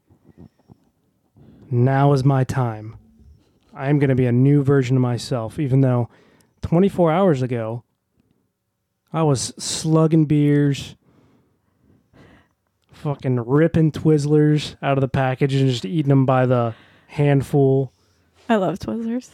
Now 1.70 2.12
is 2.12 2.24
my 2.24 2.44
time. 2.44 2.96
I 3.74 3.88
am 3.90 3.98
going 3.98 4.08
to 4.08 4.14
be 4.14 4.26
a 4.26 4.32
new 4.32 4.62
version 4.62 4.96
of 4.96 5.02
myself, 5.02 5.58
even 5.58 5.82
though 5.82 6.08
24 6.62 7.12
hours 7.12 7.42
ago 7.42 7.84
I 9.12 9.22
was 9.22 9.54
slugging 9.58 10.26
beers, 10.26 10.96
fucking 12.92 13.40
ripping 13.46 13.92
Twizzlers 13.92 14.76
out 14.82 14.98
of 14.98 15.00
the 15.00 15.08
package 15.08 15.54
and 15.54 15.70
just 15.70 15.84
eating 15.84 16.10
them 16.10 16.26
by 16.26 16.44
the 16.46 16.74
handful, 17.08 17.92
I 18.48 18.56
love 18.56 18.78
Twizzlers. 18.78 19.30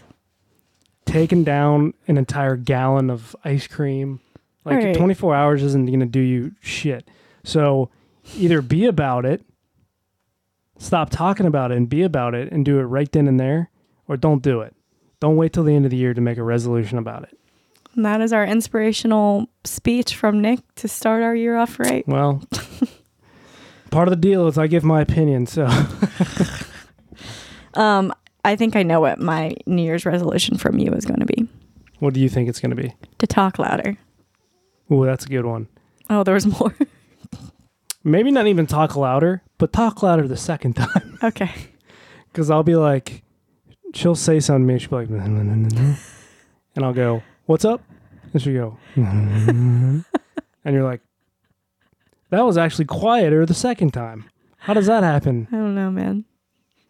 taking 1.06 1.44
down 1.44 1.94
an 2.08 2.16
entire 2.18 2.56
gallon 2.56 3.10
of 3.10 3.36
ice 3.44 3.66
cream. 3.66 4.20
Like 4.64 4.78
Alright. 4.78 4.96
24 4.96 5.34
hours 5.34 5.62
isn't 5.62 5.86
going 5.86 6.00
to 6.00 6.06
do 6.06 6.20
you 6.20 6.52
shit. 6.60 7.06
So 7.44 7.90
either 8.36 8.62
be 8.62 8.86
about 8.86 9.26
it, 9.26 9.42
stop 10.78 11.10
talking 11.10 11.44
about 11.46 11.70
it 11.70 11.76
and 11.76 11.88
be 11.88 12.02
about 12.02 12.34
it 12.34 12.50
and 12.50 12.64
do 12.64 12.78
it 12.78 12.84
right 12.84 13.10
then 13.12 13.28
and 13.28 13.38
there, 13.38 13.70
or 14.08 14.16
don't 14.16 14.42
do 14.42 14.62
it. 14.62 14.74
Don't 15.20 15.36
wait 15.36 15.52
till 15.52 15.64
the 15.64 15.74
end 15.74 15.84
of 15.84 15.90
the 15.90 15.96
year 15.98 16.14
to 16.14 16.20
make 16.20 16.38
a 16.38 16.42
resolution 16.42 16.96
about 16.98 17.24
it. 17.24 17.38
And 17.94 18.04
that 18.04 18.20
is 18.20 18.32
our 18.32 18.44
inspirational 18.44 19.48
speech 19.64 20.16
from 20.16 20.40
Nick 20.40 20.60
to 20.76 20.88
start 20.88 21.22
our 21.22 21.34
year 21.36 21.56
off 21.56 21.78
right. 21.78 22.06
Well, 22.08 22.42
part 23.90 24.08
of 24.08 24.12
the 24.12 24.16
deal 24.16 24.48
is 24.48 24.58
I 24.58 24.66
give 24.66 24.82
my 24.82 25.00
opinion. 25.02 25.46
So 25.46 25.66
Um, 27.76 28.12
I 28.44 28.56
think 28.56 28.76
I 28.76 28.82
know 28.82 29.00
what 29.00 29.18
my 29.20 29.54
New 29.66 29.82
Year's 29.82 30.04
resolution 30.06 30.56
from 30.58 30.78
you 30.78 30.92
is 30.92 31.04
going 31.06 31.20
to 31.20 31.26
be 31.26 31.48
what 32.00 32.12
do 32.12 32.20
you 32.20 32.28
think 32.28 32.48
it's 32.48 32.60
going 32.60 32.74
to 32.74 32.82
be? 32.82 32.92
to 33.18 33.26
talk 33.26 33.58
louder. 33.58 33.96
Ooh, 34.92 35.04
that's 35.06 35.24
a 35.24 35.28
good 35.28 35.46
one. 35.46 35.68
Oh, 36.10 36.22
there 36.24 36.34
was 36.34 36.46
more. 36.60 36.74
Maybe 38.02 38.30
not 38.30 38.46
even 38.46 38.66
talk 38.66 38.96
louder, 38.96 39.42
but 39.56 39.72
talk 39.72 40.02
louder 40.02 40.28
the 40.28 40.36
second 40.36 40.74
time. 40.76 41.18
okay. 41.22 41.50
Because 42.30 42.50
I'll 42.50 42.62
be 42.64 42.76
like, 42.76 43.22
she'll 43.94 44.14
say 44.14 44.40
something 44.40 44.66
to 44.66 44.72
me, 44.74 44.78
she'll 44.78 44.90
be 44.90 44.96
like, 44.96 45.10
"No, 45.10 45.24
no, 45.26 45.42
no, 45.42 45.54
no, 45.54 45.68
no." 45.68 45.94
and 46.76 46.84
I'll 46.84 46.92
go, 46.92 47.22
"What's 47.46 47.64
up?" 47.64 47.80
And 48.32 48.42
she'll 48.42 48.52
go, 48.52 48.78
and 48.96 50.04
you're 50.66 50.82
like, 50.82 51.00
"That 52.30 52.44
was 52.44 52.58
actually 52.58 52.86
quieter 52.86 53.46
the 53.46 53.54
second 53.54 53.92
time. 53.92 54.28
How 54.58 54.74
does 54.74 54.86
that 54.86 55.02
happen?" 55.04 55.48
I 55.52 55.56
don't 55.56 55.74
know, 55.74 55.90
man. 55.90 56.24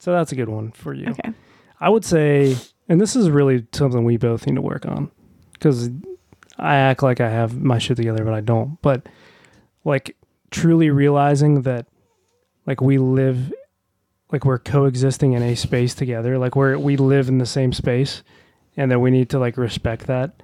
So 0.04 0.12
that's 0.12 0.32
a 0.32 0.36
good 0.36 0.50
one 0.50 0.70
for 0.72 0.92
you. 0.92 1.08
Okay. 1.08 1.32
I 1.80 1.88
would 1.88 2.04
say, 2.04 2.58
and 2.90 3.00
this 3.00 3.16
is 3.16 3.30
really 3.30 3.66
something 3.72 4.04
we 4.04 4.18
both 4.18 4.46
need 4.46 4.56
to 4.56 4.60
work 4.60 4.84
on, 4.84 5.10
because 5.54 5.88
I 6.58 6.74
act 6.74 7.02
like 7.02 7.22
I 7.22 7.30
have 7.30 7.58
my 7.58 7.78
shit 7.78 7.96
together, 7.96 8.22
but 8.22 8.34
I 8.34 8.42
don't. 8.42 8.78
But 8.82 9.08
like 9.82 10.14
truly 10.50 10.90
realizing 10.90 11.62
that, 11.62 11.86
like 12.66 12.82
we 12.82 12.98
live, 12.98 13.50
like 14.30 14.44
we're 14.44 14.58
coexisting 14.58 15.32
in 15.32 15.42
a 15.42 15.54
space 15.54 15.94
together, 15.94 16.36
like 16.36 16.54
we're 16.54 16.76
we 16.76 16.98
live 16.98 17.30
in 17.30 17.38
the 17.38 17.46
same 17.46 17.72
space, 17.72 18.22
and 18.76 18.90
that 18.90 19.00
we 19.00 19.10
need 19.10 19.30
to 19.30 19.38
like 19.38 19.56
respect 19.56 20.06
that, 20.06 20.42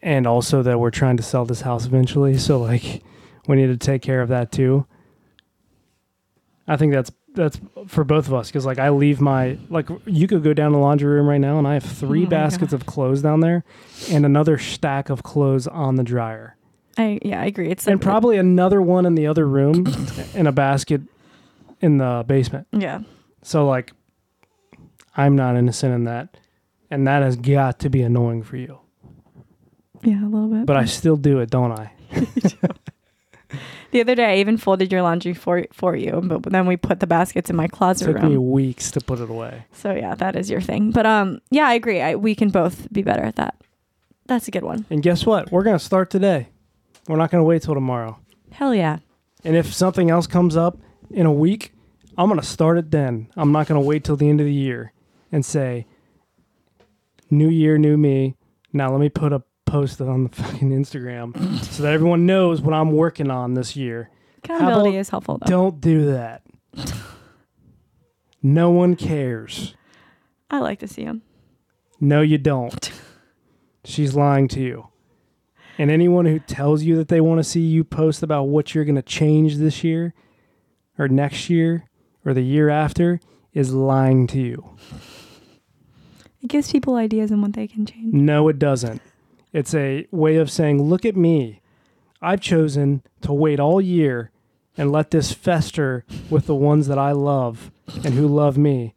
and 0.00 0.26
also 0.26 0.62
that 0.62 0.80
we're 0.80 0.90
trying 0.90 1.18
to 1.18 1.22
sell 1.22 1.44
this 1.44 1.60
house 1.60 1.84
eventually, 1.84 2.38
so 2.38 2.58
like 2.58 3.02
we 3.46 3.56
need 3.56 3.66
to 3.66 3.76
take 3.76 4.00
care 4.00 4.22
of 4.22 4.30
that 4.30 4.50
too. 4.50 4.86
I 6.66 6.78
think 6.78 6.94
that's 6.94 7.12
that's 7.36 7.60
for 7.86 8.02
both 8.02 8.26
of 8.26 8.34
us 8.34 8.48
because 8.48 8.66
like 8.66 8.78
I 8.80 8.88
leave 8.90 9.20
my 9.20 9.56
like 9.68 9.88
you 10.06 10.26
could 10.26 10.42
go 10.42 10.52
down 10.52 10.72
the 10.72 10.78
laundry 10.78 11.08
room 11.14 11.28
right 11.28 11.40
now 11.40 11.58
and 11.58 11.68
I 11.68 11.74
have 11.74 11.84
oh 11.84 11.88
three 11.88 12.24
Oh 12.24 12.28
baskets 12.28 12.72
of 12.72 12.86
clothes 12.86 13.22
down 13.22 13.40
there 13.40 13.62
and 14.10 14.24
another 14.26 14.58
stack 14.58 15.08
of 15.10 15.22
clothes 15.22 15.66
on 15.68 15.94
the 15.96 16.02
dryer 16.02 16.56
I 16.98 17.18
yeah, 17.22 17.42
I 17.42 17.44
agree. 17.46 17.70
It's 17.70 17.86
and 17.86 17.96
like- 18.00 18.02
probably 18.04 18.38
another 18.38 18.80
one 18.82 19.06
in 19.06 19.14
the 19.14 19.26
other 19.28 19.46
room 19.46 19.86
in 20.34 20.46
a 20.46 20.52
basket 20.52 21.02
in 21.80 21.98
the 21.98 22.24
basement. 22.26 22.66
yeah. 22.72 23.00
So 23.42 23.66
like 23.66 23.92
I'm 25.16 25.36
not 25.36 25.56
innocent 25.56 25.94
in 25.94 26.04
that 26.04 26.36
and 26.90 27.06
that 27.06 27.22
has 27.22 27.36
got 27.36 27.78
to 27.80 27.90
be 27.90 28.02
annoying 28.02 28.42
for 28.42 28.56
you. 28.56 28.78
Yeah, 30.02 30.24
a 30.24 30.28
little 30.28 30.48
bit. 30.48 30.66
But 30.66 30.76
I 30.76 30.84
still 30.84 31.16
do 31.16 31.40
it, 31.40 31.50
don't 31.50 31.72
I? 31.72 31.92
the 33.96 34.02
other 34.02 34.14
day 34.14 34.34
I 34.34 34.36
even 34.36 34.56
folded 34.58 34.92
your 34.92 35.02
laundry 35.02 35.32
for 35.34 35.64
for 35.72 35.96
you, 35.96 36.20
but 36.22 36.42
then 36.44 36.66
we 36.66 36.76
put 36.76 37.00
the 37.00 37.06
baskets 37.06 37.48
in 37.50 37.56
my 37.56 37.64
It 37.64 37.72
closet 37.72 38.04
took 38.06 38.16
room. 38.16 38.30
me 38.32 38.36
weeks 38.38 38.90
to 38.92 39.00
put 39.00 39.20
it 39.20 39.30
away. 39.30 39.64
So 39.72 39.92
yeah, 39.92 40.14
that 40.16 40.36
is 40.36 40.50
your 40.50 40.60
thing. 40.60 40.90
But 40.90 41.06
um, 41.06 41.40
yeah, 41.50 41.66
I 41.66 41.74
agree. 41.74 42.00
I, 42.02 42.14
we 42.16 42.34
can 42.34 42.50
both 42.50 42.92
be 42.92 43.02
better 43.02 43.22
at 43.24 43.36
that. 43.36 43.54
That's 44.26 44.48
a 44.48 44.50
good 44.50 44.64
one. 44.64 44.84
And 44.90 45.02
guess 45.02 45.24
what? 45.24 45.50
We're 45.50 45.62
going 45.62 45.78
to 45.78 45.84
start 45.84 46.10
today. 46.10 46.48
We're 47.08 47.16
not 47.16 47.30
going 47.30 47.40
to 47.40 47.44
wait 47.46 47.62
till 47.62 47.74
tomorrow. 47.74 48.18
Hell 48.50 48.74
yeah. 48.74 48.98
And 49.44 49.56
if 49.56 49.72
something 49.72 50.10
else 50.10 50.26
comes 50.26 50.56
up 50.56 50.76
in 51.10 51.24
a 51.26 51.32
week, 51.32 51.72
I'm 52.18 52.28
going 52.28 52.40
to 52.40 52.46
start 52.46 52.76
it 52.78 52.90
then. 52.90 53.28
I'm 53.36 53.52
not 53.52 53.66
going 53.68 53.80
to 53.80 53.86
wait 53.86 54.02
till 54.04 54.16
the 54.16 54.28
end 54.28 54.40
of 54.40 54.46
the 54.46 54.52
year 54.52 54.92
and 55.32 55.44
say, 55.44 55.86
New 57.30 57.48
year, 57.48 57.78
new 57.78 57.96
me. 57.96 58.34
Now 58.72 58.90
let 58.90 59.00
me 59.00 59.08
put 59.08 59.32
a 59.32 59.42
post 59.76 60.00
on 60.00 60.24
the 60.24 60.28
fucking 60.42 60.70
Instagram 60.70 61.36
so 61.64 61.82
that 61.82 61.92
everyone 61.92 62.24
knows 62.24 62.62
what 62.62 62.72
I'm 62.72 62.92
working 62.92 63.30
on 63.30 63.54
this 63.54 63.76
year. 63.76 64.10
Accountability 64.38 64.96
is 64.96 65.10
helpful 65.10 65.38
though. 65.38 65.50
Don't 65.50 65.80
do 65.80 66.12
that. 66.12 66.42
no 68.42 68.70
one 68.70 68.96
cares. 68.96 69.74
I 70.50 70.60
like 70.60 70.78
to 70.78 70.88
see 70.88 71.04
them. 71.04 71.22
No, 72.00 72.22
you 72.22 72.38
don't. 72.38 72.90
She's 73.84 74.14
lying 74.14 74.48
to 74.48 74.60
you. 74.60 74.88
And 75.78 75.90
anyone 75.90 76.24
who 76.24 76.38
tells 76.38 76.82
you 76.82 76.96
that 76.96 77.08
they 77.08 77.20
want 77.20 77.38
to 77.38 77.44
see 77.44 77.60
you 77.60 77.84
post 77.84 78.22
about 78.22 78.44
what 78.44 78.74
you're 78.74 78.84
going 78.86 78.94
to 78.96 79.02
change 79.02 79.56
this 79.56 79.84
year 79.84 80.14
or 80.98 81.06
next 81.06 81.50
year 81.50 81.84
or 82.24 82.32
the 82.32 82.42
year 82.42 82.70
after 82.70 83.20
is 83.52 83.74
lying 83.74 84.26
to 84.28 84.38
you. 84.40 84.76
It 86.42 86.48
gives 86.48 86.72
people 86.72 86.94
ideas 86.94 87.30
on 87.30 87.42
what 87.42 87.52
they 87.52 87.66
can 87.66 87.84
change. 87.84 88.14
No, 88.14 88.48
it 88.48 88.58
doesn't. 88.58 89.02
It's 89.52 89.74
a 89.74 90.06
way 90.10 90.36
of 90.36 90.50
saying, 90.50 90.82
look 90.82 91.04
at 91.04 91.16
me. 91.16 91.60
I've 92.20 92.40
chosen 92.40 93.02
to 93.22 93.32
wait 93.32 93.60
all 93.60 93.80
year 93.80 94.30
and 94.76 94.92
let 94.92 95.10
this 95.10 95.32
fester 95.32 96.04
with 96.28 96.46
the 96.46 96.54
ones 96.54 96.86
that 96.88 96.98
I 96.98 97.12
love 97.12 97.70
and 98.04 98.14
who 98.14 98.26
love 98.26 98.58
me. 98.58 98.94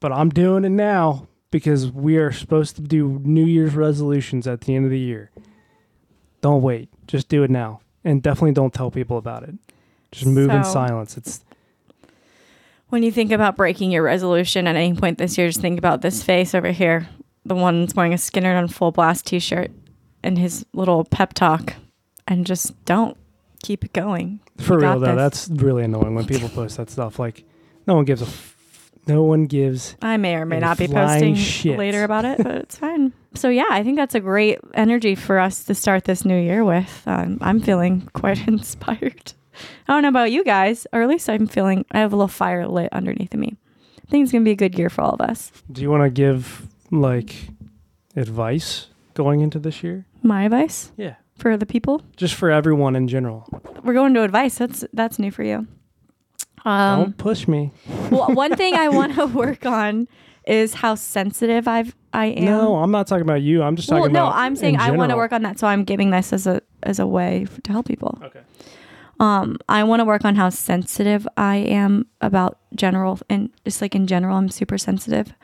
But 0.00 0.12
I'm 0.12 0.30
doing 0.30 0.64
it 0.64 0.70
now 0.70 1.28
because 1.50 1.90
we 1.90 2.16
are 2.16 2.32
supposed 2.32 2.76
to 2.76 2.82
do 2.82 3.20
New 3.22 3.44
Year's 3.44 3.74
resolutions 3.74 4.46
at 4.46 4.62
the 4.62 4.74
end 4.74 4.84
of 4.84 4.90
the 4.90 4.98
year. 4.98 5.30
Don't 6.40 6.62
wait. 6.62 6.88
Just 7.06 7.28
do 7.28 7.42
it 7.42 7.50
now. 7.50 7.80
And 8.02 8.22
definitely 8.22 8.52
don't 8.52 8.72
tell 8.72 8.90
people 8.90 9.18
about 9.18 9.42
it. 9.42 9.54
Just 10.10 10.26
move 10.26 10.50
in 10.50 10.64
silence. 10.64 11.16
It's 11.16 11.44
When 12.88 13.02
you 13.02 13.12
think 13.12 13.30
about 13.30 13.56
breaking 13.56 13.92
your 13.92 14.02
resolution 14.02 14.66
at 14.66 14.74
any 14.74 14.94
point 14.94 15.18
this 15.18 15.36
year, 15.36 15.48
just 15.48 15.60
think 15.60 15.78
about 15.78 16.02
this 16.02 16.22
face 16.22 16.54
over 16.54 16.72
here. 16.72 17.08
The 17.44 17.54
one 17.54 17.80
that's 17.80 17.94
wearing 17.94 18.14
a 18.14 18.16
Skynyrd 18.16 18.56
on 18.56 18.68
full 18.68 18.90
blast 18.90 19.26
t 19.26 19.38
shirt 19.38 19.70
and 20.22 20.38
his 20.38 20.64
little 20.72 21.04
pep 21.04 21.34
talk. 21.34 21.74
And 22.28 22.46
just 22.46 22.84
don't 22.84 23.16
keep 23.62 23.84
it 23.84 23.92
going. 23.92 24.38
for 24.58 24.74
You 24.74 24.80
real 24.82 25.00
though. 25.00 25.06
this. 25.16 25.46
That's 25.46 25.62
really 25.62 25.82
annoying 25.84 26.14
when 26.14 26.26
people 26.26 26.48
post 26.48 26.76
that 26.76 26.88
stuff. 26.90 27.18
Like 27.18 27.42
no 27.86 27.94
one 27.96 28.04
gives 28.04 28.22
a 28.22 28.26
f- 28.26 28.56
no 29.08 29.22
one 29.24 29.46
gives 29.46 29.96
I 30.02 30.16
may 30.18 30.36
or 30.36 30.44
may 30.46 30.60
not 30.60 30.78
be 30.78 30.86
posting 30.86 31.34
shit. 31.34 31.76
later 31.78 32.04
about 32.04 32.24
it, 32.24 32.38
but 32.38 32.54
it's 32.54 32.76
fine. 32.76 33.12
So 33.34 33.48
yeah, 33.48 33.66
I 33.70 33.82
think 33.82 33.96
that's 33.96 34.14
a 34.14 34.20
great 34.20 34.58
energy 34.74 35.14
for 35.16 35.38
us 35.40 35.64
to 35.64 35.74
start 35.74 36.04
this 36.04 36.24
new 36.24 36.38
year 36.38 36.64
with. 36.64 37.02
Um, 37.06 37.38
I'm 37.40 37.58
feeling 37.60 38.08
quite 38.12 38.38
inspired. 38.46 39.32
I 39.88 39.92
don't 39.92 40.02
know 40.02 40.08
about 40.08 40.30
you 40.30 40.44
guys, 40.44 40.86
or 40.92 41.02
at 41.02 41.08
least 41.08 41.28
I'm 41.28 41.46
feeling 41.48 41.84
I 41.90 41.98
have 41.98 42.12
a 42.12 42.16
little 42.16 42.28
fire 42.28 42.68
lit 42.68 42.90
underneath 42.92 43.34
of 43.34 43.40
me. 43.40 43.56
I 44.06 44.10
think 44.10 44.22
it's 44.22 44.32
gonna 44.32 44.44
be 44.44 44.52
a 44.52 44.56
good 44.56 44.78
year 44.78 44.90
for 44.90 45.02
all 45.02 45.14
of 45.14 45.20
us. 45.20 45.50
Do 45.72 45.82
you 45.82 45.90
want 45.90 46.04
to 46.04 46.10
give 46.10 46.66
like 46.92 47.34
advice 48.14 48.86
going 49.14 49.40
into 49.40 49.58
this 49.58 49.82
year? 49.82 50.06
My 50.22 50.44
advice 50.44 50.92
Yeah. 50.96 51.14
for 51.36 51.56
the 51.56 51.66
people. 51.66 52.02
Just 52.16 52.34
for 52.34 52.50
everyone 52.50 52.96
in 52.96 53.08
general. 53.08 53.46
We're 53.82 53.94
going 53.94 54.14
to 54.14 54.22
advice. 54.22 54.58
That's 54.58 54.84
that's 54.92 55.18
new 55.18 55.30
for 55.30 55.42
you. 55.42 55.66
Um, 56.64 57.00
Don't 57.02 57.16
push 57.16 57.48
me. 57.48 57.72
well, 58.10 58.28
one 58.34 58.54
thing 58.56 58.74
I 58.74 58.88
want 58.88 59.14
to 59.14 59.26
work 59.26 59.64
on 59.64 60.08
is 60.46 60.74
how 60.74 60.94
sensitive 60.94 61.66
I've 61.68 61.94
I 62.12 62.26
am. 62.26 62.44
No, 62.44 62.76
I'm 62.76 62.90
not 62.90 63.06
talking 63.06 63.22
about 63.22 63.40
you. 63.42 63.62
I'm 63.62 63.76
just 63.76 63.88
talking 63.88 64.10
about 64.10 64.12
well, 64.24 64.30
no, 64.30 64.36
I'm 64.36 64.56
saying 64.56 64.74
in 64.74 64.80
I 64.80 64.90
want 64.90 65.10
to 65.10 65.16
work 65.16 65.32
on 65.32 65.42
that, 65.42 65.58
so 65.58 65.66
I'm 65.66 65.84
giving 65.84 66.10
this 66.10 66.32
as 66.32 66.46
a 66.46 66.60
as 66.82 66.98
a 66.98 67.06
way 67.06 67.46
to 67.62 67.72
help 67.72 67.86
people. 67.86 68.18
Okay. 68.24 68.40
Um, 69.20 69.58
I 69.68 69.84
want 69.84 70.00
to 70.00 70.04
work 70.06 70.24
on 70.24 70.34
how 70.34 70.48
sensitive 70.48 71.28
I 71.36 71.56
am 71.56 72.06
about 72.22 72.58
general 72.74 73.18
and 73.28 73.50
just 73.64 73.82
like 73.82 73.94
in 73.94 74.06
general, 74.06 74.36
I'm 74.36 74.48
super 74.48 74.78
sensitive 74.78 75.34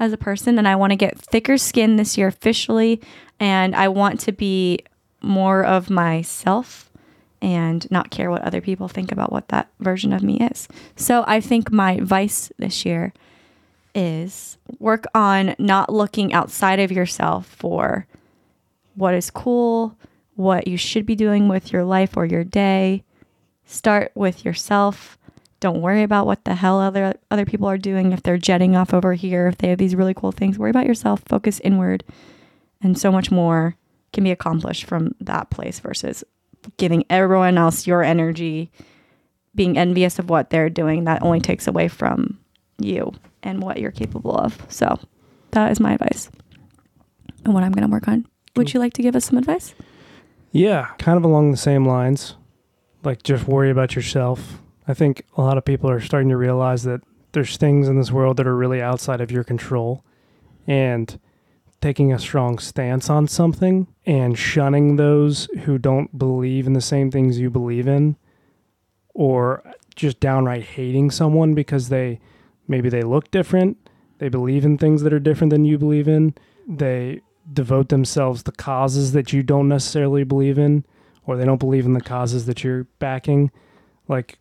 as 0.00 0.12
a 0.12 0.16
person, 0.16 0.58
and 0.58 0.66
I 0.66 0.74
want 0.74 0.90
to 0.90 0.96
get 0.96 1.18
thicker 1.18 1.58
skin 1.58 1.96
this 1.96 2.18
year 2.18 2.26
officially, 2.26 3.00
and 3.38 3.76
I 3.76 3.88
want 3.88 4.18
to 4.20 4.32
be 4.32 4.80
more 5.22 5.62
of 5.64 5.90
myself 5.90 6.90
and 7.42 7.88
not 7.90 8.10
care 8.10 8.30
what 8.30 8.42
other 8.42 8.60
people 8.60 8.88
think 8.88 9.12
about 9.12 9.32
what 9.32 9.48
that 9.48 9.68
version 9.78 10.12
of 10.12 10.22
me 10.22 10.38
is. 10.38 10.66
So 10.96 11.24
I 11.26 11.40
think 11.40 11.70
my 11.70 11.92
advice 11.92 12.50
this 12.58 12.84
year 12.84 13.12
is 13.94 14.58
work 14.78 15.04
on 15.14 15.54
not 15.58 15.92
looking 15.92 16.32
outside 16.32 16.80
of 16.80 16.92
yourself 16.92 17.46
for 17.46 18.06
what 18.94 19.14
is 19.14 19.30
cool, 19.30 19.96
what 20.34 20.66
you 20.66 20.76
should 20.76 21.06
be 21.06 21.14
doing 21.14 21.48
with 21.48 21.72
your 21.72 21.84
life 21.84 22.16
or 22.16 22.24
your 22.24 22.44
day. 22.44 23.04
Start 23.64 24.12
with 24.14 24.44
yourself. 24.44 25.18
Don't 25.60 25.82
worry 25.82 26.02
about 26.02 26.26
what 26.26 26.44
the 26.44 26.54
hell 26.54 26.80
other 26.80 27.14
other 27.30 27.44
people 27.44 27.68
are 27.68 27.78
doing 27.78 28.12
if 28.12 28.22
they're 28.22 28.38
jetting 28.38 28.74
off 28.74 28.94
over 28.94 29.12
here, 29.12 29.46
if 29.46 29.58
they 29.58 29.68
have 29.68 29.78
these 29.78 29.94
really 29.94 30.14
cool 30.14 30.32
things. 30.32 30.58
Worry 30.58 30.70
about 30.70 30.86
yourself, 30.86 31.22
focus 31.26 31.60
inward, 31.60 32.02
and 32.82 32.98
so 32.98 33.12
much 33.12 33.30
more 33.30 33.76
can 34.12 34.24
be 34.24 34.30
accomplished 34.30 34.84
from 34.84 35.14
that 35.20 35.50
place 35.50 35.78
versus 35.78 36.24
giving 36.78 37.04
everyone 37.10 37.58
else 37.58 37.86
your 37.86 38.02
energy, 38.02 38.70
being 39.54 39.76
envious 39.76 40.18
of 40.18 40.30
what 40.30 40.50
they're 40.50 40.70
doing. 40.70 41.04
That 41.04 41.22
only 41.22 41.40
takes 41.40 41.66
away 41.66 41.88
from 41.88 42.38
you 42.78 43.12
and 43.42 43.62
what 43.62 43.78
you're 43.78 43.90
capable 43.90 44.36
of. 44.36 44.64
So 44.68 44.98
that 45.50 45.70
is 45.70 45.78
my 45.78 45.92
advice 45.92 46.30
and 47.44 47.54
what 47.54 47.62
I'm 47.62 47.72
going 47.72 47.86
to 47.86 47.92
work 47.92 48.08
on. 48.08 48.26
Would 48.56 48.72
you 48.72 48.80
like 48.80 48.94
to 48.94 49.02
give 49.02 49.14
us 49.14 49.26
some 49.26 49.38
advice? 49.38 49.74
Yeah, 50.52 50.88
kind 50.98 51.16
of 51.16 51.24
along 51.24 51.50
the 51.50 51.56
same 51.56 51.86
lines. 51.86 52.34
Like 53.04 53.22
just 53.22 53.46
worry 53.46 53.70
about 53.70 53.94
yourself. 53.94 54.60
I 54.90 54.94
think 54.94 55.24
a 55.36 55.42
lot 55.42 55.56
of 55.56 55.64
people 55.64 55.90
are 55.90 56.00
starting 56.00 56.28
to 56.30 56.36
realize 56.36 56.82
that 56.82 57.00
there's 57.32 57.56
things 57.56 57.88
in 57.88 57.96
this 57.96 58.10
world 58.10 58.36
that 58.38 58.46
are 58.46 58.56
really 58.56 58.82
outside 58.82 59.20
of 59.20 59.30
your 59.30 59.44
control. 59.44 60.04
And 60.66 61.18
taking 61.80 62.12
a 62.12 62.18
strong 62.18 62.58
stance 62.58 63.08
on 63.08 63.26
something 63.26 63.86
and 64.04 64.38
shunning 64.38 64.96
those 64.96 65.46
who 65.64 65.78
don't 65.78 66.18
believe 66.18 66.66
in 66.66 66.74
the 66.74 66.80
same 66.80 67.10
things 67.10 67.38
you 67.38 67.50
believe 67.50 67.88
in 67.88 68.16
or 69.14 69.62
just 69.96 70.20
downright 70.20 70.62
hating 70.62 71.10
someone 71.10 71.54
because 71.54 71.88
they 71.88 72.20
maybe 72.68 72.88
they 72.88 73.02
look 73.02 73.30
different, 73.30 73.76
they 74.18 74.28
believe 74.28 74.64
in 74.64 74.78
things 74.78 75.02
that 75.02 75.12
are 75.12 75.18
different 75.18 75.50
than 75.50 75.64
you 75.64 75.78
believe 75.78 76.06
in, 76.06 76.34
they 76.68 77.20
devote 77.52 77.88
themselves 77.88 78.42
to 78.42 78.52
causes 78.52 79.12
that 79.12 79.32
you 79.32 79.42
don't 79.42 79.68
necessarily 79.68 80.22
believe 80.22 80.58
in 80.58 80.84
or 81.26 81.36
they 81.36 81.44
don't 81.44 81.58
believe 81.58 81.86
in 81.86 81.94
the 81.94 82.00
causes 82.00 82.46
that 82.46 82.62
you're 82.62 82.84
backing. 82.98 83.50
Like 84.06 84.38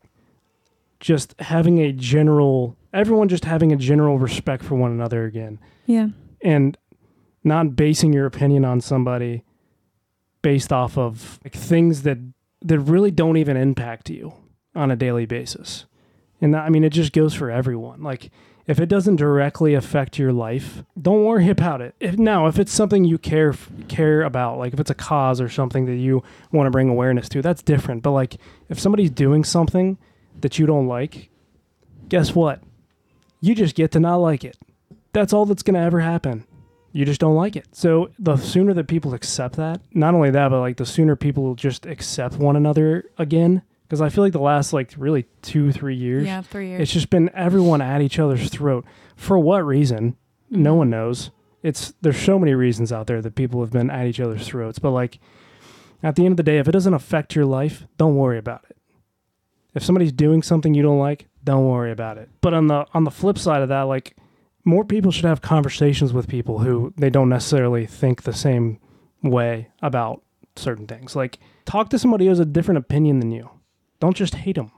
just 1.00 1.34
having 1.40 1.80
a 1.80 1.92
general 1.92 2.76
everyone 2.94 3.28
just 3.30 3.46
having 3.46 3.72
a 3.72 3.76
general 3.76 4.18
respect 4.20 4.64
for 4.64 4.76
one 4.76 4.92
another 4.92 5.26
again 5.26 5.60
Yeah. 5.86 6.08
and 6.42 6.78
not 7.44 7.76
basing 7.76 8.12
your 8.14 8.26
opinion 8.26 8.66
on 8.66 8.82
somebody 8.82 9.44
based 10.42 10.72
off 10.74 10.98
of 10.98 11.40
like 11.44 11.54
things 11.54 12.04
that 12.04 12.18
that 12.62 12.80
really 12.80 13.12
don't 13.12 13.38
even 13.38 13.56
impact 13.58 14.10
you 14.10 14.34
on 14.76 14.92
a 14.92 14.96
daily 14.96 15.26
basis. 15.26 15.86
And 16.42 16.54
that, 16.54 16.64
I 16.66 16.70
mean 16.70 16.84
it 16.84 16.92
just 16.92 17.14
goes 17.14 17.34
for 17.34 17.50
everyone. 17.52 18.02
Like 18.04 18.32
if 18.68 18.80
it 18.80 18.88
doesn't 18.88 19.16
directly 19.16 19.74
affect 19.74 20.20
your 20.20 20.32
life, 20.34 20.84
don't 21.02 21.24
worry 21.26 21.50
about 21.50 21.82
it. 21.82 21.96
If 22.00 22.18
now 22.18 22.48
if 22.48 22.60
it's 22.60 22.72
something 22.74 23.06
you 23.06 23.18
care 23.18 23.54
care 23.88 24.22
about, 24.24 24.58
like 24.58 24.74
if 24.74 24.80
it's 24.80 24.90
a 24.92 24.96
cause 24.96 25.40
or 25.42 25.48
something 25.50 25.86
that 25.86 25.96
you 25.96 26.24
want 26.52 26.68
to 26.68 26.72
bring 26.72 26.90
awareness 26.90 27.30
to, 27.30 27.42
that's 27.42 27.62
different. 27.64 28.04
But 28.04 28.12
like 28.12 28.38
if 28.70 28.80
somebody's 28.80 29.12
doing 29.12 29.44
something 29.44 29.98
that 30.42 30.60
you 30.60 30.66
don't 30.66 30.88
like, 30.88 31.30
guess 32.08 32.36
what? 32.36 32.62
You 33.42 33.56
just 33.56 33.76
get 33.76 33.92
to 33.92 34.00
not 34.00 34.18
like 34.18 34.44
it. 34.44 34.58
That's 35.14 35.34
all 35.34 35.46
that's 35.46 35.64
going 35.64 35.76
to 35.76 35.80
ever 35.80 36.00
happen. 36.02 36.46
You 36.92 37.06
just 37.06 37.22
don't 37.22 37.36
like 37.36 37.56
it. 37.56 37.68
So 37.72 38.10
the 38.18 38.38
sooner 38.38 38.74
that 38.74 38.88
people 38.88 39.14
accept 39.14 39.56
that, 39.58 39.82
not 39.94 40.14
only 40.14 40.32
that, 40.32 40.50
but 40.50 40.60
like 40.60 40.78
the 40.78 40.86
sooner 40.86 41.16
people 41.16 41.44
will 41.44 41.56
just 41.56 41.86
accept 41.86 42.36
one 42.36 42.56
another 42.56 43.06
again. 43.18 43.62
Because 43.88 44.02
I 44.02 44.10
feel 44.10 44.24
like 44.24 44.34
the 44.34 44.40
last 44.40 44.74
like 44.74 44.94
really 44.98 45.26
two, 45.42 45.72
three 45.72 45.96
years, 45.96 46.26
Yeah, 46.26 46.42
three 46.42 46.70
years. 46.70 46.82
it's 46.82 46.92
just 46.92 47.10
been 47.10 47.30
everyone 47.34 47.82
at 47.82 48.02
each 48.02 48.20
other's 48.20 48.50
throat. 48.50 48.86
For 49.16 49.38
what 49.40 49.66
reason? 49.66 50.16
No 50.50 50.72
mm-hmm. 50.72 50.78
one 50.78 50.90
knows. 50.90 51.32
It's 51.62 51.94
there's 52.02 52.20
so 52.20 52.40
many 52.40 52.54
reasons 52.54 52.92
out 52.92 53.08
there 53.08 53.22
that 53.22 53.36
people 53.36 53.62
have 53.62 53.72
been 53.72 53.90
at 53.90 54.06
each 54.08 54.20
other's 54.20 54.48
throats. 54.48 54.80
But 54.80 54.92
like 54.92 55.20
at 56.02 56.16
the 56.16 56.26
end 56.26 56.34
of 56.34 56.38
the 56.38 56.44
day, 56.44 56.58
if 56.58 56.68
it 56.68 56.72
doesn't 56.72 56.94
affect 56.94 57.36
your 57.36 57.46
life, 57.46 57.86
don't 57.98 58.16
worry 58.16 58.38
about 58.38 58.66
it. 58.70 58.78
If 59.74 59.84
somebody's 59.84 60.12
doing 60.12 60.42
something 60.42 60.74
you 60.74 60.82
don't 60.82 61.00
like, 61.00 61.28
don't 61.44 61.68
worry 61.68 61.92
about 61.92 62.18
it. 62.18 62.30
But 62.42 62.54
on 62.54 62.68
the 62.68 62.86
on 62.94 63.04
the 63.04 63.12
flip 63.12 63.38
side 63.38 63.62
of 63.62 63.70
that, 63.70 63.84
like 63.84 64.16
more 64.66 64.84
people 64.84 65.12
should 65.12 65.26
have 65.26 65.42
conversations 65.42 66.14
with 66.14 66.28
people 66.28 66.60
who 66.60 66.94
they 66.98 67.10
don't 67.10 67.30
necessarily 67.30 67.86
think 67.86 68.24
the 68.24 68.34
same 68.34 68.80
way 69.24 69.70
about 69.82 70.22
certain 70.56 70.88
things. 70.88 71.16
Like 71.16 71.40
talk 71.66 71.90
to 71.90 72.00
somebody 72.00 72.26
who 72.26 72.30
has 72.30 72.40
a 72.40 72.46
different 72.46 72.80
opinion 72.80 73.20
than 73.20 73.32
you. 73.32 73.50
Don't 74.00 74.18
just 74.18 74.36
hate 74.36 74.56
them. 74.56 74.72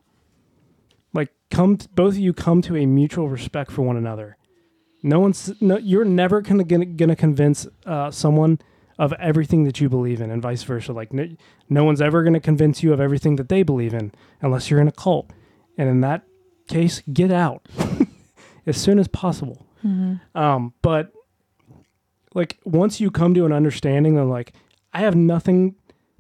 Like 1.14 1.30
come 1.50 1.78
both 1.94 2.14
of 2.14 2.20
you 2.20 2.34
come 2.34 2.62
to 2.64 2.78
a 2.78 2.86
mutual 2.86 3.30
respect 3.30 3.72
for 3.72 3.82
one 3.82 3.98
another. 3.98 4.38
No 5.04 5.20
one's 5.20 5.54
no 5.62 5.78
you're 5.78 6.06
never 6.06 6.42
gonna 6.42 6.64
gonna, 6.64 6.86
gonna 6.86 7.16
convince 7.16 7.68
uh, 7.86 8.12
someone 8.12 8.60
of 9.02 9.14
everything 9.14 9.64
that 9.64 9.82
you 9.82 9.90
believe 9.90 10.22
in 10.22 10.30
and 10.30 10.44
vice 10.44 10.62
versa. 10.62 10.94
Like 10.94 11.12
no, 11.12 11.28
no 11.68 11.84
one's 11.84 12.02
ever 12.02 12.24
gonna 12.24 12.40
convince 12.40 12.84
you 12.84 12.94
of 12.94 13.02
everything 13.02 13.36
that 13.38 13.50
they 13.50 13.64
believe 13.64 13.96
in 13.96 14.12
unless 14.42 14.70
you're 14.70 14.80
in 14.80 14.88
a 14.88 14.92
cult. 14.92 15.32
And 15.76 15.90
in 15.90 16.02
that 16.02 16.22
case, 16.68 17.02
get 17.12 17.32
out 17.32 17.68
as 18.68 18.78
soon 18.78 19.00
as 19.00 19.08
possible. 19.08 19.66
Um, 20.36 20.76
but 20.84 21.12
like 22.36 22.60
once 22.64 23.02
you 23.02 23.10
come 23.10 23.34
to 23.34 23.44
an 23.44 23.52
understanding 23.52 24.20
of 24.20 24.28
like 24.28 24.54
I 24.94 25.00
have 25.00 25.16
nothing 25.16 25.76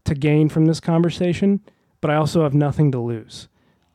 to 0.05 0.15
gain 0.15 0.49
from 0.49 0.65
this 0.65 0.79
conversation, 0.79 1.61
but 2.01 2.09
I 2.09 2.15
also 2.15 2.41
have 2.41 2.55
nothing 2.55 2.91
to 2.93 2.99
lose. 2.99 3.47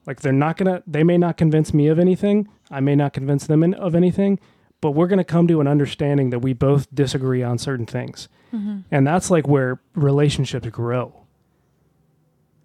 Like 0.07 0.21
they're 0.21 0.33
not 0.33 0.59
gonna, 0.59 0.85
they 0.87 1.03
may 1.03 1.19
not 1.19 1.37
convince 1.37 1.75
me 1.75 1.89
of 1.89 1.99
anything. 1.99 2.47
I 2.71 2.79
may 2.79 2.95
not 2.95 3.13
convince 3.13 3.49
them 3.49 3.65
in, 3.65 3.75
of 3.75 3.97
anything, 3.97 4.39
but 4.81 4.93
we're 4.93 5.07
gonna 5.07 5.25
come 5.25 5.49
to 5.49 5.61
an 5.61 5.67
understanding 5.67 6.31
that 6.31 6.41
we 6.41 6.53
both 6.53 6.93
disagree 6.95 7.43
on 7.43 7.59
certain 7.59 7.87
things, 7.87 8.29
mm-hmm. 8.53 8.81
and 8.91 9.07
that's 9.07 9.31
like 9.31 9.47
where 9.47 9.81
relationships 9.95 10.69
grow. 10.69 11.15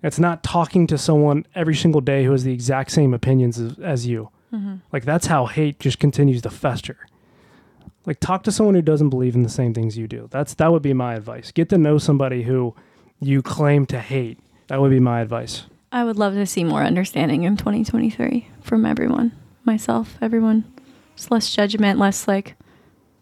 It's 0.04 0.20
not 0.20 0.44
talking 0.44 0.88
to 0.88 0.98
someone 0.98 1.46
every 1.54 1.76
single 1.76 2.02
day 2.02 2.24
who 2.24 2.32
has 2.32 2.44
the 2.44 2.54
exact 2.54 2.92
same 2.92 3.14
opinions 3.14 3.60
as, 3.60 3.78
as 3.80 4.08
you. 4.08 4.30
Mm-hmm. 4.52 4.78
Like 4.92 5.06
that's 5.06 5.28
how 5.28 5.46
hate 5.46 5.80
just 5.80 6.00
continues 6.00 6.42
to 6.42 6.50
fester. 6.50 6.98
Like 8.06 8.20
talk 8.20 8.44
to 8.44 8.52
someone 8.52 8.76
who 8.76 8.82
doesn't 8.82 9.10
believe 9.10 9.36
in 9.36 9.44
the 9.44 9.50
same 9.50 9.74
things 9.74 9.98
you 9.98 10.08
do. 10.08 10.28
That's 10.32 10.56
that 10.56 10.72
would 10.72 10.82
be 10.82 10.94
my 10.94 11.14
advice. 11.14 11.52
Get 11.52 11.70
to 11.70 11.78
know 11.78 11.98
somebody 11.98 12.44
who 12.44 12.76
you 13.20 13.42
claim 13.42 13.86
to 13.88 14.00
hate. 14.00 14.40
That 14.68 14.82
would 14.82 14.90
be 14.90 15.00
my 15.00 15.22
advice. 15.22 15.66
I 15.92 16.04
would 16.04 16.18
love 16.18 16.34
to 16.34 16.46
see 16.46 16.64
more 16.64 16.84
understanding 16.84 17.44
in 17.44 17.58
2023 17.58 18.48
from 18.62 18.86
everyone, 18.86 19.34
myself, 19.66 20.18
everyone. 20.22 20.71
Just 21.16 21.32
less 21.32 21.54
judgment, 21.54 22.00
less 22.00 22.28
like 22.28 22.56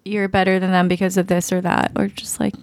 you're 0.05 0.27
better 0.27 0.59
than 0.59 0.71
them 0.71 0.87
because 0.87 1.17
of 1.17 1.27
this 1.27 1.51
or 1.51 1.61
that, 1.61 1.91
or 1.95 2.07
just 2.07 2.39
like 2.39 2.55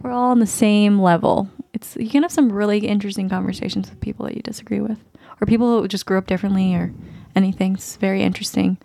we're 0.00 0.10
all 0.12 0.30
on 0.30 0.38
the 0.38 0.46
same 0.46 1.00
level. 1.00 1.48
It's 1.72 1.96
you 1.96 2.08
can 2.10 2.22
have 2.22 2.32
some 2.32 2.52
really 2.52 2.78
interesting 2.86 3.28
conversations 3.28 3.88
with 3.90 4.00
people 4.00 4.26
that 4.26 4.36
you 4.36 4.42
disagree 4.42 4.80
with, 4.80 4.98
or 5.40 5.46
people 5.46 5.80
who 5.80 5.88
just 5.88 6.06
grew 6.06 6.18
up 6.18 6.26
differently, 6.26 6.74
or 6.74 6.92
anything. 7.34 7.74
It's 7.74 7.96
a 7.96 7.98
very 7.98 8.22
interesting 8.22 8.78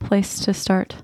place 0.00 0.40
to 0.40 0.52
start. 0.54 0.96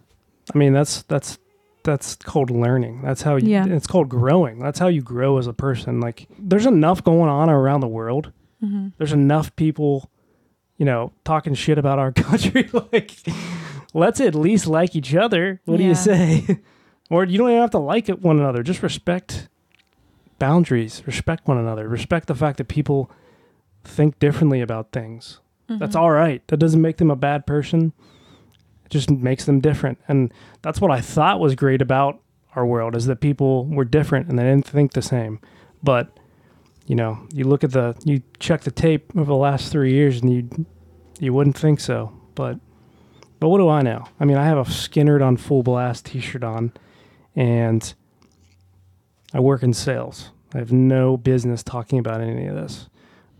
I 0.55 0.59
mean, 0.59 0.73
that's 0.73 1.03
that's 1.03 1.39
that's 1.85 2.15
called 2.17 2.51
learning. 2.51 3.03
That's 3.03 3.23
how 3.23 3.37
you, 3.37 3.49
Yeah. 3.49 3.67
it's 3.67 3.87
called 3.89 4.09
growing. 4.09 4.59
That's 4.61 4.79
how 4.79 4.87
you 4.89 5.03
grow 5.03 5.39
as 5.39 5.47
a 5.49 5.53
person. 5.53 6.01
Like 6.01 6.29
there's 6.39 6.67
enough 6.67 7.03
going 7.03 7.29
on 7.31 7.49
around 7.51 7.81
the 7.81 7.89
world. 7.89 8.31
Mhm. 8.63 8.93
There's 8.99 9.13
enough 9.13 9.55
people, 9.57 10.09
you 10.77 10.85
know, 10.85 11.13
talking 11.25 11.55
shit 11.55 11.79
about 11.79 11.99
our 11.99 12.13
country. 12.13 12.69
like, 12.93 13.13
let's 13.95 14.21
at 14.21 14.35
least 14.35 14.67
like 14.67 14.97
each 14.97 15.15
other. 15.15 15.61
What 15.65 15.77
do 15.79 15.85
you 15.85 15.95
say? 15.95 16.61
or 17.11 17.25
you 17.25 17.39
don't 17.39 17.51
even 17.51 17.61
have 17.61 17.71
to 17.73 17.79
like 17.79 18.09
it 18.09 18.23
one 18.23 18.39
another. 18.39 18.63
Just 18.63 18.83
respect 18.83 19.49
boundaries. 20.39 21.03
Respect 21.07 21.47
one 21.47 21.59
another. 21.59 21.89
Respect 21.89 22.27
the 22.29 22.35
fact 22.35 22.59
that 22.59 22.69
people 22.69 23.11
think 23.85 24.19
differently 24.19 24.61
about 24.61 24.93
things. 24.93 25.41
That's 25.69 25.97
Mhm. 25.97 26.01
all 26.01 26.11
right. 26.11 26.47
That 26.49 26.59
doesn't 26.59 26.81
make 26.83 26.99
them 26.99 27.11
a 27.11 27.17
bad 27.17 27.47
person. 27.47 27.93
It 28.85 28.91
just 28.91 29.11
makes 29.11 29.45
them 29.45 29.61
different. 29.61 29.99
And 30.09 30.33
that's 30.63 30.81
what 30.81 30.91
I 30.91 31.01
thought 31.01 31.41
was 31.41 31.55
great 31.55 31.81
about 31.81 32.21
our 32.55 32.67
world 32.67 32.95
is 32.95 33.07
that 33.07 33.21
people 33.21 33.65
were 33.67 33.85
different 33.85 34.29
and 34.29 34.39
they 34.39 34.43
didn't 34.43 34.67
think 34.67 34.93
the 34.93 35.01
same. 35.03 35.41
But 35.83 36.09
you 36.93 36.97
know, 36.97 37.27
you 37.33 37.45
look 37.45 37.65
at 37.65 37.71
the 37.71 37.97
you 38.05 38.21
check 38.39 38.61
the 38.61 38.71
tape 38.71 39.13
over 39.17 39.25
the 39.25 39.35
last 39.35 39.73
3 39.73 39.91
years 39.91 40.21
and 40.21 40.31
you 40.31 40.67
you 41.19 41.33
wouldn't 41.33 41.57
think 41.57 41.81
so. 41.81 42.13
But 42.35 42.59
but 43.41 43.49
what 43.49 43.57
do 43.57 43.69
I 43.71 43.81
know? 43.81 44.05
I 44.21 44.27
mean, 44.27 44.37
I 44.37 44.45
have 44.45 44.59
a 44.59 44.65
Skynyrd 44.65 45.25
on 45.25 45.39
full 45.39 45.63
blast 45.63 46.05
t-shirt 46.05 46.45
on 46.45 46.71
and 47.35 47.95
I 49.33 49.41
work 49.41 49.63
in 49.63 49.73
sales. 49.73 50.33
I 50.53 50.59
have 50.59 50.71
no 50.71 51.17
business 51.17 51.63
talking 51.63 51.99
about 51.99 52.21
any 52.21 52.47
of 52.47 52.57
this. 52.57 52.91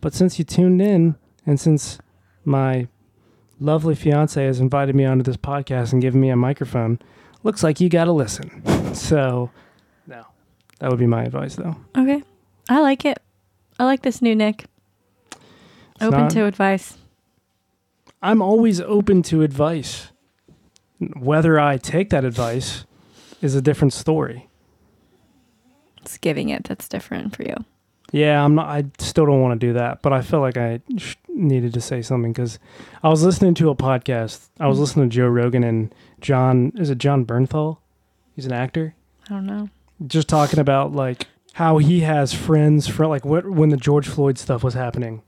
But 0.01 0.15
since 0.15 0.39
you 0.39 0.47
tuned 0.47 0.81
in 0.81 1.17
and 1.45 1.61
since 1.61 1.99
my 2.47 2.89
lovely 3.61 3.95
fiance 3.95 4.43
has 4.43 4.61
invited 4.61 4.95
me 4.95 5.05
onto 5.05 5.25
this 5.25 5.37
podcast 5.37 5.93
and 5.93 6.01
given 6.01 6.23
me 6.23 6.31
a 6.31 6.37
microphone, 6.37 7.01
looks 7.43 7.63
like 7.63 7.83
you 7.83 7.91
got 7.91 8.07
to 8.07 8.13
listen. 8.13 8.63
So, 8.93 9.51
no, 10.07 10.27
that 10.79 10.91
would 10.91 10.99
be 10.99 11.07
my 11.07 11.25
advice, 11.25 11.55
though. 11.55 11.77
Okay, 11.97 12.23
I 12.69 12.81
like 12.81 13.07
it. 13.07 13.23
I 13.83 13.85
like 13.85 14.03
this 14.03 14.23
new 14.23 14.37
Nick. 14.37 14.67
Open 16.01 16.21
not- 16.21 16.31
to 16.31 16.45
advice. 16.45 16.99
I'm 18.23 18.41
always 18.41 18.81
open 18.81 19.23
to 19.25 19.43
advice. 19.43 20.13
Whether 21.19 21.59
I 21.59 21.79
take 21.79 22.11
that 22.11 22.25
advice 22.25 22.85
is 23.41 23.57
a 23.57 23.61
different 23.61 23.93
story. 23.93 24.49
It's 26.01 26.17
giving 26.17 26.49
it 26.49 26.63
that's 26.63 26.87
different 26.87 27.35
for 27.35 27.43
you. 27.43 27.57
Yeah, 28.13 28.45
I'm 28.45 28.55
not. 28.55 28.69
I 28.69 28.85
still 29.01 29.27
don't 29.27 29.43
want 29.43 29.61
to 29.61 29.67
do 29.67 29.73
that, 29.73 30.01
but 30.01 30.13
I 30.13 30.23
felt 30.23 30.43
like 30.43 30.57
I 30.57 30.81
sh- 30.97 31.17
needed 31.27 31.75
to 31.75 31.81
say 31.81 32.03
something 32.03 32.33
because 32.33 32.61
I 33.03 33.09
was 33.09 33.25
listening 33.25 33.55
to 33.55 33.71
a 33.71 33.75
podcast. 33.75 34.49
I 34.61 34.69
was 34.69 34.77
mm-hmm. 34.77 34.83
listening 34.83 35.11
to 35.11 35.17
Joe 35.17 35.27
Rogan 35.27 35.65
and 35.65 35.93
Jon. 36.21 36.71
Is 36.77 36.89
it 36.89 36.99
Jon 36.99 37.27
Bernthal? 37.27 37.79
He's 38.37 38.47
an 38.47 38.53
actor. 38.53 38.95
I 39.27 39.31
don't 39.31 39.47
know. 39.47 39.71
Just 40.07 40.29
talking 40.29 40.61
about 40.61 40.93
like 40.93 41.27
how 41.55 41.79
he 41.79 42.01
has 42.01 42.33
friends 42.33 42.87
from 42.89 43.09
like 43.11 43.25
what 43.25 43.49
when 43.49 43.69
the 43.71 43.77
George 43.77 44.09
Floyd 44.09 44.39
stuff 44.39 44.63
was 44.65 44.75
happening. 44.75 45.23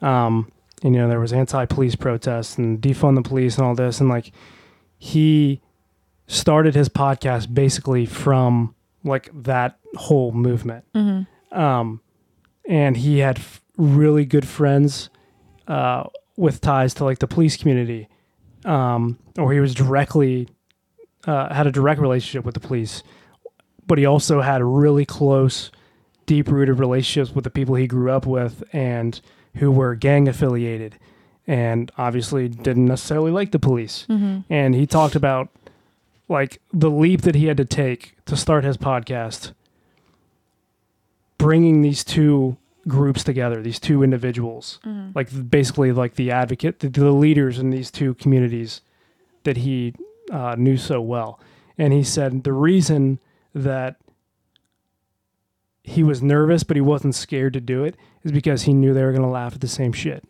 Um, 0.00 0.52
and 0.82 0.94
you 0.94 1.00
know 1.00 1.08
there 1.08 1.18
was 1.20 1.32
anti-police 1.32 1.96
protests 1.96 2.56
and 2.58 2.80
defund 2.80 3.16
the 3.16 3.22
police 3.28 3.56
and 3.58 3.66
all 3.66 3.74
this, 3.74 4.00
and 4.00 4.08
like 4.08 4.32
he 4.98 5.60
started 6.26 6.74
his 6.74 6.88
podcast 6.88 7.52
basically 7.54 8.06
from 8.06 8.74
like 9.04 9.30
that 9.32 9.78
whole 9.94 10.30
movement 10.32 10.84
Mhm. 10.94 11.26
um, 11.52 12.00
and 12.68 12.96
he 12.98 13.18
had 13.20 13.38
f- 13.38 13.62
really 13.78 14.24
good 14.26 14.46
friends 14.46 15.08
uh, 15.66 16.04
with 16.36 16.60
ties 16.60 16.92
to 16.94 17.04
like 17.04 17.18
the 17.20 17.26
police 17.26 17.56
community, 17.56 18.08
um, 18.64 19.18
or 19.38 19.52
he 19.52 19.60
was 19.60 19.74
directly 19.74 20.48
uh, 21.26 21.52
had 21.52 21.66
a 21.66 21.72
direct 21.72 22.00
relationship 22.00 22.44
with 22.44 22.54
the 22.54 22.60
police, 22.60 23.02
but 23.88 23.98
he 23.98 24.06
also 24.06 24.40
had 24.42 24.62
really 24.62 25.04
close, 25.04 25.70
deep 26.26 26.48
rooted 26.48 26.78
relationships 26.78 27.34
with 27.34 27.42
the 27.44 27.50
people 27.50 27.74
he 27.74 27.86
grew 27.88 28.10
up 28.12 28.26
with 28.26 28.62
and 28.72 29.20
who 29.56 29.70
were 29.72 29.94
gang 29.96 30.28
affiliated, 30.28 30.94
and 31.46 31.90
obviously 31.98 32.48
didn't 32.48 32.84
necessarily 32.86 33.32
like 33.32 33.50
the 33.50 33.58
police. 33.58 34.06
Mhm. 34.08 34.44
And 34.48 34.74
he 34.76 34.86
talked 34.86 35.16
about 35.16 35.48
like 36.28 36.60
the 36.72 36.90
leap 36.90 37.22
that 37.22 37.34
he 37.34 37.46
had 37.46 37.56
to 37.56 37.64
take 37.64 38.14
to 38.26 38.36
start 38.36 38.62
his 38.62 38.76
podcast 38.76 39.52
bringing 41.38 41.82
these 41.82 42.04
two 42.04 42.56
groups 42.86 43.22
together, 43.22 43.62
these 43.62 43.78
two 43.78 44.02
individuals, 44.02 44.78
Mhm. 44.84 45.14
like 45.14 45.28
basically 45.50 45.92
like 45.92 46.14
the 46.16 46.30
advocate, 46.30 46.80
the, 46.80 46.88
the 46.88 47.10
leaders 47.12 47.58
in 47.58 47.70
these 47.70 47.90
two 47.90 48.14
communities 48.14 48.80
that 49.44 49.58
he 49.58 49.94
uh, 50.30 50.54
knew 50.58 50.76
so 50.76 51.00
well. 51.00 51.40
And 51.78 51.92
he 51.92 52.02
said 52.02 52.44
the 52.44 52.52
reason 52.52 53.18
that 53.62 53.96
he 55.82 56.02
was 56.02 56.22
nervous, 56.22 56.62
but 56.64 56.76
he 56.76 56.80
wasn't 56.80 57.14
scared 57.14 57.52
to 57.54 57.60
do 57.60 57.84
it, 57.84 57.96
is 58.22 58.32
because 58.32 58.62
he 58.62 58.72
knew 58.74 58.92
they 58.92 59.04
were 59.04 59.12
going 59.12 59.22
to 59.22 59.28
laugh 59.28 59.54
at 59.54 59.60
the 59.60 59.68
same 59.68 59.92
shit. 59.92 60.24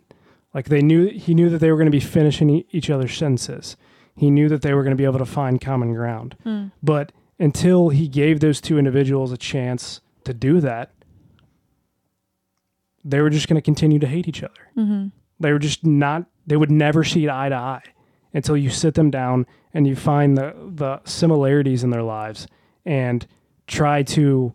Like 0.55 0.67
they 0.69 0.83
knew 0.83 1.09
he 1.11 1.35
knew 1.35 1.51
that 1.51 1.59
they 1.59 1.71
were 1.71 1.77
going 1.77 1.87
to 1.87 1.91
be 1.91 2.01
finishing 2.01 2.65
each 2.71 2.91
other's 2.91 3.17
sentences. 3.17 3.77
He 4.17 4.31
knew 4.31 4.49
that 4.49 4.63
they 4.63 4.73
were 4.75 4.83
going 4.83 4.97
to 4.97 5.01
be 5.01 5.05
able 5.05 5.19
to 5.19 5.27
find 5.27 5.61
common 5.61 5.95
ground. 5.95 6.37
Hmm. 6.43 6.67
But 6.83 7.13
until 7.39 7.91
he 7.91 8.09
gave 8.09 8.41
those 8.41 8.61
two 8.61 8.79
individuals 8.79 9.31
a 9.31 9.37
chance 9.37 10.01
to 10.25 10.35
do 10.35 10.61
that, 10.61 10.93
they 13.05 13.21
were 13.21 13.31
just 13.31 13.49
going 13.49 13.57
to 13.57 13.63
continue 13.63 13.99
to 13.99 14.07
hate 14.07 14.27
each 14.29 14.43
other. 14.43 14.69
Mhm. 14.77 15.13
They 15.39 15.53
were 15.53 15.59
just 15.59 15.85
not. 15.87 16.27
They 16.47 16.57
would 16.57 16.71
never 16.71 17.05
see 17.05 17.29
eye 17.29 17.49
to 17.49 17.55
eye 17.55 17.83
until 18.35 18.57
you 18.57 18.71
sit 18.71 18.95
them 18.95 19.11
down 19.11 19.47
and 19.73 19.87
you 19.87 19.95
find 19.97 20.37
the 20.37 20.55
the 20.75 21.01
similarities 21.05 21.85
in 21.85 21.91
their 21.91 22.03
lives 22.03 22.47
and 22.89 23.27
try 23.67 24.03
to 24.03 24.53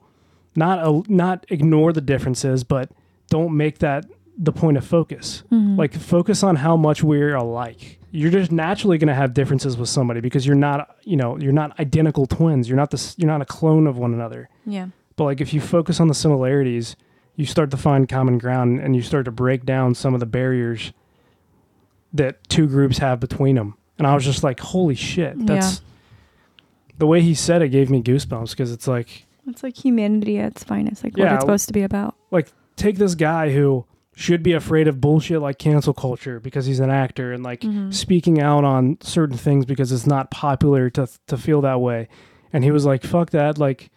not 0.55 0.79
uh, 0.79 1.01
not 1.07 1.45
ignore 1.49 1.93
the 1.93 2.01
differences, 2.01 2.63
but 2.63 2.89
don't 3.29 3.55
make 3.55 3.77
that 3.79 4.05
the 4.38 4.51
point 4.51 4.77
of 4.77 4.86
focus. 4.86 5.43
Mhm. 5.51 5.77
Like 5.77 5.93
focus 5.93 6.43
on 6.43 6.57
how 6.57 6.75
much 6.75 7.03
we're 7.03 7.36
alike. 7.36 7.99
You're 8.11 8.31
just 8.31 8.51
naturally 8.51 8.97
going 8.97 9.07
to 9.07 9.13
have 9.15 9.34
differences 9.34 9.77
with 9.77 9.89
somebody 9.89 10.19
because 10.19 10.45
you're 10.45 10.55
not, 10.55 10.95
you 11.03 11.15
know, 11.17 11.38
you're 11.38 11.51
not 11.51 11.79
identical 11.79 12.25
twins. 12.25 12.67
You're 12.67 12.77
not 12.77 12.91
this. 12.91 13.15
You're 13.17 13.27
not 13.29 13.41
a 13.41 13.45
clone 13.45 13.88
of 13.88 13.97
one 13.97 14.13
another. 14.13 14.49
Yeah. 14.65 14.88
But 15.15 15.23
like 15.25 15.41
if 15.41 15.53
you 15.53 15.61
focus 15.61 15.99
on 15.99 16.07
the 16.07 16.13
similarities, 16.13 16.95
you 17.36 17.45
start 17.45 17.71
to 17.71 17.77
find 17.77 18.07
common 18.09 18.38
ground 18.39 18.79
and 18.79 18.95
you 18.95 19.01
start 19.01 19.25
to 19.25 19.31
break 19.31 19.65
down 19.65 19.95
some 19.95 20.13
of 20.13 20.19
the 20.19 20.25
barriers 20.27 20.91
that 22.13 22.47
two 22.49 22.67
groups 22.67 22.99
have 22.99 23.19
between 23.19 23.55
them. 23.55 23.75
And 23.97 24.05
I 24.07 24.13
was 24.13 24.23
just 24.25 24.43
like, 24.43 24.59
holy 24.59 24.95
shit. 24.95 25.34
That's 25.45 25.81
the 26.98 27.08
way 27.08 27.22
he 27.22 27.34
said 27.34 27.62
it 27.62 27.70
gave 27.70 27.89
me 27.89 28.02
goosebumps 28.02 28.52
because 28.52 28.72
it's 28.72 28.88
like, 28.88 29.26
It's 29.48 29.64
like 29.64 29.76
humanity 29.84 30.38
at 30.39 30.52
its 30.54 30.64
finest, 30.64 31.04
like 31.04 31.18
what 31.18 31.24
Yeah, 31.26 31.36
it's 31.36 31.44
supposed 31.44 31.68
to 31.68 31.74
be 31.74 31.82
about. 31.84 32.16
like 32.32 32.52
take 32.76 32.98
this 32.98 33.16
guy 33.16 33.52
who 33.52 33.86
should 34.16 34.44
be 34.44 34.54
afraid 34.54 34.88
of 34.88 35.02
bullshit 35.02 35.41
like 35.41 35.58
cancel 35.58 35.94
culture 35.94 36.39
because 36.39 36.66
he's 36.68 36.80
an 36.80 36.89
actor 36.91 37.34
and 37.34 37.44
like 37.44 37.62
Mhm. 37.62 37.91
speaking 37.94 38.39
out 38.39 38.64
on 38.64 38.98
certain 39.02 39.38
things 39.38 39.66
because 39.66 39.91
it's 39.91 40.06
not 40.06 40.30
popular 40.30 40.89
to 40.91 41.08
to 41.28 41.36
feel 41.38 41.62
that 41.62 41.82
way 41.82 42.08
and 42.52 42.64
he 42.64 42.70
was 42.70 42.86
like 42.86 43.02
fuck 43.04 43.32
that 43.32 43.58
like 43.58 43.89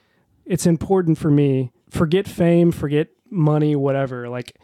it's 0.47 0.65
important 0.67 1.19
for 1.19 1.31
me 1.31 1.71
forget 1.91 2.27
fame 2.27 2.73
forget 2.73 3.09
money 3.31 3.77
whatever 3.77 4.27
like 4.31 4.57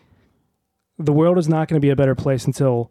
the 0.99 1.13
world 1.13 1.37
is 1.37 1.49
not 1.51 1.69
going 1.69 1.77
to 1.81 1.85
be 1.85 1.91
a 1.91 1.97
better 1.97 2.15
place 2.15 2.47
until 2.47 2.91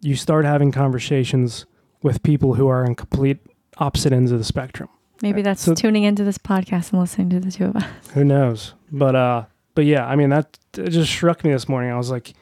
you 0.00 0.14
start 0.14 0.44
having 0.44 0.70
conversations 0.70 1.66
with 2.02 2.22
people 2.22 2.54
who 2.54 2.68
are 2.68 2.84
in 2.84 2.94
complete 2.94 3.38
opposite 3.78 4.12
ends 4.12 4.32
of 4.32 4.38
the 4.38 4.44
spectrum 4.44 4.88
Maybe 5.22 5.40
that's 5.42 5.62
So- 5.62 5.74
tuning 5.74 6.02
into 6.04 6.24
this 6.24 6.36
podcast 6.38 6.92
and 6.92 7.00
listening 7.00 7.30
to 7.30 7.40
the 7.40 7.50
two 7.50 7.64
of 7.66 7.76
us. 7.76 7.84
who 8.12 8.22
knows? 8.24 8.74
But 8.92 9.16
uh, 9.16 9.44
but 9.74 9.84
yeah, 9.86 10.06
I 10.06 10.14
mean 10.16 10.28
that 10.30 10.58
it 10.76 10.90
just 10.90 11.10
struck 11.10 11.42
me 11.44 11.52
this 11.52 11.68
morning. 11.68 11.90
I 11.90 11.96
was 11.96 12.10
like, 12.10 12.34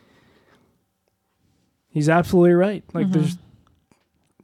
he's 1.89 2.09
absolutely 2.09 2.53
right. 2.55 2.85
Like 2.93 3.07
Mhm. 3.09 3.13
there's 3.13 3.39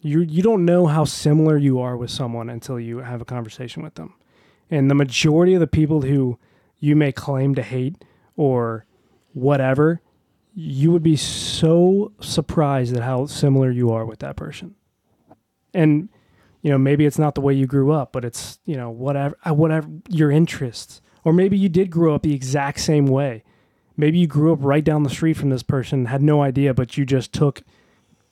you 0.03 0.21
you 0.21 0.43
don't 0.43 0.65
know 0.65 0.87
how 0.87 1.05
similar 1.05 1.57
you 1.59 1.79
are 1.81 1.97
with 1.97 2.11
someone 2.11 2.49
until 2.49 2.79
you 2.81 2.99
have 2.99 3.21
a 3.21 3.25
conversation 3.25 3.83
with 3.83 3.95
them, 3.97 4.15
and 4.71 4.91
the 4.91 4.95
majority 4.95 5.55
of 5.55 5.61
the 5.61 5.67
people 5.67 6.03
who 6.03 6.39
you 6.79 6.97
may 6.97 7.13
claim 7.13 7.55
to 7.57 7.63
hate 7.63 8.03
or 8.37 8.87
whatever, 9.35 10.01
you 10.55 10.91
would 10.91 11.03
be 11.03 11.17
so 11.17 12.13
surprised 12.21 12.97
at 12.97 13.03
how 13.03 13.27
similar 13.27 13.71
you 13.71 13.91
are 13.91 14.07
with 14.07 14.21
that 14.21 14.37
person, 14.37 14.75
and 15.75 16.09
you 16.63 16.71
know, 16.71 16.79
maybe 16.79 17.07
it's 17.07 17.19
not 17.19 17.35
the 17.35 17.41
way 17.41 17.55
you 17.55 17.67
grew 17.67 17.91
up, 17.93 18.13
but 18.13 18.25
it's, 18.25 18.59
you 18.65 18.77
know, 18.77 18.91
whatever, 18.91 19.37
uh, 19.49 19.55
whatever 19.55 19.89
your 20.09 20.31
interests. 20.31 21.01
Or 21.25 21.33
maybe 21.33 21.57
you 21.59 21.69
did 21.69 21.91
grow 21.91 22.15
up 22.15 22.23
the 22.23 22.35
exact 22.35 22.81
same 22.81 23.07
way. 23.07 23.45
Maybe 23.97 24.19
you 24.19 24.27
grew 24.27 24.53
up 24.53 24.59
right 24.63 24.83
down 24.85 25.03
the 25.03 25.11
street 25.11 25.35
from 25.37 25.51
this 25.51 25.63
person, 25.63 26.07
had 26.07 26.23
no 26.23 26.43
idea, 26.43 26.73
but 26.75 26.97
you 26.97 27.05
just 27.05 27.33
took 27.33 27.63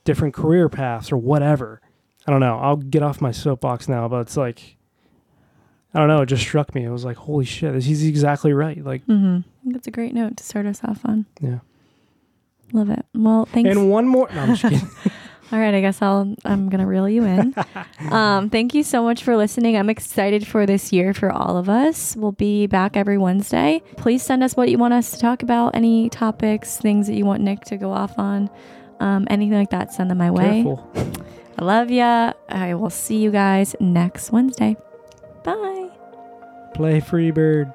different 0.05 0.33
career 0.35 0.69
paths 0.69 1.13
or 1.13 1.17
whatever. 1.19 1.81
I 2.27 2.31
don't 2.31 2.41
know. 2.41 2.59
I'll 2.59 2.77
get 2.77 3.03
off 3.03 3.21
my 3.21 3.31
soapbox 3.33 3.89
now, 3.89 4.09
but 4.09 4.21
it's 4.21 4.37
like, 4.37 4.77
I 5.95 5.99
don't 5.99 6.09
know. 6.09 6.23
It 6.23 6.27
just 6.27 6.43
struck 6.43 6.75
me. 6.75 6.85
It 6.85 6.91
was 6.91 7.05
like, 7.05 7.17
holy 7.17 7.45
shit, 7.45 7.83
he's 7.83 8.07
exactly 8.07 8.53
right. 8.53 8.83
Like, 8.83 9.07
Mm-hmm. 9.07 9.73
That's 9.73 9.87
a 9.87 9.91
great 9.91 10.15
note 10.15 10.37
to 10.39 10.45
start 10.45 10.65
us 10.67 10.81
off 10.85 11.01
on. 11.05 11.27
yeah. 11.41 11.59
Love 12.73 12.91
it. 12.91 13.05
Well, 13.15 13.47
thanks. 13.47 13.69
And 13.71 13.91
one 13.91 14.07
more. 14.07 14.29
No, 14.35 14.41
I'm 14.43 14.55
just 14.55 14.63
kidding. 14.63 14.89
All 15.51 15.59
right, 15.59 15.73
I 15.73 15.81
guess 15.81 16.03
I'll 16.03 16.35
I'm 16.45 16.69
gonna 16.69 16.87
reel 16.87 17.09
you 17.09 17.25
in. 17.25 17.55
um, 18.11 18.51
thank 18.51 18.75
you 18.75 18.83
so 18.83 19.03
much 19.03 19.23
for 19.23 19.37
listening. 19.37 19.77
I'm 19.77 19.89
excited 19.89 20.47
for 20.47 20.67
this 20.67 20.93
year 20.93 21.15
for 21.15 21.33
all 21.33 21.57
of 21.57 21.71
us. 21.71 22.15
We'll 22.17 22.33
be 22.33 22.67
back 22.67 22.97
every 22.97 23.17
Wednesday. 23.17 23.83
Please 23.97 24.23
send 24.23 24.43
us 24.43 24.57
what 24.57 24.69
you 24.69 24.77
want 24.77 24.93
us 24.93 25.11
to 25.13 25.19
talk 25.19 25.43
about, 25.43 25.75
any 25.75 26.11
topics, 26.11 26.77
things 26.77 27.07
that 27.07 27.15
you 27.15 27.25
want 27.25 27.43
Nick 27.43 27.61
to 27.67 27.79
go 27.79 27.93
off 27.93 28.19
on, 28.19 28.51
um, 29.01 29.27
anything 29.31 29.57
like 29.57 29.71
that. 29.71 29.93
Send 29.93 30.11
them 30.11 30.19
my 30.19 30.31
way. 30.31 30.65
Careful. 30.65 30.93
I 31.59 31.65
love 31.65 31.91
ya. 31.91 32.35
I 32.49 32.75
will 32.75 32.91
see 32.91 33.17
you 33.17 33.31
guys 33.31 33.75
next 33.81 34.31
Wednesday. 34.31 34.77
Bye. 35.45 35.89
Play 36.75 37.01
Freebird. 37.01 37.75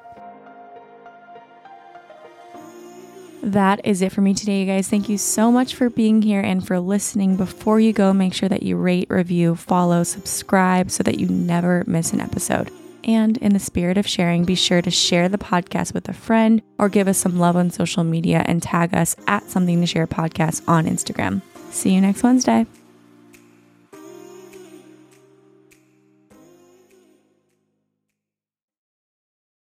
That 3.44 3.84
is 3.84 4.00
it 4.00 4.10
for 4.10 4.22
me 4.22 4.32
today, 4.32 4.60
you 4.60 4.66
guys. 4.66 4.88
Thank 4.88 5.10
you 5.10 5.18
so 5.18 5.52
much 5.52 5.74
for 5.74 5.90
being 5.90 6.22
here 6.22 6.40
and 6.40 6.66
for 6.66 6.80
listening. 6.80 7.36
Before 7.36 7.78
you 7.78 7.92
go, 7.92 8.14
make 8.14 8.32
sure 8.32 8.48
that 8.48 8.62
you 8.62 8.76
rate, 8.76 9.10
review, 9.10 9.54
follow, 9.54 10.02
subscribe 10.02 10.90
so 10.90 11.02
that 11.02 11.20
you 11.20 11.28
never 11.28 11.84
miss 11.86 12.14
an 12.14 12.22
episode. 12.22 12.70
And 13.04 13.36
in 13.36 13.52
the 13.52 13.58
spirit 13.58 13.98
of 13.98 14.08
sharing, 14.08 14.46
be 14.46 14.54
sure 14.54 14.80
to 14.80 14.90
share 14.90 15.28
the 15.28 15.36
podcast 15.36 15.92
with 15.92 16.08
a 16.08 16.14
friend 16.14 16.62
or 16.78 16.88
give 16.88 17.06
us 17.06 17.18
some 17.18 17.38
love 17.38 17.54
on 17.54 17.68
social 17.68 18.02
media 18.02 18.42
and 18.46 18.62
tag 18.62 18.94
us 18.94 19.14
at 19.26 19.50
Something 19.50 19.82
to 19.82 19.86
Share 19.86 20.06
Podcast 20.06 20.66
on 20.66 20.86
Instagram. 20.86 21.42
See 21.70 21.92
you 21.92 22.00
next 22.00 22.22
Wednesday. 22.22 22.64